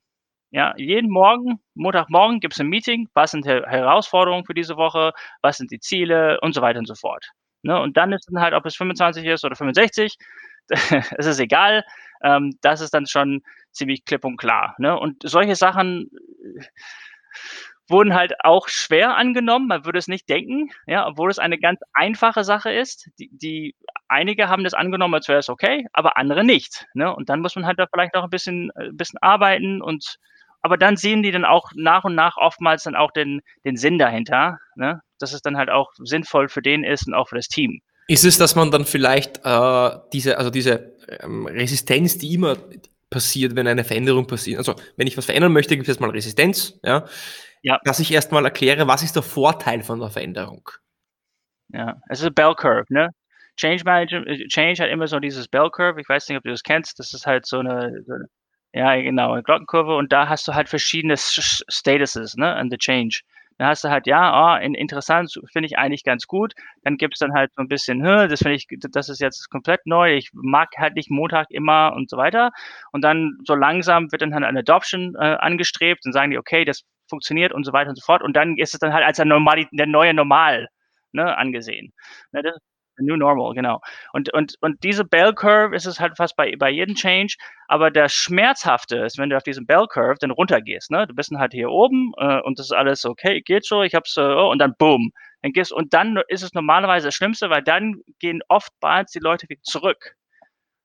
Ja, 0.55 0.75
jeden 0.77 1.11
Morgen, 1.11 1.61
Montagmorgen 1.75 2.39
gibt 2.39 2.53
es 2.53 2.61
ein 2.61 2.67
Meeting. 2.69 3.09
Was 3.15 3.31
sind 3.31 3.47
die 3.47 3.49
Herausforderungen 3.51 4.45
für 4.45 4.53
diese 4.53 4.77
Woche? 4.77 5.13
Was 5.41 5.57
sind 5.57 5.71
die 5.71 5.81
Ziele? 5.81 6.39
Und 6.43 6.55
so 6.55 6.61
weiter 6.61 6.79
und 6.79 6.87
so 6.87 6.95
fort. 6.95 7.27
Ne? 7.63 7.81
Und 7.81 7.97
dann 7.97 8.13
ist 8.13 8.29
dann 8.31 8.43
halt, 8.43 8.53
ob 8.53 8.67
es 8.67 8.77
25 8.77 9.25
ist 9.25 9.45
oder 9.45 9.57
65, 9.57 10.15
es 10.69 11.27
ist 11.27 11.41
egal. 11.41 11.85
Ähm, 12.23 12.53
das 12.61 12.83
ist 12.83 12.93
dann 12.93 13.07
schon 13.07 13.41
ziemlich 13.71 14.05
klipp 14.05 14.27
und 14.27 14.37
klar. 14.37 14.75
Ne? 14.79 14.99
Und 14.99 15.23
solche 15.25 15.57
Sachen 15.57 16.11
äh, 16.59 16.65
wurden 17.89 18.15
halt 18.15 18.35
auch 18.45 18.69
schwer 18.69 19.17
angenommen. 19.17 19.69
Man 19.69 19.85
würde 19.85 19.99
es 19.99 20.09
nicht 20.09 20.29
denken, 20.29 20.71
ja, 20.87 21.07
obwohl 21.07 21.31
es 21.31 21.39
eine 21.39 21.59
ganz 21.59 21.81
einfache 21.93 22.45
Sache 22.45 22.73
ist. 22.73 23.11
Die, 23.19 23.31
die 23.33 23.75
einige 24.09 24.49
haben 24.49 24.65
das 24.65 24.75
angenommen, 24.75 25.15
als 25.15 25.29
wäre 25.29 25.39
es 25.39 25.49
okay, 25.49 25.87
aber 25.93 26.17
andere 26.17 26.45
nicht. 26.45 26.87
Ne? 26.95 27.15
Und 27.15 27.29
dann 27.29 27.41
muss 27.41 27.57
man 27.57 27.67
halt 27.67 27.79
da 27.79 27.87
vielleicht 27.93 28.15
auch 28.15 28.25
ein 28.25 28.31
bisschen, 28.31 28.71
ein 28.77 28.91
äh, 28.91 28.93
bisschen 28.93 29.19
arbeiten 29.21 29.83
und 29.83 30.17
aber 30.65 30.79
dann 30.79 30.97
sehen 30.97 31.25
die 31.25 31.33
dann 31.33 31.45
auch 31.45 31.73
nach 31.75 32.05
und 32.05 32.15
nach 32.15 32.37
oftmals 32.37 32.85
dann 32.85 32.95
auch 32.95 33.11
den, 33.11 33.41
den 33.65 33.77
Sinn 33.77 33.99
dahinter, 33.99 34.59
ne? 34.77 35.01
dass 35.19 35.33
es 35.33 35.43
dann 35.43 35.57
halt 35.57 35.71
auch 35.71 35.91
sinnvoll 35.99 36.49
für 36.49 36.63
den 36.63 36.85
ist 36.85 37.09
und 37.09 37.15
auch 37.15 37.29
für 37.29 37.35
das 37.35 37.49
Team. 37.49 37.81
Ist 38.07 38.25
es, 38.25 38.39
dass 38.39 38.55
man 38.55 38.71
dann 38.71 38.85
vielleicht 38.85 39.41
äh, 39.45 39.91
diese, 40.13 40.39
also 40.39 40.51
diese 40.51 40.97
ähm, 41.21 41.47
Resistenz, 41.47 42.19
die 42.19 42.35
immer 42.35 42.57
passiert, 43.13 43.55
wenn 43.55 43.69
eine 43.69 43.85
Veränderung 43.85 44.27
passiert, 44.27 44.59
also 44.59 44.75
wenn 44.97 45.07
ich 45.07 45.17
was 45.17 45.27
verändern 45.27 45.53
möchte, 45.53 45.77
gibt 45.77 45.85
es 45.85 45.91
erstmal 45.91 46.11
Resistenz, 46.11 46.81
ja? 46.83 47.05
ja. 47.63 47.79
dass 47.85 48.01
ich 48.01 48.13
erstmal 48.13 48.45
erkläre, 48.45 48.89
was 48.89 49.05
ist 49.05 49.15
der 49.15 49.23
Vorteil 49.23 49.85
von 49.85 50.01
der 50.01 50.11
Veränderung? 50.11 50.69
Ja, 51.69 52.01
es 52.09 52.21
ist 52.21 52.27
ein 52.27 52.35
Bell 52.35 52.55
Curve, 52.57 52.87
ne? 52.89 53.11
Change 53.57 53.85
Management, 53.85 54.27
äh, 54.27 54.49
Change 54.49 54.83
hat 54.83 54.91
immer 54.91 55.07
so 55.07 55.21
dieses 55.21 55.47
Bell 55.47 55.71
Curve, 55.71 56.01
ich 56.01 56.09
weiß 56.09 56.29
nicht, 56.29 56.39
ob 56.39 56.45
du 56.45 56.51
das 56.51 56.65
kennst, 56.65 56.99
das 56.99 57.15
ist 57.15 57.27
halt 57.27 57.47
so 57.47 57.59
eine, 57.59 58.03
so 58.07 58.15
eine 58.15 58.27
ja, 58.75 58.97
genau, 58.97 59.41
Glockenkurve 59.43 59.97
und 59.97 60.13
da 60.13 60.29
hast 60.29 60.49
du 60.49 60.55
halt 60.55 60.69
verschiedene 60.69 61.17
Statuses, 61.17 62.37
ne, 62.37 62.59
in 62.61 62.71
the 62.71 62.79
change. 62.79 63.21
Da 63.59 63.69
hast 63.69 63.85
du 63.85 63.91
halt, 63.91 64.07
ja, 64.07 64.57
oh, 64.57 64.61
interessant, 64.61 65.33
finde 65.53 65.67
ich 65.67 65.79
eigentlich 65.79 66.05
ganz 66.05 66.27
gut. 66.27 66.55
Dann 66.83 66.97
gibt 66.97 67.15
es 67.15 67.19
dann 67.21 67.33
halt 67.35 67.53
so 67.55 67.63
ein 67.63 67.69
bisschen, 67.69 68.03
das 68.03 68.41
finde 68.41 68.55
ich, 68.55 68.67
das 68.71 69.09
ist 69.09 69.21
jetzt 69.21 69.51
komplett 69.51 69.87
neu. 69.87 70.15
Ich 70.17 70.31
mag 70.33 70.71
halt 70.77 70.95
nicht 70.95 71.11
Montag 71.11 71.47
immer 71.51 71.93
und 71.95 72.11
so 72.11 72.17
weiter. 72.17 72.51
Und 72.93 73.03
dann 73.03 73.39
so 73.47 73.55
langsam 73.55 74.11
wird 74.11 74.23
dann 74.23 74.35
halt 74.35 74.45
eine 74.45 74.61
Adoption 74.61 75.15
äh, 75.17 75.37
angestrebt 75.41 76.05
und 76.07 76.13
sagen 76.13 76.31
die, 76.31 76.39
okay, 76.39 76.65
das 76.65 76.83
funktioniert 77.09 77.53
und 77.53 77.65
so 77.65 77.73
weiter 77.73 77.91
und 77.91 77.97
so 77.97 78.05
fort. 78.05 78.23
Und 78.23 78.35
dann 78.37 78.57
ist 78.57 78.75
es 78.75 78.81
dann 78.81 78.93
halt 78.93 79.05
als 79.05 79.17
der, 79.17 79.27
Normal, 79.27 79.67
der 79.73 79.87
neue 79.87 80.15
Normal 80.15 80.69
ne, 81.13 81.37
angesehen. 81.37 81.93
Ne, 82.33 82.43
das, 82.43 82.57
New 82.99 83.17
Normal, 83.17 83.55
genau. 83.55 83.81
Und, 84.13 84.33
und, 84.33 84.57
und 84.61 84.83
diese 84.85 85.05
Bell 85.05 85.35
Curve 85.35 85.75
ist 85.75 85.87
es 85.87 86.01
halt 86.01 86.17
fast 86.17 86.37
bei, 86.37 86.55
bei 86.57 86.71
jedem 86.71 86.95
Change, 86.95 87.37
aber 87.69 87.91
der 87.91 88.09
Schmerzhafte 88.09 88.99
ist, 88.99 89.19
wenn 89.19 89.31
du 89.31 89.37
auf 89.37 89.43
diesem 89.43 89.67
Bell 89.67 89.87
Curve 89.89 90.17
dann 90.21 90.31
runtergehst, 90.31 90.91
ne? 90.91 91.07
Du 91.07 91.15
bist 91.15 91.31
dann 91.33 91.39
halt 91.39 91.53
hier 91.53 91.71
oben 91.71 92.13
äh, 92.19 92.41
und 92.41 92.59
das 92.59 92.67
ist 92.67 92.73
alles 92.73 93.05
okay, 93.05 93.41
geht 93.41 93.65
so, 93.65 93.83
ich 93.83 93.95
hab's, 93.95 94.17
äh, 94.17 94.21
oh, 94.21 94.51
und 94.51 94.59
dann 94.59 94.75
boom. 94.79 95.13
Dann 95.43 95.53
gehst, 95.53 95.73
und 95.73 95.93
dann 95.95 96.21
ist 96.29 96.43
es 96.43 96.55
normalerweise 96.55 97.09
das 97.09 97.15
Schlimmste, 97.15 97.51
weil 97.51 97.63
dann 97.63 98.01
gehen 98.21 98.41
oftmals 98.49 99.11
die 99.13 99.19
Leute 99.19 99.49
wieder 99.49 99.63
zurück, 99.63 100.17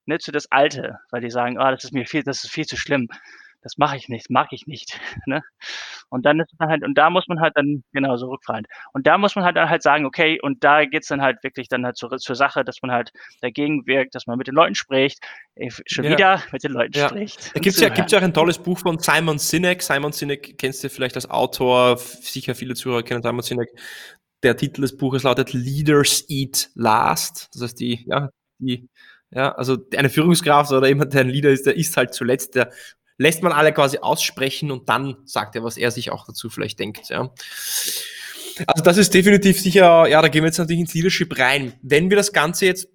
ne, 0.05 0.17
zu 0.19 0.31
das 0.31 0.51
Alte, 0.51 0.99
weil 1.11 1.21
die 1.21 1.29
sagen, 1.29 1.57
oh, 1.59 1.71
das 1.71 1.83
ist 1.83 1.93
mir 1.93 2.05
viel, 2.05 2.23
das 2.23 2.43
ist 2.43 2.51
viel 2.51 2.65
zu 2.65 2.77
schlimm 2.77 3.07
das 3.61 3.77
mache 3.77 3.97
ich 3.97 4.07
nicht, 4.09 4.29
mag 4.29 4.47
ich 4.51 4.67
nicht. 4.67 4.99
Ne? 5.25 5.41
Und 6.09 6.25
dann 6.25 6.39
ist 6.39 6.53
man 6.57 6.69
halt, 6.69 6.83
und 6.83 6.97
da 6.97 7.09
muss 7.09 7.27
man 7.27 7.41
halt 7.41 7.57
dann 7.57 7.83
genauso 7.91 8.29
rückfallen. 8.29 8.65
Und 8.93 9.07
da 9.07 9.17
muss 9.17 9.35
man 9.35 9.43
halt 9.43 9.57
dann 9.57 9.69
halt 9.69 9.83
sagen, 9.83 10.05
okay, 10.05 10.39
und 10.41 10.63
da 10.63 10.85
geht's 10.85 11.07
dann 11.09 11.21
halt 11.21 11.43
wirklich 11.43 11.67
dann 11.67 11.85
halt 11.85 11.97
zur, 11.97 12.17
zur 12.17 12.35
Sache, 12.35 12.63
dass 12.63 12.81
man 12.81 12.91
halt 12.91 13.11
dagegen 13.41 13.85
wirkt, 13.87 14.15
dass 14.15 14.25
man 14.25 14.37
mit 14.37 14.47
den 14.47 14.55
Leuten 14.55 14.75
spricht, 14.75 15.19
schon 15.85 16.05
ja. 16.05 16.11
wieder 16.11 16.43
mit 16.53 16.63
den 16.63 16.71
Leuten 16.71 16.97
ja. 16.97 17.09
spricht. 17.09 17.53
Da 17.53 17.59
gibt's 17.59 17.81
ja, 17.81 17.89
gibt's 17.89 18.13
ja 18.13 18.19
auch 18.19 18.23
ein 18.23 18.33
tolles 18.33 18.57
Buch 18.57 18.79
von 18.79 18.99
Simon 18.99 19.37
Sinek. 19.37 19.81
Simon 19.81 20.13
Sinek 20.13 20.57
kennst 20.57 20.81
du 20.83 20.89
vielleicht 20.89 21.15
als 21.15 21.29
Autor, 21.29 21.97
sicher 21.97 22.55
viele 22.55 22.75
Zuhörer 22.75 23.03
kennen 23.03 23.21
Simon 23.21 23.41
Sinek. 23.41 23.69
Der 24.43 24.55
Titel 24.55 24.81
des 24.81 24.95
Buches 24.95 25.23
lautet 25.23 25.51
Leaders 25.51 26.23
Eat 26.29 26.69
Last. 26.75 27.49
Das 27.53 27.63
heißt, 27.63 27.79
die, 27.81 28.05
ja, 28.07 28.29
die, 28.59 28.87
ja, 29.31 29.51
also 29.53 29.77
eine 29.95 30.09
Führungskraft 30.09 30.71
oder 30.71 30.87
jemand, 30.87 31.13
der 31.13 31.21
ein 31.21 31.29
Leader 31.29 31.49
ist, 31.49 31.65
der 31.65 31.75
isst 31.75 31.97
halt 31.97 32.13
zuletzt, 32.13 32.55
der 32.55 32.71
lässt 33.17 33.43
man 33.43 33.51
alle 33.51 33.73
quasi 33.73 33.97
aussprechen 33.99 34.71
und 34.71 34.89
dann 34.89 35.17
sagt 35.25 35.55
er, 35.55 35.63
was 35.63 35.77
er 35.77 35.91
sich 35.91 36.11
auch 36.11 36.25
dazu 36.25 36.49
vielleicht 36.49 36.79
denkt. 36.79 37.09
Ja. 37.09 37.33
Also 38.65 38.83
das 38.83 38.97
ist 38.97 39.13
definitiv 39.13 39.59
sicher, 39.59 40.07
ja, 40.07 40.21
da 40.21 40.27
gehen 40.27 40.43
wir 40.43 40.47
jetzt 40.47 40.57
natürlich 40.57 40.81
ins 40.81 40.93
Leadership 40.93 41.37
rein. 41.37 41.73
Wenn 41.81 42.09
wir 42.09 42.17
das 42.17 42.33
Ganze 42.33 42.65
jetzt 42.65 42.87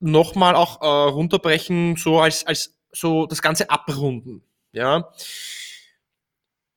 nochmal 0.00 0.54
auch 0.54 0.80
äh, 0.80 1.10
runterbrechen, 1.10 1.96
so 1.96 2.20
als, 2.20 2.46
als 2.46 2.76
so 2.92 3.26
das 3.26 3.42
Ganze 3.42 3.70
abrunden, 3.70 4.42
ja. 4.72 5.12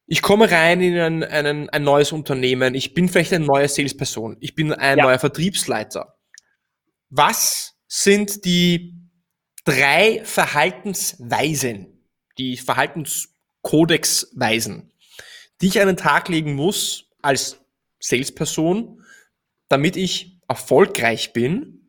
Ich 0.07 0.21
komme 0.21 0.51
rein 0.51 0.81
in 0.81 0.97
ein, 0.99 1.23
einen, 1.23 1.69
ein 1.69 1.83
neues 1.83 2.11
Unternehmen, 2.11 2.75
ich 2.75 2.93
bin 2.93 3.09
vielleicht 3.09 3.33
eine 3.33 3.45
neue 3.45 3.67
Salesperson, 3.67 4.37
ich 4.39 4.53
bin 4.53 4.71
ein 4.71 4.99
ja. 4.99 5.03
neuer 5.05 5.17
Vertriebsleiter. 5.17 6.17
Was 7.09 7.77
sind 7.87 8.45
die 8.45 8.93
drei 9.63 10.21
Verhaltensweisen, 10.23 11.94
die 12.37 12.57
Verhaltenskodex-Weisen, 12.57 14.91
die 15.61 15.67
ich 15.67 15.81
an 15.81 15.87
den 15.87 15.97
Tag 15.97 16.29
legen 16.29 16.53
muss 16.55 17.09
als 17.21 17.59
Salesperson, 17.99 19.03
damit 19.67 19.97
ich 19.97 20.39
erfolgreich 20.47 21.33
bin. 21.33 21.81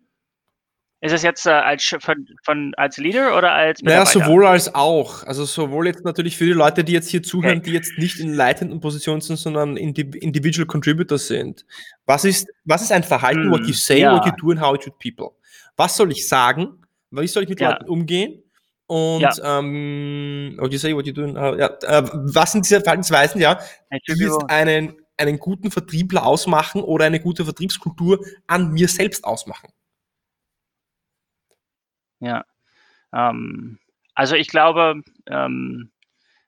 Ist 1.02 1.12
es 1.12 1.22
jetzt 1.22 1.44
äh, 1.46 1.50
als, 1.50 1.94
von, 2.00 2.26
von, 2.42 2.72
als 2.76 2.96
Leader 2.96 3.36
oder 3.36 3.52
als 3.52 3.82
Mitarbeiter? 3.82 4.18
Naja, 4.18 4.26
sowohl 4.26 4.46
als 4.46 4.74
auch. 4.74 5.24
Also 5.24 5.44
sowohl 5.44 5.86
jetzt 5.86 6.04
natürlich 6.04 6.38
für 6.38 6.46
die 6.46 6.52
Leute, 6.52 6.84
die 6.84 6.92
jetzt 6.92 7.10
hier 7.10 7.22
zuhören, 7.22 7.58
okay. 7.58 7.68
die 7.68 7.74
jetzt 7.74 7.98
nicht 7.98 8.18
in 8.18 8.32
leitenden 8.32 8.80
Positionen 8.80 9.20
sind, 9.20 9.36
sondern 9.36 9.76
Individual 9.76 10.66
Contributors 10.66 11.28
sind. 11.28 11.66
Was 12.06 12.24
ist, 12.24 12.48
was 12.64 12.80
ist 12.82 12.92
ein 12.92 13.04
Verhalten, 13.04 13.44
hm, 13.44 13.50
what 13.50 13.66
you 13.66 13.74
say, 13.74 14.00
ja. 14.00 14.16
what 14.16 14.24
you 14.24 14.32
do 14.40 14.50
and 14.50 14.60
how 14.60 14.72
you 14.72 14.78
treat 14.78 14.98
people? 14.98 15.36
Was 15.76 15.96
soll 15.96 16.10
ich 16.10 16.26
sagen? 16.26 16.82
Wie 17.10 17.26
soll 17.26 17.42
ich 17.42 17.50
mit 17.50 17.60
ja. 17.60 17.72
Leuten 17.72 17.88
umgehen? 17.88 18.42
Und 18.86 19.20
ja. 19.20 19.58
ähm, 19.58 20.54
what 20.58 20.72
you 20.72 20.78
say, 20.78 20.94
what 20.94 21.06
you 21.06 21.12
do, 21.12 21.24
uh, 21.24 21.56
ja, 21.56 21.66
äh, 21.82 22.08
was 22.12 22.52
sind 22.52 22.64
diese 22.64 22.80
Verhaltensweisen, 22.80 23.40
ja, 23.40 23.58
die 23.90 24.12
jetzt 24.12 24.48
einen, 24.48 24.96
einen 25.16 25.38
guten 25.38 25.72
Vertriebler 25.72 26.24
ausmachen 26.24 26.82
oder 26.82 27.04
eine 27.04 27.20
gute 27.20 27.44
Vertriebskultur 27.44 28.24
an 28.46 28.70
mir 28.70 28.86
selbst 28.86 29.24
ausmachen? 29.24 29.70
Ja, 32.20 32.44
ähm, 33.12 33.78
also 34.14 34.36
ich 34.36 34.48
glaube, 34.48 35.02
ähm, 35.26 35.90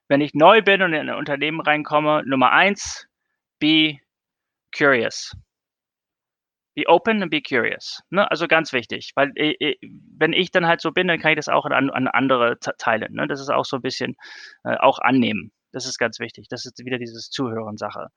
wenn 0.07 0.21
ich 0.21 0.33
neu 0.33 0.63
bin 0.63 0.83
und 0.83 0.93
in 0.93 1.09
ein 1.11 1.17
Unternehmen 1.17 1.61
reinkomme, 1.61 2.23
Nummer 2.25 2.53
eins, 2.53 3.09
be 3.59 3.99
curious. 4.77 5.37
Be 6.79 6.87
open 6.87 7.23
and 7.23 7.31
be 7.31 7.43
curious. 7.43 8.01
Ne? 8.11 8.31
Also 8.31 8.47
ganz 8.47 8.73
wichtig, 8.73 9.11
weil 9.17 9.33
äh, 9.35 9.51
äh, 9.59 9.77
wenn 10.17 10.33
ich 10.33 10.53
dann 10.53 10.69
halt 10.69 10.81
so 10.81 10.93
bin, 10.93 11.09
dann 11.09 11.19
kann 11.19 11.33
ich 11.33 11.37
das 11.37 11.49
auch 11.49 11.65
an, 11.65 11.91
an 11.91 12.07
andere 12.07 12.57
teilen. 12.61 13.15
Ne? 13.15 13.27
Das 13.27 13.41
ist 13.41 13.49
auch 13.49 13.65
so 13.65 13.79
ein 13.79 13.83
bisschen 13.83 14.15
äh, 14.63 14.77
auch 14.77 15.01
annehmen. 15.01 15.51
Das 15.73 15.87
ist 15.87 15.99
ganz 15.99 16.21
wichtig. 16.21 16.47
Das 16.49 16.65
ist 16.67 16.79
wieder 16.85 16.99
dieses 16.99 17.31
Zuhören-Sache. 17.31 18.11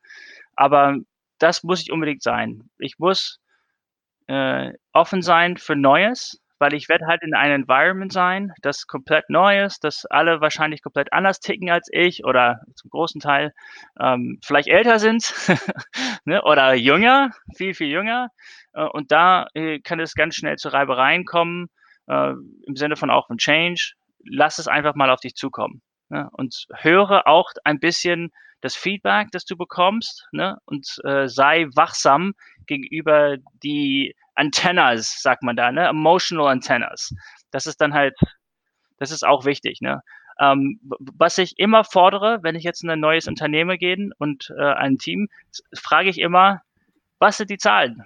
Aber 0.55 0.97
das 1.39 1.64
muss 1.64 1.82
ich 1.82 1.91
unbedingt 1.91 2.22
sein. 2.22 2.70
Ich 2.78 2.99
muss 2.99 3.39
äh, 4.28 4.74
offen 4.93 5.24
sein 5.24 5.57
für 5.57 5.76
Neues 5.76 6.39
weil 6.62 6.76
ich 6.76 6.89
werde 6.89 7.07
halt 7.07 7.24
in 7.24 7.34
einem 7.34 7.64
Environment 7.64 8.14
sein, 8.14 8.53
das 8.62 8.86
komplett 8.86 9.32
neu 9.32 9.64
ist, 9.66 9.84
dass 9.84 10.05
alle 10.05 10.41
wahrscheinlich 10.41 10.84
komplett 10.84 11.12
anders 11.12 11.39
ticken 11.39 11.72
als 11.72 11.89
ich 11.91 12.24
oder 12.24 12.62
zum 12.76 12.91
großen 12.91 13.20
Teil 13.20 13.51
ähm, 13.99 14.38
vielleicht 14.43 14.68
älter 14.68 14.99
sind 14.99 15.34
ne, 16.26 16.43
oder 16.43 16.76
jünger, 16.76 17.32
viel, 17.55 17.74
viel 17.74 17.88
jünger. 17.88 18.30
Äh, 18.74 18.84
und 18.84 19.12
da 19.12 19.47
äh, 19.55 19.80
kann 19.80 19.99
es 19.99 20.14
ganz 20.14 20.36
schnell 20.36 20.57
zu 20.57 20.70
Reibereien 20.70 21.26
kommen, 21.26 21.68
äh, 22.05 22.34
im 22.68 22.76
Sinne 22.76 22.95
von 22.95 23.09
auch 23.09 23.26
von 23.26 23.39
Change. 23.39 23.93
Lass 24.24 24.59
es 24.59 24.68
einfach 24.68 24.93
mal 24.93 25.09
auf 25.09 25.20
dich 25.20 25.34
zukommen. 25.34 25.82
Ne? 26.09 26.30
Und 26.32 26.68
höre 26.76 27.26
auch 27.26 27.49
ein 27.64 27.80
bisschen 27.80 28.32
das 28.62 28.76
Feedback, 28.76 29.30
das 29.32 29.45
du 29.45 29.57
bekommst, 29.57 30.28
ne? 30.32 30.57
und 30.66 30.88
äh, 31.03 31.28
sei 31.28 31.68
wachsam 31.76 32.34
gegenüber 32.68 33.38
die 33.64 34.16
Antennas, 34.36 35.22
sagt 35.22 35.43
man 35.43 35.55
da, 35.55 35.72
ne? 35.72 35.88
emotional 35.88 36.47
Antennas. 36.47 37.14
Das 37.51 37.66
ist 37.66 37.82
dann 37.82 37.93
halt, 37.93 38.18
das 38.97 39.12
ist 39.12 39.26
auch 39.26 39.45
wichtig. 39.45 39.82
Ne? 39.82 40.01
Ähm, 40.39 40.80
was 40.99 41.38
ich 41.38 41.57
immer 41.57 41.84
fordere, 41.84 42.39
wenn 42.43 42.55
ich 42.55 42.64
jetzt 42.64 42.84
in 42.84 42.89
ein 42.89 42.99
neues 42.99 43.28
Unternehmen 43.28 43.78
gehe 43.78 44.09
und 44.20 44.53
äh, 44.57 44.74
ein 44.74 44.97
Team, 44.97 45.28
frage 45.78 46.09
ich 46.09 46.20
immer, 46.20 46.62
was 47.20 47.38
sind 47.38 47.49
die 47.49 47.57
Zahlen? 47.57 48.03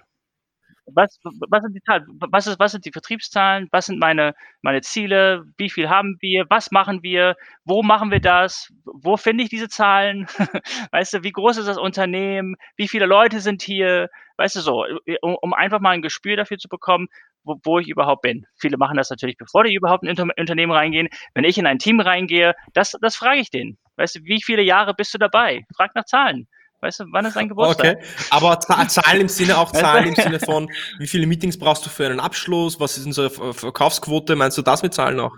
Was, 0.87 1.17
was 1.23 1.63
sind 1.63 1.73
die 1.73 1.81
Zahlen? 1.81 2.05
Was, 2.31 2.45
ist, 2.45 2.59
was 2.59 2.71
sind 2.71 2.85
die 2.85 2.91
Vertriebszahlen? 2.91 3.67
Was 3.71 3.87
sind 3.87 3.99
meine, 3.99 4.35
meine 4.61 4.81
Ziele? 4.81 5.43
Wie 5.57 5.69
viel 5.69 5.89
haben 5.89 6.17
wir? 6.19 6.45
Was 6.49 6.69
machen 6.71 7.01
wir? 7.01 7.35
Wo 7.63 7.81
machen 7.81 8.11
wir 8.11 8.19
das? 8.19 8.71
Wo 8.85 9.17
finde 9.17 9.43
ich 9.43 9.49
diese 9.49 9.67
Zahlen? 9.67 10.27
weißt 10.91 11.13
du, 11.13 11.23
wie 11.23 11.31
groß 11.31 11.57
ist 11.57 11.67
das 11.67 11.79
Unternehmen? 11.79 12.55
Wie 12.77 12.87
viele 12.87 13.07
Leute 13.07 13.39
sind 13.39 13.63
hier? 13.63 14.09
Weißt 14.37 14.55
du 14.57 14.59
so, 14.59 14.85
um, 15.21 15.35
um 15.41 15.53
einfach 15.53 15.79
mal 15.79 15.91
ein 15.91 16.03
Gespür 16.03 16.37
dafür 16.37 16.57
zu 16.57 16.69
bekommen, 16.69 17.07
wo, 17.43 17.55
wo 17.63 17.79
ich 17.79 17.87
überhaupt 17.87 18.21
bin. 18.21 18.45
Viele 18.55 18.77
machen 18.77 18.97
das 18.97 19.09
natürlich, 19.09 19.37
bevor 19.37 19.63
die 19.63 19.73
überhaupt 19.73 20.03
in 20.03 20.09
ein 20.09 20.31
Unternehmen 20.37 20.71
reingehen. 20.71 21.09
Wenn 21.33 21.45
ich 21.45 21.57
in 21.57 21.65
ein 21.65 21.79
Team 21.79 21.99
reingehe, 21.99 22.53
das, 22.73 22.93
das 23.01 23.15
frage 23.15 23.39
ich 23.39 23.49
den. 23.49 23.77
Weißt 23.95 24.15
du, 24.17 24.19
wie 24.23 24.41
viele 24.41 24.61
Jahre 24.61 24.93
bist 24.93 25.13
du 25.13 25.17
dabei? 25.17 25.65
Frag 25.75 25.95
nach 25.95 26.05
Zahlen. 26.05 26.47
Weißt 26.85 26.99
du, 26.99 27.05
wann 27.09 27.25
ist 27.25 27.35
dein 27.35 27.49
Geburtstag? 27.49 27.97
Okay, 27.97 28.05
aber 28.29 28.59
Zahlen 28.87 29.21
im 29.21 29.27
Sinne 29.27 29.57
auch 29.57 29.71
Zahlen 29.71 30.09
im 30.09 30.15
Sinne 30.15 30.39
von, 30.39 30.69
wie 30.99 31.07
viele 31.07 31.25
Meetings 31.25 31.57
brauchst 31.57 31.83
du 31.83 31.89
für 31.89 32.05
einen 32.05 32.19
Abschluss? 32.19 32.79
Was 32.79 32.95
ist 32.95 33.07
unsere 33.07 33.31
Verkaufsquote? 33.31 34.35
Meinst 34.35 34.55
du 34.59 34.61
das 34.61 34.83
mit 34.83 34.93
Zahlen 34.93 35.19
auch? 35.19 35.35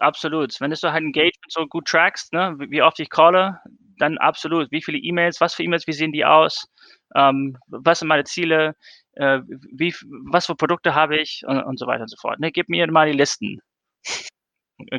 absolut. 0.00 0.58
Wenn 0.60 0.70
du 0.70 0.92
halt 0.92 1.04
Engagement 1.04 1.34
so 1.48 1.66
gut 1.66 1.86
trackst, 1.86 2.32
ne, 2.32 2.54
wie 2.58 2.82
oft 2.82 3.00
ich 3.00 3.08
calle, 3.08 3.60
dann 3.98 4.18
absolut. 4.18 4.70
Wie 4.70 4.82
viele 4.82 4.98
E-Mails, 4.98 5.40
was 5.40 5.54
für 5.54 5.62
E-Mails, 5.62 5.86
wie 5.86 5.92
sehen 5.92 6.12
die 6.12 6.24
aus? 6.24 6.66
Ähm, 7.14 7.56
was 7.66 8.00
sind 8.00 8.08
meine 8.08 8.24
Ziele? 8.24 8.74
Äh, 9.14 9.40
wie, 9.72 9.94
was 10.30 10.46
für 10.46 10.54
Produkte 10.54 10.94
habe 10.94 11.18
ich? 11.18 11.42
Und, 11.46 11.62
und 11.62 11.78
so 11.78 11.86
weiter 11.86 12.02
und 12.02 12.10
so 12.10 12.16
fort. 12.20 12.40
Ne, 12.40 12.52
gib 12.52 12.68
mir 12.68 12.90
mal 12.90 13.10
die 13.10 13.16
Listen 13.16 13.60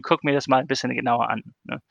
guck 0.03 0.23
mir 0.23 0.33
das 0.33 0.47
mal 0.47 0.59
ein 0.59 0.67
bisschen 0.67 0.93
genauer 0.95 1.29
an. 1.29 1.41
Ne? 1.63 1.81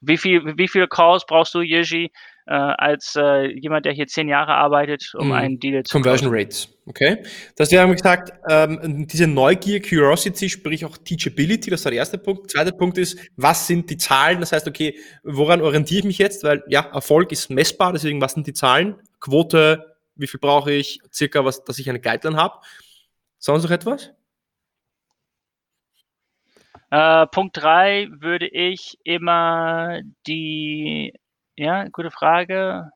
Wie, 0.00 0.16
viel, 0.16 0.56
wie 0.56 0.68
viele 0.68 0.88
Calls 0.88 1.24
brauchst 1.26 1.54
du, 1.54 1.60
Yeji, 1.60 2.10
äh, 2.46 2.52
als 2.54 3.14
äh, 3.16 3.46
jemand, 3.46 3.84
der 3.84 3.92
hier 3.92 4.06
zehn 4.06 4.28
Jahre 4.28 4.54
arbeitet, 4.54 5.12
um 5.14 5.28
mm, 5.28 5.32
einen 5.32 5.60
Deal 5.60 5.82
zu 5.84 5.92
Conversion 5.92 6.30
closen? 6.30 6.46
Rates, 6.46 6.68
okay. 6.86 7.22
Das 7.56 7.70
wäre 7.70 7.88
gesagt, 7.90 8.32
ähm, 8.48 9.06
diese 9.06 9.26
Neugier, 9.26 9.80
Curiosity, 9.80 10.48
sprich 10.48 10.84
auch 10.84 10.96
Teachability, 10.98 11.70
das 11.70 11.84
war 11.84 11.90
der 11.90 11.98
erste 11.98 12.18
Punkt. 12.18 12.50
Zweiter 12.50 12.72
Punkt 12.72 12.98
ist, 12.98 13.18
was 13.36 13.66
sind 13.66 13.88
die 13.90 13.98
Zahlen? 13.98 14.40
Das 14.40 14.52
heißt, 14.52 14.66
okay, 14.66 14.98
woran 15.22 15.60
orientiere 15.60 16.00
ich 16.00 16.04
mich 16.06 16.18
jetzt? 16.18 16.42
Weil 16.42 16.64
ja, 16.68 16.80
Erfolg 16.92 17.30
ist 17.30 17.50
messbar, 17.50 17.92
deswegen 17.92 18.20
was 18.20 18.32
sind 18.32 18.46
die 18.46 18.54
Zahlen? 18.54 18.96
Quote, 19.20 19.96
wie 20.16 20.26
viel 20.26 20.40
brauche 20.40 20.72
ich, 20.72 21.00
circa 21.12 21.44
was, 21.44 21.64
dass 21.64 21.78
ich 21.78 21.88
eine 21.88 22.00
Guideline 22.00 22.36
habe. 22.36 22.58
Sonst 23.38 23.62
noch 23.62 23.70
etwas? 23.70 24.10
Äh, 26.90 27.26
Punkt 27.28 27.56
drei 27.56 28.08
würde 28.10 28.48
ich 28.48 28.98
immer 29.04 30.00
die, 30.26 31.14
ja, 31.56 31.84
gute 31.88 32.10
Frage. 32.10 32.90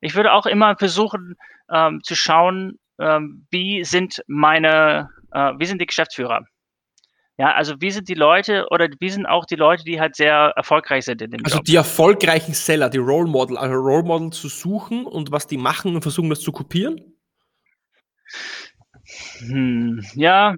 Ich 0.00 0.14
würde 0.14 0.32
auch 0.32 0.46
immer 0.46 0.76
versuchen 0.76 1.36
ähm, 1.70 2.00
zu 2.02 2.14
schauen, 2.14 2.78
ähm, 2.98 3.46
wie 3.50 3.84
sind 3.84 4.22
meine, 4.26 5.08
äh, 5.32 5.52
wie 5.58 5.66
sind 5.66 5.80
die 5.80 5.86
Geschäftsführer? 5.86 6.44
Ja, 7.38 7.54
also 7.54 7.80
wie 7.80 7.90
sind 7.90 8.08
die 8.08 8.14
Leute 8.14 8.66
oder 8.70 8.88
wie 9.00 9.08
sind 9.08 9.26
auch 9.26 9.46
die 9.46 9.56
Leute, 9.56 9.84
die 9.84 10.00
halt 10.00 10.14
sehr 10.14 10.52
erfolgreich 10.54 11.04
sind 11.06 11.22
in 11.22 11.30
dem 11.30 11.44
Also 11.44 11.56
Job? 11.56 11.64
die 11.64 11.76
erfolgreichen 11.76 12.52
Seller, 12.54 12.90
die 12.90 12.98
Role 12.98 13.28
Model, 13.28 13.56
also 13.56 13.74
Role 13.74 14.04
Model 14.04 14.30
zu 14.30 14.48
suchen 14.48 15.06
und 15.06 15.32
was 15.32 15.46
die 15.46 15.56
machen 15.56 15.94
und 15.94 16.02
versuchen 16.02 16.30
das 16.30 16.40
zu 16.40 16.52
kopieren? 16.52 17.00
Hm, 19.38 20.04
ja, 20.14 20.54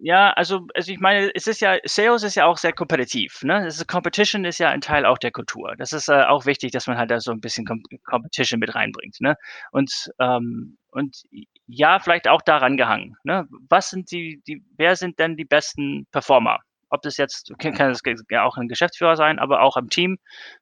ja, 0.00 0.30
also, 0.32 0.66
also 0.74 0.92
ich 0.92 1.00
meine, 1.00 1.30
es 1.34 1.48
ist 1.48 1.60
ja, 1.60 1.76
Sales 1.84 2.22
ist 2.22 2.36
ja 2.36 2.46
auch 2.46 2.56
sehr 2.56 2.72
kompetitiv. 2.72 3.42
Ne? 3.42 3.64
Das 3.64 3.76
ist, 3.76 3.88
Competition 3.88 4.44
ist 4.44 4.58
ja 4.58 4.70
ein 4.70 4.80
Teil 4.80 5.04
auch 5.04 5.18
der 5.18 5.32
Kultur. 5.32 5.74
Das 5.76 5.92
ist 5.92 6.08
äh, 6.08 6.22
auch 6.22 6.46
wichtig, 6.46 6.70
dass 6.70 6.86
man 6.86 6.96
halt 6.98 7.10
da 7.10 7.18
so 7.18 7.32
ein 7.32 7.40
bisschen 7.40 7.66
Com 7.66 7.82
Competition 8.04 8.60
mit 8.60 8.74
reinbringt. 8.74 9.20
Ne? 9.20 9.36
Und, 9.72 10.10
ähm, 10.20 10.78
und 10.92 11.24
ja, 11.66 11.98
vielleicht 11.98 12.28
auch 12.28 12.42
daran 12.42 12.76
gehangen. 12.76 13.16
Ne? 13.24 13.48
Was 13.68 13.90
sind 13.90 14.10
die, 14.12 14.40
die, 14.46 14.62
wer 14.76 14.94
sind 14.94 15.18
denn 15.18 15.36
die 15.36 15.44
besten 15.44 16.06
Performer? 16.12 16.60
Ob 16.90 17.02
das 17.02 17.16
jetzt, 17.16 17.52
kann, 17.58 17.74
kann 17.74 17.92
das 17.92 18.02
auch 18.40 18.56
ein 18.56 18.68
Geschäftsführer 18.68 19.16
sein, 19.16 19.38
aber 19.38 19.62
auch 19.62 19.76
im 19.76 19.90
Team. 19.90 20.18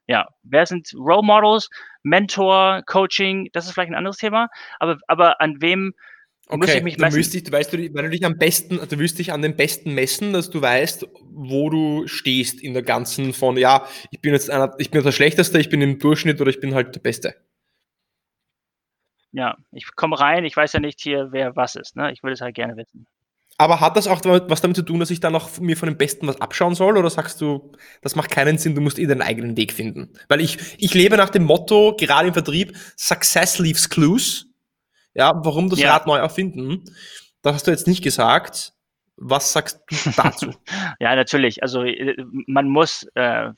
Ja, 0.07 0.27
wer 0.43 0.65
sind 0.65 0.91
Role 0.95 1.23
Models, 1.23 1.69
Mentor, 2.03 2.81
Coaching? 2.85 3.49
Das 3.53 3.65
ist 3.65 3.73
vielleicht 3.73 3.91
ein 3.91 3.95
anderes 3.95 4.17
Thema. 4.17 4.49
Aber, 4.79 4.97
aber 5.07 5.39
an 5.39 5.61
wem 5.61 5.93
Okay, 6.49 6.57
muss 6.57 6.73
ich 6.75 6.83
mich 6.83 6.97
messen. 6.97 7.21
Du 7.21 7.29
dich, 7.29 7.51
weißt 7.51 7.73
du, 7.73 7.77
weil 7.93 8.03
du 8.03 8.09
dich 8.09 8.25
am 8.25 8.37
besten, 8.37 8.77
du 8.77 8.99
wirst 8.99 9.19
dich 9.19 9.33
an 9.33 9.41
den 9.41 9.55
besten 9.55 9.93
messen, 9.93 10.31
dass 10.31 10.49
du 10.49 10.61
weißt, 10.61 11.05
wo 11.21 11.69
du 11.69 12.07
stehst 12.07 12.61
in 12.61 12.73
der 12.73 12.83
ganzen 12.83 13.33
von, 13.33 13.57
ja, 13.57 13.85
ich 14.11 14.21
bin 14.21 14.33
jetzt 14.33 14.49
einer, 14.49 14.73
ich 14.77 14.89
bin 14.89 15.03
der 15.03 15.11
Schlechteste, 15.11 15.59
ich 15.59 15.69
bin 15.69 15.81
im 15.81 15.99
Durchschnitt 15.99 16.39
oder 16.39 16.49
ich 16.49 16.61
bin 16.61 16.73
halt 16.73 16.95
der 16.95 17.01
Beste. 17.01 17.35
Ja, 19.33 19.57
ich 19.71 19.85
komme 19.95 20.19
rein, 20.19 20.45
ich 20.45 20.55
weiß 20.55 20.73
ja 20.73 20.79
nicht 20.79 21.01
hier, 21.01 21.27
wer 21.31 21.55
was 21.55 21.75
ist, 21.75 21.97
ne? 21.97 22.13
Ich 22.13 22.23
würde 22.23 22.33
es 22.33 22.41
halt 22.41 22.55
gerne 22.55 22.77
wissen. 22.77 23.07
Aber 23.59 23.79
hat 23.79 23.97
das 23.97 24.07
auch 24.07 24.21
was 24.23 24.61
damit 24.61 24.77
zu 24.77 24.83
tun, 24.83 24.99
dass 24.99 25.09
ich 25.09 25.19
dann 25.19 25.35
auch 25.35 25.59
mir 25.59 25.75
von 25.75 25.87
dem 25.87 25.97
Besten 25.97 26.27
was 26.27 26.39
abschauen 26.39 26.75
soll? 26.75 26.95
Oder 26.95 27.09
sagst 27.09 27.41
du, 27.41 27.71
das 28.01 28.15
macht 28.15 28.29
keinen 28.29 28.59
Sinn, 28.59 28.75
du 28.75 28.81
musst 28.81 28.99
eh 28.99 29.07
deinen 29.07 29.23
eigenen 29.23 29.57
Weg 29.57 29.73
finden? 29.73 30.13
Weil 30.27 30.41
ich, 30.41 30.59
ich 30.77 30.93
lebe 30.93 31.17
nach 31.17 31.31
dem 31.31 31.43
Motto, 31.43 31.95
gerade 31.97 32.27
im 32.27 32.33
Vertrieb, 32.33 32.77
Success 32.95 33.57
leaves 33.57 33.89
clues. 33.89 34.46
Ja, 35.17 35.33
warum 35.43 35.69
das 35.69 35.79
ja. 35.79 35.93
Rad 35.93 36.05
neu 36.05 36.17
erfinden? 36.17 36.83
Das 37.41 37.55
hast 37.55 37.67
du 37.67 37.71
jetzt 37.71 37.87
nicht 37.87 38.03
gesagt. 38.03 38.73
Was 39.15 39.51
sagst 39.51 39.81
du 39.89 40.11
dazu? 40.15 40.51
ja, 40.99 41.15
natürlich. 41.15 41.63
Also 41.63 41.83
äh, 41.83 42.15
man 42.45 42.69
muss 42.69 43.03
äh, 43.15 43.51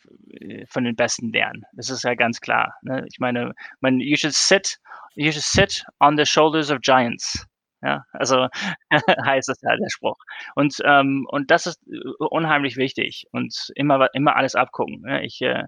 von 0.69 0.85
den 0.85 0.95
Besten 0.95 1.33
lernen. 1.33 1.65
Das 1.73 1.89
ist 1.89 2.03
ja 2.03 2.15
ganz 2.15 2.39
klar. 2.39 2.75
Ne? 2.81 3.05
Ich 3.11 3.19
meine, 3.19 3.53
man, 3.81 3.99
you 3.99 4.15
should 4.15 4.33
sit, 4.33 4.77
you 5.15 5.33
should 5.33 5.43
sit 5.43 5.83
on 5.99 6.17
the 6.17 6.25
shoulders 6.25 6.71
of 6.71 6.79
giants. 6.79 7.45
Ja, 7.81 8.05
also 8.13 8.47
heißt 9.25 9.49
es 9.49 9.59
ja 9.61 9.75
der 9.75 9.89
Spruch. 9.89 10.17
Und 10.55 10.77
ähm, 10.85 11.27
und 11.29 11.51
das 11.51 11.67
ist 11.67 11.81
unheimlich 12.19 12.77
wichtig 12.77 13.25
und 13.31 13.53
immer 13.75 14.07
immer 14.13 14.37
alles 14.37 14.55
abgucken. 14.55 15.01
Ne? 15.01 15.25
Ich, 15.25 15.41
äh, 15.41 15.65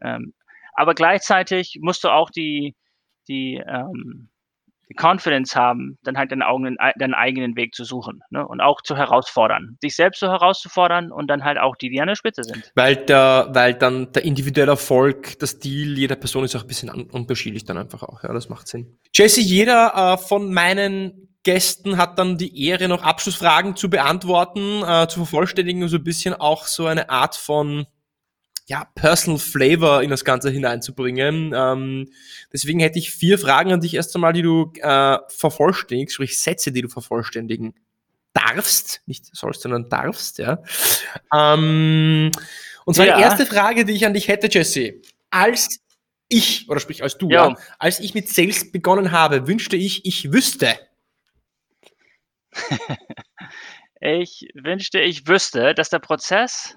ähm, 0.00 0.32
aber 0.72 0.94
gleichzeitig 0.94 1.78
musst 1.82 2.04
du 2.04 2.08
auch 2.08 2.30
die 2.30 2.74
die 3.28 3.62
ähm, 3.66 4.30
die 4.88 4.94
Confidence 4.94 5.54
haben, 5.54 5.98
dann 6.02 6.16
halt 6.16 6.32
deinen, 6.32 6.42
eigenen, 6.42 6.76
deinen 6.98 7.14
eigenen 7.14 7.56
Weg 7.56 7.74
zu 7.74 7.84
suchen 7.84 8.20
ne? 8.30 8.46
und 8.46 8.60
auch 8.60 8.82
zu 8.82 8.96
herausfordern, 8.96 9.76
dich 9.82 9.96
selbst 9.96 10.20
so 10.20 10.28
herauszufordern 10.28 11.12
und 11.12 11.28
dann 11.28 11.44
halt 11.44 11.58
auch 11.58 11.76
die, 11.76 11.90
die 11.90 12.00
an 12.00 12.08
der 12.08 12.14
Spitze 12.14 12.42
sind. 12.44 12.72
Weil 12.74 12.96
der, 12.96 13.48
weil 13.52 13.74
dann 13.74 14.12
der 14.12 14.24
individuelle 14.24 14.72
Erfolg, 14.72 15.38
das 15.38 15.50
Stil 15.50 15.98
jeder 15.98 16.16
Person 16.16 16.44
ist 16.44 16.56
auch 16.56 16.62
ein 16.62 16.68
bisschen 16.68 16.88
unterschiedlich 16.88 17.64
dann 17.64 17.78
einfach 17.78 18.02
auch. 18.02 18.22
Ja, 18.22 18.32
das 18.32 18.48
macht 18.48 18.68
Sinn. 18.68 18.98
Jesse, 19.14 19.40
jeder 19.40 19.92
äh, 19.94 20.18
von 20.18 20.52
meinen 20.52 21.28
Gästen 21.44 21.96
hat 21.96 22.18
dann 22.18 22.36
die 22.36 22.66
Ehre, 22.66 22.88
noch 22.88 23.02
Abschlussfragen 23.02 23.76
zu 23.76 23.88
beantworten, 23.88 24.82
äh, 24.82 25.08
zu 25.08 25.20
vervollständigen 25.20 25.82
und 25.82 25.88
so 25.88 25.96
ein 25.96 26.04
bisschen 26.04 26.34
auch 26.34 26.66
so 26.66 26.86
eine 26.86 27.10
Art 27.10 27.36
von 27.36 27.86
ja, 28.68 28.84
Personal 28.94 29.38
Flavor 29.38 30.02
in 30.02 30.10
das 30.10 30.26
Ganze 30.26 30.50
hineinzubringen. 30.50 31.52
Ähm, 31.54 32.10
deswegen 32.52 32.80
hätte 32.80 32.98
ich 32.98 33.10
vier 33.10 33.38
Fragen 33.38 33.72
an 33.72 33.80
dich 33.80 33.94
erst 33.94 34.14
einmal, 34.14 34.34
die 34.34 34.42
du 34.42 34.70
äh, 34.82 35.16
vervollständigst, 35.28 36.14
sprich 36.14 36.38
Sätze, 36.38 36.70
die 36.70 36.82
du 36.82 36.88
vervollständigen 36.88 37.74
darfst, 38.34 39.00
nicht 39.06 39.34
sollst, 39.34 39.62
sondern 39.62 39.88
darfst, 39.88 40.38
ja. 40.38 40.62
Ähm, 41.34 42.30
und 42.84 42.94
zwar 42.94 43.06
ja. 43.06 43.16
die 43.16 43.22
erste 43.22 43.46
Frage, 43.46 43.86
die 43.86 43.94
ich 43.94 44.04
an 44.04 44.12
dich 44.12 44.28
hätte, 44.28 44.48
Jesse. 44.50 45.00
Als 45.30 45.80
ich, 46.28 46.68
oder 46.68 46.78
sprich 46.78 47.02
als 47.02 47.16
du, 47.16 47.30
ja. 47.30 47.56
Als 47.78 48.00
ich 48.00 48.12
mit 48.12 48.28
Sales 48.28 48.70
begonnen 48.70 49.12
habe, 49.12 49.46
wünschte 49.48 49.76
ich, 49.76 50.04
ich 50.04 50.30
wüsste. 50.30 50.78
ich 54.00 54.46
wünschte, 54.54 55.00
ich 55.00 55.26
wüsste, 55.26 55.74
dass 55.74 55.88
der 55.88 56.00
Prozess 56.00 56.76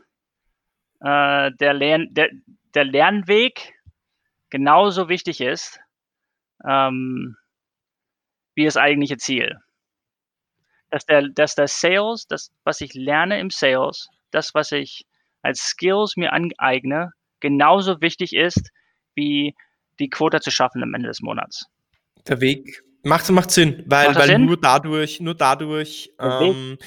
äh, 1.02 1.52
der, 1.60 1.74
Lern 1.74 2.08
der, 2.12 2.30
der 2.74 2.86
Lernweg 2.86 3.74
genauso 4.50 5.10
wichtig 5.10 5.42
ist 5.42 5.80
ähm, 6.68 7.38
wie 8.56 8.66
das 8.66 8.78
eigentliche 8.78 9.18
Ziel. 9.18 9.58
Dass 10.90 11.06
der, 11.06 11.30
dass 11.30 11.56
der 11.56 11.68
Sales, 11.68 12.28
das, 12.28 12.52
was 12.64 12.82
ich 12.82 12.94
lerne 12.94 13.40
im 13.40 13.50
Sales, 13.50 14.10
das, 14.32 14.54
was 14.54 14.72
ich 14.72 15.06
als 15.42 15.60
Skills 15.62 16.18
mir 16.18 16.34
aneigne, 16.34 17.14
genauso 17.40 18.02
wichtig 18.02 18.36
ist, 18.36 18.72
wie 19.16 19.56
die 20.00 20.10
Quote 20.10 20.42
zu 20.42 20.52
schaffen 20.52 20.84
am 20.84 20.94
Ende 20.94 21.08
des 21.08 21.22
Monats. 21.22 21.66
Der 22.28 22.42
Weg 22.42 22.84
Macht, 23.04 23.30
macht 23.32 23.50
Sinn, 23.50 23.84
weil, 23.88 24.08
macht 24.08 24.20
weil 24.20 24.28
Sinn? 24.28 24.46
nur 24.46 24.58
dadurch, 24.60 25.20
nur 25.22 25.34
dadurch, 25.34 26.12
ähm, 26.20 26.78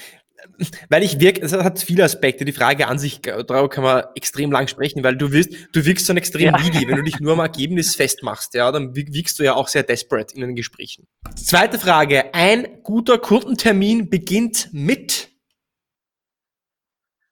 weil 0.89 1.03
ich 1.03 1.19
wirke, 1.19 1.41
es 1.41 1.53
hat 1.53 1.79
viele 1.79 2.03
Aspekte. 2.03 2.45
Die 2.45 2.51
Frage 2.51 2.87
an 2.87 2.99
sich, 2.99 3.21
darüber 3.21 3.69
kann 3.69 3.83
man 3.83 4.03
extrem 4.15 4.51
lang 4.51 4.67
sprechen, 4.67 5.03
weil 5.03 5.15
du 5.15 5.31
wirst, 5.31 5.53
du 5.73 5.85
wirkst 5.85 6.07
dann 6.09 6.17
extrem 6.17 6.53
ja. 6.53 6.57
needy. 6.57 6.87
Wenn 6.87 6.97
du 6.97 7.03
dich 7.03 7.19
nur 7.19 7.33
am 7.33 7.39
Ergebnis 7.39 7.95
festmachst, 7.95 8.53
ja, 8.53 8.71
dann 8.71 8.95
wirkst 8.95 9.39
du 9.39 9.43
ja 9.43 9.55
auch 9.55 9.67
sehr 9.67 9.83
desperate 9.83 10.35
in 10.35 10.41
den 10.41 10.55
Gesprächen. 10.55 11.07
Zweite 11.35 11.79
Frage. 11.79 12.33
Ein 12.33 12.83
guter 12.83 13.17
Kundentermin 13.17 14.09
beginnt 14.09 14.69
mit 14.71 15.29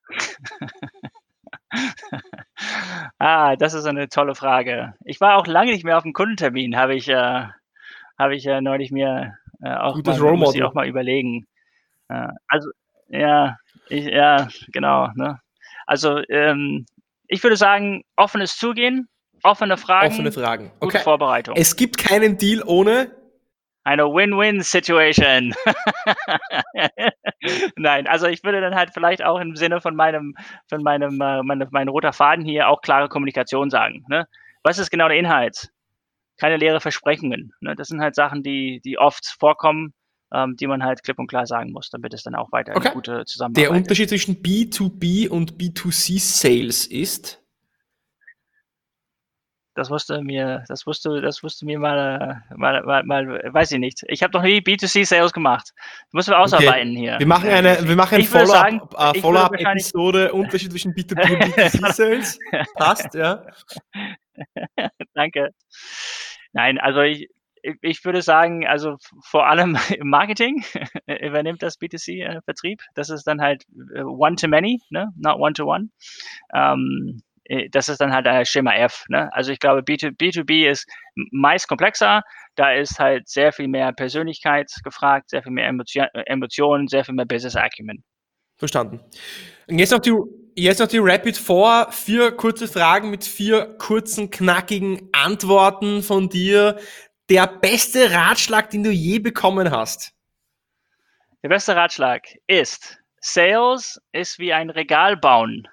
ah, 3.20 3.56
das 3.56 3.74
ist 3.74 3.86
eine 3.86 4.10
tolle 4.10 4.36
Frage. 4.36 4.94
Ich 5.06 5.22
war 5.22 5.38
auch 5.38 5.48
lange 5.48 5.72
nicht 5.72 5.84
mehr 5.84 5.98
auf 5.98 6.04
einem 6.04 6.14
Kundentermin, 6.14 6.78
habe 6.78 6.96
ich, 6.96 7.10
äh, 7.10 7.48
habe 8.18 8.36
ich 8.36 8.46
äh, 8.46 8.62
neulich 8.62 8.92
mir 8.92 9.38
äh, 9.62 9.76
auch, 9.76 9.96
Gutes 9.96 10.20
mal, 10.20 10.38
muss 10.38 10.56
ich 10.56 10.64
auch 10.64 10.74
mal 10.74 10.88
überlegen. 10.88 11.48
Äh, 12.10 12.30
also, 12.48 12.70
ja, 13.14 13.58
ich, 13.90 14.06
ja, 14.06 14.48
genau. 14.72 15.10
Ne? 15.16 15.40
Also, 15.86 16.22
ähm, 16.30 16.86
ich 17.28 17.44
würde 17.44 17.58
sagen, 17.58 18.04
offenes 18.16 18.58
Zugehen, 18.58 19.08
offene 19.44 19.78
Fragen, 19.78 20.08
offene 20.08 20.32
Fragen. 20.32 20.72
Okay. 20.80 20.98
gute 20.98 21.00
Vorbereitung. 21.00 21.56
Es 21.58 21.76
gibt 21.76 21.98
keinen 21.98 22.38
Deal 22.38 22.64
ohne 22.66 23.12
eine 23.84 24.06
Win-Win-Situation. 24.06 25.54
Nein, 27.76 28.08
also 28.08 28.28
ich 28.28 28.44
würde 28.44 28.62
dann 28.62 28.76
halt 28.76 28.92
vielleicht 28.94 29.24
auch 29.24 29.40
im 29.40 29.56
Sinne 29.56 29.82
von 29.82 29.96
meinem, 29.96 30.36
von 30.70 30.84
meinem, 30.84 31.20
äh, 31.22 31.44
mein, 31.44 31.68
mein 31.72 31.90
roter 31.90 32.14
Faden 32.14 32.46
hier 32.46 32.70
auch 32.70 32.82
klare 32.82 33.10
Kommunikation 33.10 33.70
sagen. 33.70 34.06
Ne? 34.08 34.26
Was 34.64 34.80
ist 34.80 34.90
genau 34.90 35.10
der 35.10 35.18
Inhalt? 35.18 35.70
Keine 36.40 36.58
leere 36.58 36.80
Versprechungen. 36.80 37.54
Ne? 37.60 37.76
Das 37.76 37.90
sind 37.90 38.02
halt 38.02 38.16
Sachen, 38.16 38.42
die, 38.42 38.82
die 38.86 38.98
oft 38.98 39.36
vorkommen, 39.38 39.94
ähm, 40.34 40.56
die 40.58 40.68
man 40.68 40.84
halt 40.84 41.04
klipp 41.04 41.20
und 41.20 41.28
klar 41.28 41.46
sagen 41.46 41.72
muss, 41.72 41.90
damit 41.90 42.14
es 42.14 42.24
dann 42.24 42.36
auch 42.36 42.52
weiter 42.52 42.76
okay. 42.76 42.88
eine 42.88 42.96
gute 42.96 43.26
Zusammenarbeit 43.26 43.64
Der 43.64 43.72
Unterschied 43.72 44.06
ist. 44.06 44.10
zwischen 44.10 44.42
B2B 44.42 45.30
und 45.30 45.54
B2C 45.54 46.20
Sales 46.20 46.88
ist? 46.88 47.40
Das 49.76 49.90
wusste 49.90 50.22
mir, 50.22 50.64
das 50.68 50.86
wusste, 50.86 51.20
das 51.22 51.42
wusste 51.42 51.66
mir 51.66 51.80
mal, 51.80 52.44
mal, 52.56 52.84
mal, 52.84 53.04
mal 53.04 53.54
weiß 53.54 53.72
ich 53.72 53.80
nicht. 53.80 54.04
Ich 54.08 54.22
habe 54.22 54.32
noch 54.34 54.44
nie 54.44 54.60
B2C 54.60 55.04
Sales 55.04 55.34
gemacht. 55.34 55.74
Müssen 56.12 56.32
wir 56.32 56.40
ausarbeiten 56.40 56.92
okay. 56.92 57.00
hier. 57.00 57.20
Wir 57.20 57.26
machen 57.26 57.50
eine, 57.50 57.88
wir 57.88 57.96
machen 57.96 58.16
eine 58.16 58.24
Follow-up 58.24 59.16
uh, 59.16 59.20
Follow 59.20 59.52
Episode 59.52 60.32
Unterschied 60.32 60.72
zwischen 60.72 60.94
B2B 60.94 61.34
und 61.34 61.44
B2C 61.44 61.92
Sales. 61.94 62.40
Passt, 62.76 63.16
ja. 63.16 63.44
Danke. 65.16 65.50
Nein, 66.52 66.78
also 66.78 67.02
ich, 67.02 67.30
ich 67.82 68.04
würde 68.06 68.22
sagen, 68.22 68.68
also 68.68 68.98
vor 69.24 69.48
allem 69.48 69.78
im 69.98 70.10
Marketing 70.10 70.64
übernimmt 71.08 71.64
das 71.64 71.80
B2C-Vertrieb. 71.80 72.82
Äh, 72.82 72.86
das 72.96 73.10
ist 73.10 73.26
dann 73.26 73.42
halt 73.42 73.64
äh, 73.96 74.02
One-to-Many, 74.02 74.82
ne? 74.90 75.10
not 75.16 75.40
One-to-One. 75.40 75.90
Ähm, 76.54 77.22
äh, 77.46 77.70
das 77.70 77.90
ist 77.90 78.02
dann 78.02 78.14
halt 78.14 78.28
ein 78.28 78.46
Schema 78.46 78.74
F. 78.74 79.06
Ne? 79.10 79.32
Also 79.34 79.52
ich 79.52 79.60
glaube, 79.60 79.82
B2, 79.82 80.18
B2B 80.18 80.70
ist 80.70 80.88
meist 81.32 81.68
komplexer. 81.68 82.22
Da 82.56 82.74
ist 82.74 83.00
halt 83.00 83.28
sehr 83.28 83.52
viel 83.52 83.68
mehr 83.68 83.94
Persönlichkeit 83.94 84.72
gefragt, 84.84 85.30
sehr 85.30 85.42
viel 85.42 85.52
mehr 85.52 85.72
Emotionen, 86.26 86.88
sehr 86.88 87.04
viel 87.04 87.16
mehr 87.16 87.26
Business 87.26 87.56
Acumen. 87.56 88.04
Verstanden. 88.58 89.00
Und 89.68 89.80
jetzt 89.80 89.92
noch 89.92 90.00
die, 90.00 90.14
jetzt 90.56 90.80
noch 90.80 90.88
die 90.88 91.00
Rapid 91.00 91.36
Four. 91.38 91.88
Vier 91.92 92.32
kurze 92.32 92.68
Fragen 92.68 93.10
mit 93.10 93.24
vier 93.24 93.76
kurzen, 93.80 94.30
knackigen 94.30 95.10
Antworten 95.12 96.04
von 96.04 96.30
dir. 96.30 96.78
Der 97.30 97.48
beste 97.48 98.12
Ratschlag, 98.12 98.70
den 98.70 98.84
du 98.84 98.92
je 98.92 99.20
bekommen 99.20 99.72
hast? 99.72 100.12
Der 101.42 101.50
beste 101.50 101.76
Ratschlag 101.76 102.28
ist, 102.48 102.98
Sales 103.22 104.02
ist 104.12 104.40
wie 104.40 104.52
ein 104.52 104.70
Regal 104.70 105.16
bauen. 105.16 105.68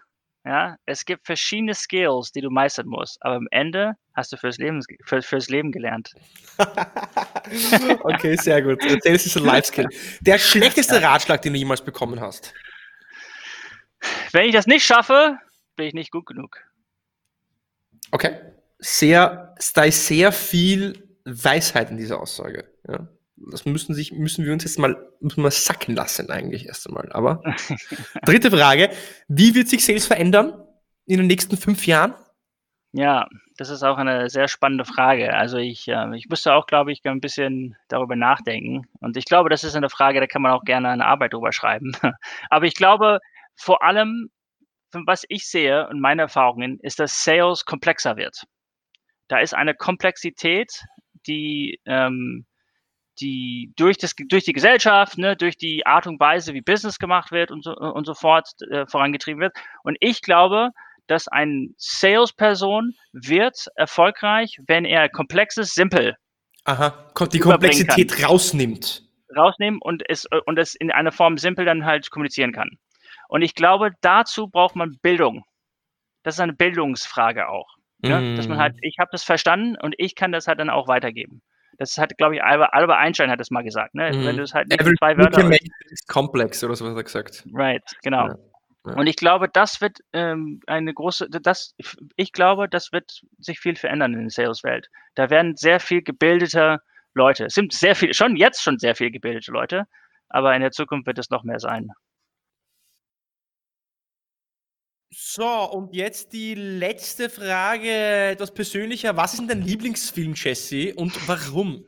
Ja, 0.44 0.76
es 0.86 1.04
gibt 1.04 1.26
verschiedene 1.26 1.74
Skills, 1.74 2.32
die 2.32 2.40
du 2.40 2.50
meistern 2.50 2.86
musst, 2.86 3.18
aber 3.20 3.34
am 3.34 3.48
Ende 3.50 3.94
hast 4.14 4.32
du 4.32 4.36
fürs 4.36 4.56
Leben, 4.56 4.80
für, 5.04 5.20
fürs 5.20 5.50
Leben 5.50 5.70
gelernt. 5.70 6.12
okay, 8.02 8.36
sehr 8.36 8.62
gut. 8.62 8.80
Das 9.04 9.26
ist 9.26 9.36
ein 9.36 9.44
Life-Skill. 9.44 9.88
Der 10.20 10.38
schlechteste 10.38 11.02
Ratschlag, 11.02 11.42
den 11.42 11.52
du 11.52 11.58
jemals 11.58 11.84
bekommen 11.84 12.20
hast? 12.20 12.54
Wenn 14.32 14.46
ich 14.46 14.54
das 14.54 14.66
nicht 14.66 14.84
schaffe, 14.84 15.38
bin 15.76 15.86
ich 15.86 15.94
nicht 15.94 16.10
gut 16.10 16.26
genug. 16.26 16.56
Okay. 18.10 18.40
Sehr, 18.78 19.54
da 19.74 19.84
ist 19.84 20.06
sehr 20.06 20.32
viel 20.32 21.09
Weisheit 21.24 21.90
in 21.90 21.96
dieser 21.96 22.20
Aussage. 22.20 22.68
Ja 22.88 23.08
das 23.48 23.64
müssen 23.64 23.94
sich, 23.94 24.12
müssen 24.12 24.44
wir 24.44 24.52
uns 24.52 24.64
jetzt 24.64 24.78
mal, 24.78 24.96
müssen 25.20 25.42
wir 25.42 25.50
sacken 25.50 25.94
lassen 25.94 26.30
eigentlich 26.30 26.66
erst 26.66 26.86
einmal. 26.86 27.10
Aber 27.12 27.42
dritte 28.24 28.50
Frage. 28.50 28.90
Wie 29.28 29.54
wird 29.54 29.68
sich 29.68 29.84
Sales 29.84 30.06
verändern 30.06 30.52
in 31.06 31.18
den 31.18 31.26
nächsten 31.26 31.56
fünf 31.56 31.86
Jahren? 31.86 32.14
Ja, 32.92 33.28
das 33.56 33.70
ist 33.70 33.82
auch 33.82 33.98
eine 33.98 34.28
sehr 34.30 34.48
spannende 34.48 34.84
Frage. 34.84 35.32
Also 35.34 35.58
ich, 35.58 35.86
äh, 35.88 36.16
ich 36.16 36.28
müsste 36.28 36.54
auch, 36.54 36.66
glaube 36.66 36.92
ich, 36.92 37.04
ein 37.04 37.20
bisschen 37.20 37.76
darüber 37.88 38.16
nachdenken. 38.16 38.86
Und 39.00 39.16
ich 39.16 39.24
glaube, 39.24 39.48
das 39.48 39.64
ist 39.64 39.76
eine 39.76 39.90
Frage, 39.90 40.20
da 40.20 40.26
kann 40.26 40.42
man 40.42 40.52
auch 40.52 40.64
gerne 40.64 40.88
eine 40.88 41.06
Arbeit 41.06 41.32
drüber 41.32 41.52
schreiben. 41.52 41.92
Aber 42.50 42.66
ich 42.66 42.74
glaube, 42.74 43.20
vor 43.54 43.82
allem, 43.82 44.30
was 44.92 45.24
ich 45.28 45.46
sehe 45.46 45.88
und 45.88 46.00
meine 46.00 46.22
Erfahrungen, 46.22 46.80
ist, 46.80 46.98
dass 46.98 47.22
Sales 47.22 47.64
komplexer 47.64 48.16
wird. 48.16 48.44
Da 49.28 49.38
ist 49.38 49.54
eine 49.54 49.74
Komplexität, 49.74 50.82
die 51.26 51.80
ähm, 51.86 52.46
die 53.20 53.72
durch, 53.76 53.98
das, 53.98 54.14
durch 54.16 54.44
die 54.44 54.52
Gesellschaft, 54.52 55.18
ne, 55.18 55.36
durch 55.36 55.56
die 55.56 55.86
Art 55.86 56.06
und 56.06 56.18
Weise, 56.20 56.54
wie 56.54 56.62
Business 56.62 56.98
gemacht 56.98 57.32
wird 57.32 57.50
und 57.50 57.64
so, 57.64 57.76
und 57.76 58.06
so 58.06 58.14
fort 58.14 58.48
äh, 58.70 58.86
vorangetrieben 58.86 59.40
wird. 59.40 59.54
Und 59.82 59.96
ich 60.00 60.22
glaube, 60.22 60.70
dass 61.06 61.28
ein 61.28 61.74
Salesperson 61.76 62.94
wird 63.12 63.66
erfolgreich, 63.74 64.58
wenn 64.66 64.84
er 64.84 65.08
komplexes 65.08 65.74
simpel 65.74 66.16
Aha, 66.64 67.12
die 67.32 67.40
Komplexität 67.40 68.12
kann. 68.12 68.26
rausnimmt. 68.26 69.02
Rausnehmen 69.36 69.80
und 69.80 70.02
es, 70.08 70.26
und 70.46 70.58
es 70.58 70.74
in 70.74 70.90
einer 70.90 71.12
Form 71.12 71.38
simpel 71.38 71.64
dann 71.64 71.84
halt 71.84 72.10
kommunizieren 72.10 72.52
kann. 72.52 72.70
Und 73.28 73.42
ich 73.42 73.54
glaube, 73.54 73.92
dazu 74.00 74.48
braucht 74.48 74.76
man 74.76 74.98
Bildung. 75.02 75.44
Das 76.22 76.34
ist 76.34 76.40
eine 76.40 76.52
Bildungsfrage 76.52 77.48
auch. 77.48 77.68
Ne? 78.02 78.20
Mm. 78.20 78.36
Dass 78.36 78.48
man 78.48 78.58
halt, 78.58 78.76
ich 78.80 78.96
habe 78.98 79.10
das 79.12 79.24
verstanden 79.24 79.76
und 79.80 79.94
ich 79.98 80.14
kann 80.14 80.32
das 80.32 80.46
halt 80.46 80.60
dann 80.60 80.70
auch 80.70 80.88
weitergeben. 80.88 81.42
Das 81.78 81.96
hat, 81.96 82.16
glaube 82.18 82.36
ich, 82.36 82.42
Albert, 82.42 82.74
Albert 82.74 82.98
Einstein 82.98 83.30
hat 83.30 83.40
das 83.40 83.50
mal 83.50 83.62
gesagt. 83.62 83.94
Ne? 83.94 84.12
Mhm. 84.12 84.26
Wenn 84.26 84.36
du 84.36 84.42
es 84.42 84.52
halt 84.52 84.68
nicht 84.68 84.80
Every 84.80 84.94
zwei 84.96 85.16
Wörter. 85.16 85.50
ist 85.90 86.08
komplex 86.08 86.62
oder 86.62 86.74
so 86.76 86.84
was 86.84 86.94
er 86.94 87.02
gesagt. 87.02 87.44
Right, 87.54 87.82
genau. 88.02 88.28
Ja. 88.28 88.36
Ja. 88.86 88.94
Und 88.94 89.06
ich 89.06 89.16
glaube, 89.16 89.48
das 89.48 89.80
wird 89.80 89.98
ähm, 90.12 90.60
eine 90.66 90.94
große, 90.94 91.28
das, 91.28 91.74
ich 92.16 92.32
glaube, 92.32 92.68
das 92.68 92.92
wird 92.92 93.20
sich 93.38 93.60
viel 93.60 93.76
verändern 93.76 94.14
in 94.14 94.20
der 94.20 94.30
Sales-Welt. 94.30 94.88
Da 95.14 95.28
werden 95.28 95.56
sehr 95.56 95.80
viel 95.80 96.02
gebildete 96.02 96.78
Leute. 97.14 97.46
Es 97.46 97.54
sind 97.54 97.72
sehr 97.72 97.94
viel, 97.94 98.14
schon 98.14 98.36
jetzt 98.36 98.62
schon 98.62 98.78
sehr 98.78 98.94
viel 98.94 99.10
gebildete 99.10 99.52
Leute, 99.52 99.84
aber 100.28 100.54
in 100.54 100.62
der 100.62 100.70
Zukunft 100.70 101.06
wird 101.06 101.18
es 101.18 101.28
noch 101.28 101.44
mehr 101.44 101.58
sein. 101.58 101.88
So, 105.12 105.44
und 105.44 105.92
jetzt 105.92 106.32
die 106.32 106.54
letzte 106.54 107.28
Frage, 107.30 107.90
etwas 108.30 108.54
persönlicher. 108.54 109.16
Was 109.16 109.32
ist 109.32 109.40
denn 109.40 109.48
dein 109.48 109.62
Lieblingsfilm, 109.62 110.34
Jesse, 110.36 110.94
und 110.94 111.28
warum? 111.28 111.84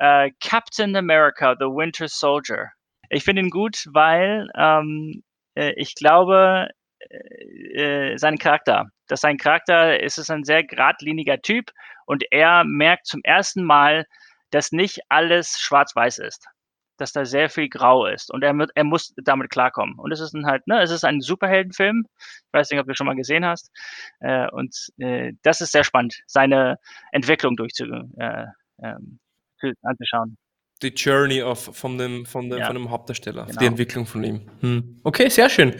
Uh, 0.00 0.28
Captain 0.40 0.96
America, 0.96 1.54
The 1.56 1.66
Winter 1.66 2.08
Soldier. 2.08 2.72
Ich 3.08 3.22
finde 3.22 3.42
ihn 3.42 3.50
gut, 3.50 3.86
weil 3.92 4.48
ähm, 4.56 5.22
äh, 5.54 5.74
ich 5.76 5.94
glaube, 5.94 6.70
äh, 6.98 8.12
äh, 8.12 8.16
sein 8.18 8.36
Charakter, 8.38 8.86
dass 9.06 9.20
sein 9.20 9.36
Charakter 9.38 10.00
ist 10.00 10.18
es 10.18 10.28
ein 10.28 10.42
sehr 10.42 10.64
geradliniger 10.64 11.40
Typ 11.40 11.70
und 12.06 12.24
er 12.32 12.64
merkt 12.64 13.06
zum 13.06 13.20
ersten 13.22 13.62
Mal, 13.62 14.06
dass 14.50 14.72
nicht 14.72 14.98
alles 15.08 15.60
schwarz-weiß 15.60 16.18
ist 16.18 16.48
dass 16.96 17.12
da 17.12 17.24
sehr 17.24 17.48
viel 17.50 17.68
grau 17.68 18.06
ist 18.06 18.32
und 18.32 18.42
er, 18.42 18.54
er 18.74 18.84
muss 18.84 19.14
damit 19.16 19.50
klarkommen. 19.50 19.98
Und 19.98 20.12
es 20.12 20.20
ist 20.20 20.34
ein 20.34 20.46
halt, 20.46 20.66
ne, 20.66 20.82
es 20.82 20.90
ist 20.90 21.04
ein 21.04 21.20
Superheldenfilm. 21.20 22.04
Ich 22.18 22.52
weiß 22.52 22.70
nicht, 22.70 22.80
ob 22.80 22.86
du 22.86 22.94
schon 22.94 23.06
mal 23.06 23.16
gesehen 23.16 23.44
hast. 23.44 23.70
Äh, 24.20 24.48
und 24.50 24.74
äh, 24.98 25.32
das 25.42 25.60
ist 25.60 25.72
sehr 25.72 25.84
spannend, 25.84 26.22
seine 26.26 26.78
Entwicklung 27.12 27.56
durchzu, 27.56 27.84
äh, 28.18 28.46
ähm, 28.82 29.18
anzuschauen 29.82 30.36
die 30.82 30.88
Journey 30.88 31.42
of, 31.42 31.70
von, 31.72 31.96
dem, 31.98 32.26
von, 32.26 32.50
dem, 32.50 32.58
ja. 32.58 32.66
von 32.66 32.74
dem 32.74 32.90
Hauptdarsteller, 32.90 33.46
genau. 33.46 33.60
die 33.60 33.66
Entwicklung 33.66 34.06
von 34.06 34.24
ihm. 34.24 34.42
Hm. 34.60 35.00
Okay, 35.04 35.28
sehr 35.28 35.48
schön. 35.48 35.74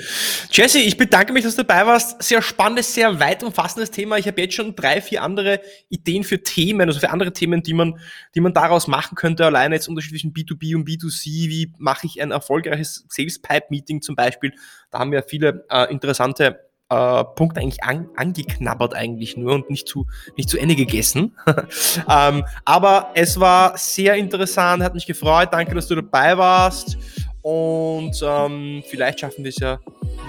Jesse, 0.51 0.79
ich 0.79 0.97
bedanke 0.97 1.33
mich, 1.33 1.45
dass 1.45 1.57
du 1.57 1.65
dabei 1.65 1.87
warst. 1.87 2.23
Sehr 2.23 2.41
spannendes, 2.41 2.95
sehr 2.95 3.19
weit 3.19 3.43
umfassendes 3.43 3.91
Thema. 3.91 4.19
Ich 4.19 4.27
habe 4.27 4.41
jetzt 4.41 4.55
schon 4.55 4.75
drei, 4.75 5.01
vier 5.01 5.23
andere 5.23 5.61
Ideen 5.89 6.25
für 6.25 6.43
Themen, 6.43 6.89
also 6.89 7.01
für 7.01 7.11
andere 7.11 7.33
Themen, 7.33 7.63
die 7.63 7.75
man, 7.75 7.99
die 8.35 8.41
man 8.41 8.55
daraus 8.55 8.87
machen 8.87 9.17
könnte. 9.17 9.45
Alleine 9.45 9.75
jetzt 9.75 9.89
Unterschied 9.89 10.13
zwischen 10.13 10.33
B2B 10.33 10.77
und 10.77 10.89
B2C. 10.89 11.49
Wie 11.49 11.73
mache 11.79 12.07
ich 12.07 12.23
ein 12.23 12.31
erfolgreiches 12.31 13.05
Sales 13.09 13.41
Pipe 13.41 13.67
Meeting 13.71 14.01
zum 14.01 14.15
Beispiel? 14.15 14.53
Da 14.91 15.01
haben 15.01 15.13
wir 15.13 15.23
viele 15.25 15.67
äh, 15.71 15.91
interessante 15.91 16.61
äh, 16.91 17.25
Punkt 17.37 17.59
eigentlich 17.59 17.83
an, 17.83 18.09
angeknabbert 18.17 18.95
eigentlich 18.95 19.37
nur 19.37 19.55
und 19.55 19.71
nicht 19.71 19.89
zu, 19.89 20.07
nicht 20.37 20.49
zu 20.49 20.59
Ende 20.59 20.77
gegessen. 20.77 21.37
ähm, 22.11 22.45
aber 22.65 23.11
es 23.15 23.39
war 23.39 23.77
sehr 23.77 24.15
interessant, 24.15 24.83
hat 24.83 24.95
mich 24.95 25.07
gefreut. 25.07 25.49
Danke, 25.53 25.75
dass 25.75 25.89
du 25.89 25.97
dabei 25.97 26.37
warst 26.37 26.97
und 27.43 28.21
ähm, 28.23 28.83
vielleicht 28.89 29.21
schaffen 29.21 29.45
wir 29.45 29.51
es 29.51 29.59
ja 29.59 29.79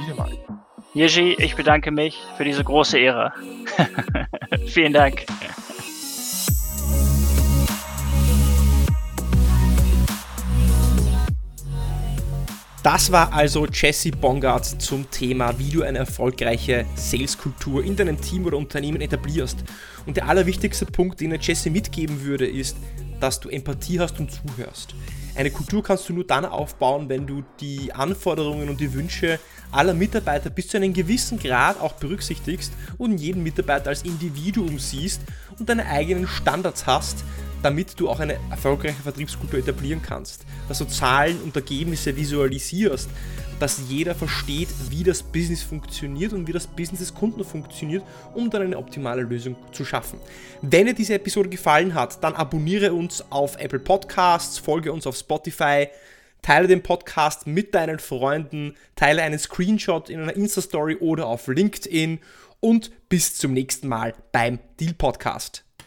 wieder 0.03 0.15
mal. 0.15 0.31
Jerzy, 0.93 1.35
ich 1.39 1.55
bedanke 1.55 1.91
mich 1.91 2.17
für 2.37 2.45
diese 2.45 2.63
große 2.63 2.97
Ehre. 2.97 3.33
Vielen 4.67 4.93
Dank. 4.93 5.25
Das 12.85 13.11
war 13.11 13.33
also 13.33 13.65
Jesse 13.65 14.11
Bongard 14.11 14.79
zum 14.79 15.09
Thema, 15.09 15.57
wie 15.57 15.71
du 15.71 15.81
eine 15.81 15.97
erfolgreiche 15.97 16.85
Saleskultur 16.93 17.83
in 17.83 17.95
deinem 17.95 18.21
Team 18.21 18.45
oder 18.45 18.57
Unternehmen 18.57 19.01
etablierst. 19.01 19.57
Und 20.05 20.17
der 20.17 20.27
allerwichtigste 20.29 20.85
Punkt, 20.85 21.19
den 21.19 21.31
er 21.31 21.39
Jesse 21.39 21.71
mitgeben 21.71 22.21
würde, 22.21 22.45
ist, 22.47 22.77
dass 23.19 23.39
du 23.39 23.49
Empathie 23.49 23.99
hast 23.99 24.19
und 24.19 24.29
zuhörst. 24.31 24.93
Eine 25.33 25.49
Kultur 25.49 25.81
kannst 25.81 26.07
du 26.07 26.13
nur 26.13 26.25
dann 26.25 26.45
aufbauen, 26.45 27.09
wenn 27.09 27.25
du 27.25 27.43
die 27.59 27.91
Anforderungen 27.91 28.69
und 28.69 28.79
die 28.79 28.93
Wünsche 28.93 29.39
aller 29.71 29.95
Mitarbeiter 29.95 30.51
bis 30.51 30.67
zu 30.67 30.77
einem 30.77 30.93
gewissen 30.93 31.39
Grad 31.39 31.81
auch 31.81 31.93
berücksichtigst 31.93 32.71
und 32.99 33.17
jeden 33.17 33.41
Mitarbeiter 33.41 33.89
als 33.89 34.03
Individuum 34.03 34.77
siehst 34.77 35.21
und 35.59 35.69
deine 35.69 35.85
eigenen 35.87 36.27
Standards 36.27 36.85
hast, 36.85 37.23
damit 37.63 37.99
du 37.99 38.09
auch 38.09 38.19
eine 38.19 38.37
erfolgreiche 38.51 39.01
Vertriebskultur 39.01 39.59
etablieren 39.59 40.01
kannst. 40.01 40.45
Dass 40.67 40.77
du 40.77 40.85
Zahlen 40.85 41.41
und 41.41 41.55
Ergebnisse 41.55 42.15
visualisierst, 42.15 43.09
dass 43.59 43.81
jeder 43.87 44.13
versteht, 44.15 44.69
wie 44.89 45.03
das 45.03 45.23
Business 45.23 45.63
funktioniert 45.63 46.33
und 46.33 46.47
wie 46.47 46.51
das 46.51 46.67
Business 46.67 46.99
des 46.99 47.13
Kunden 47.13 47.43
funktioniert, 47.43 48.03
um 48.33 48.49
dann 48.49 48.61
eine 48.61 48.77
optimale 48.77 49.21
Lösung 49.21 49.55
zu 49.71 49.85
schaffen. 49.85 50.19
Wenn 50.61 50.87
dir 50.87 50.93
diese 50.93 51.13
Episode 51.15 51.49
gefallen 51.49 51.93
hat, 51.93 52.23
dann 52.23 52.35
abonniere 52.35 52.93
uns 52.93 53.23
auf 53.31 53.57
Apple 53.57 53.79
Podcasts, 53.79 54.57
folge 54.57 54.91
uns 54.91 55.07
auf 55.07 55.15
Spotify, 55.15 55.87
teile 56.41 56.67
den 56.67 56.83
Podcast 56.83 57.47
mit 57.47 57.73
deinen 57.73 57.97
Freunden, 57.99 58.75
teile 58.95 59.23
einen 59.23 59.39
Screenshot 59.39 60.09
in 60.09 60.19
einer 60.19 60.35
Insta-Story 60.35 60.97
oder 60.97 61.25
auf 61.25 61.47
LinkedIn 61.47 62.19
und 62.65 62.89
bis 63.09 63.35
zum 63.35 63.53
nächsten 63.53 63.87
Mal 63.87 64.15
beim 64.31 64.57
Deal 64.79 64.95
Podcast. 64.95 65.64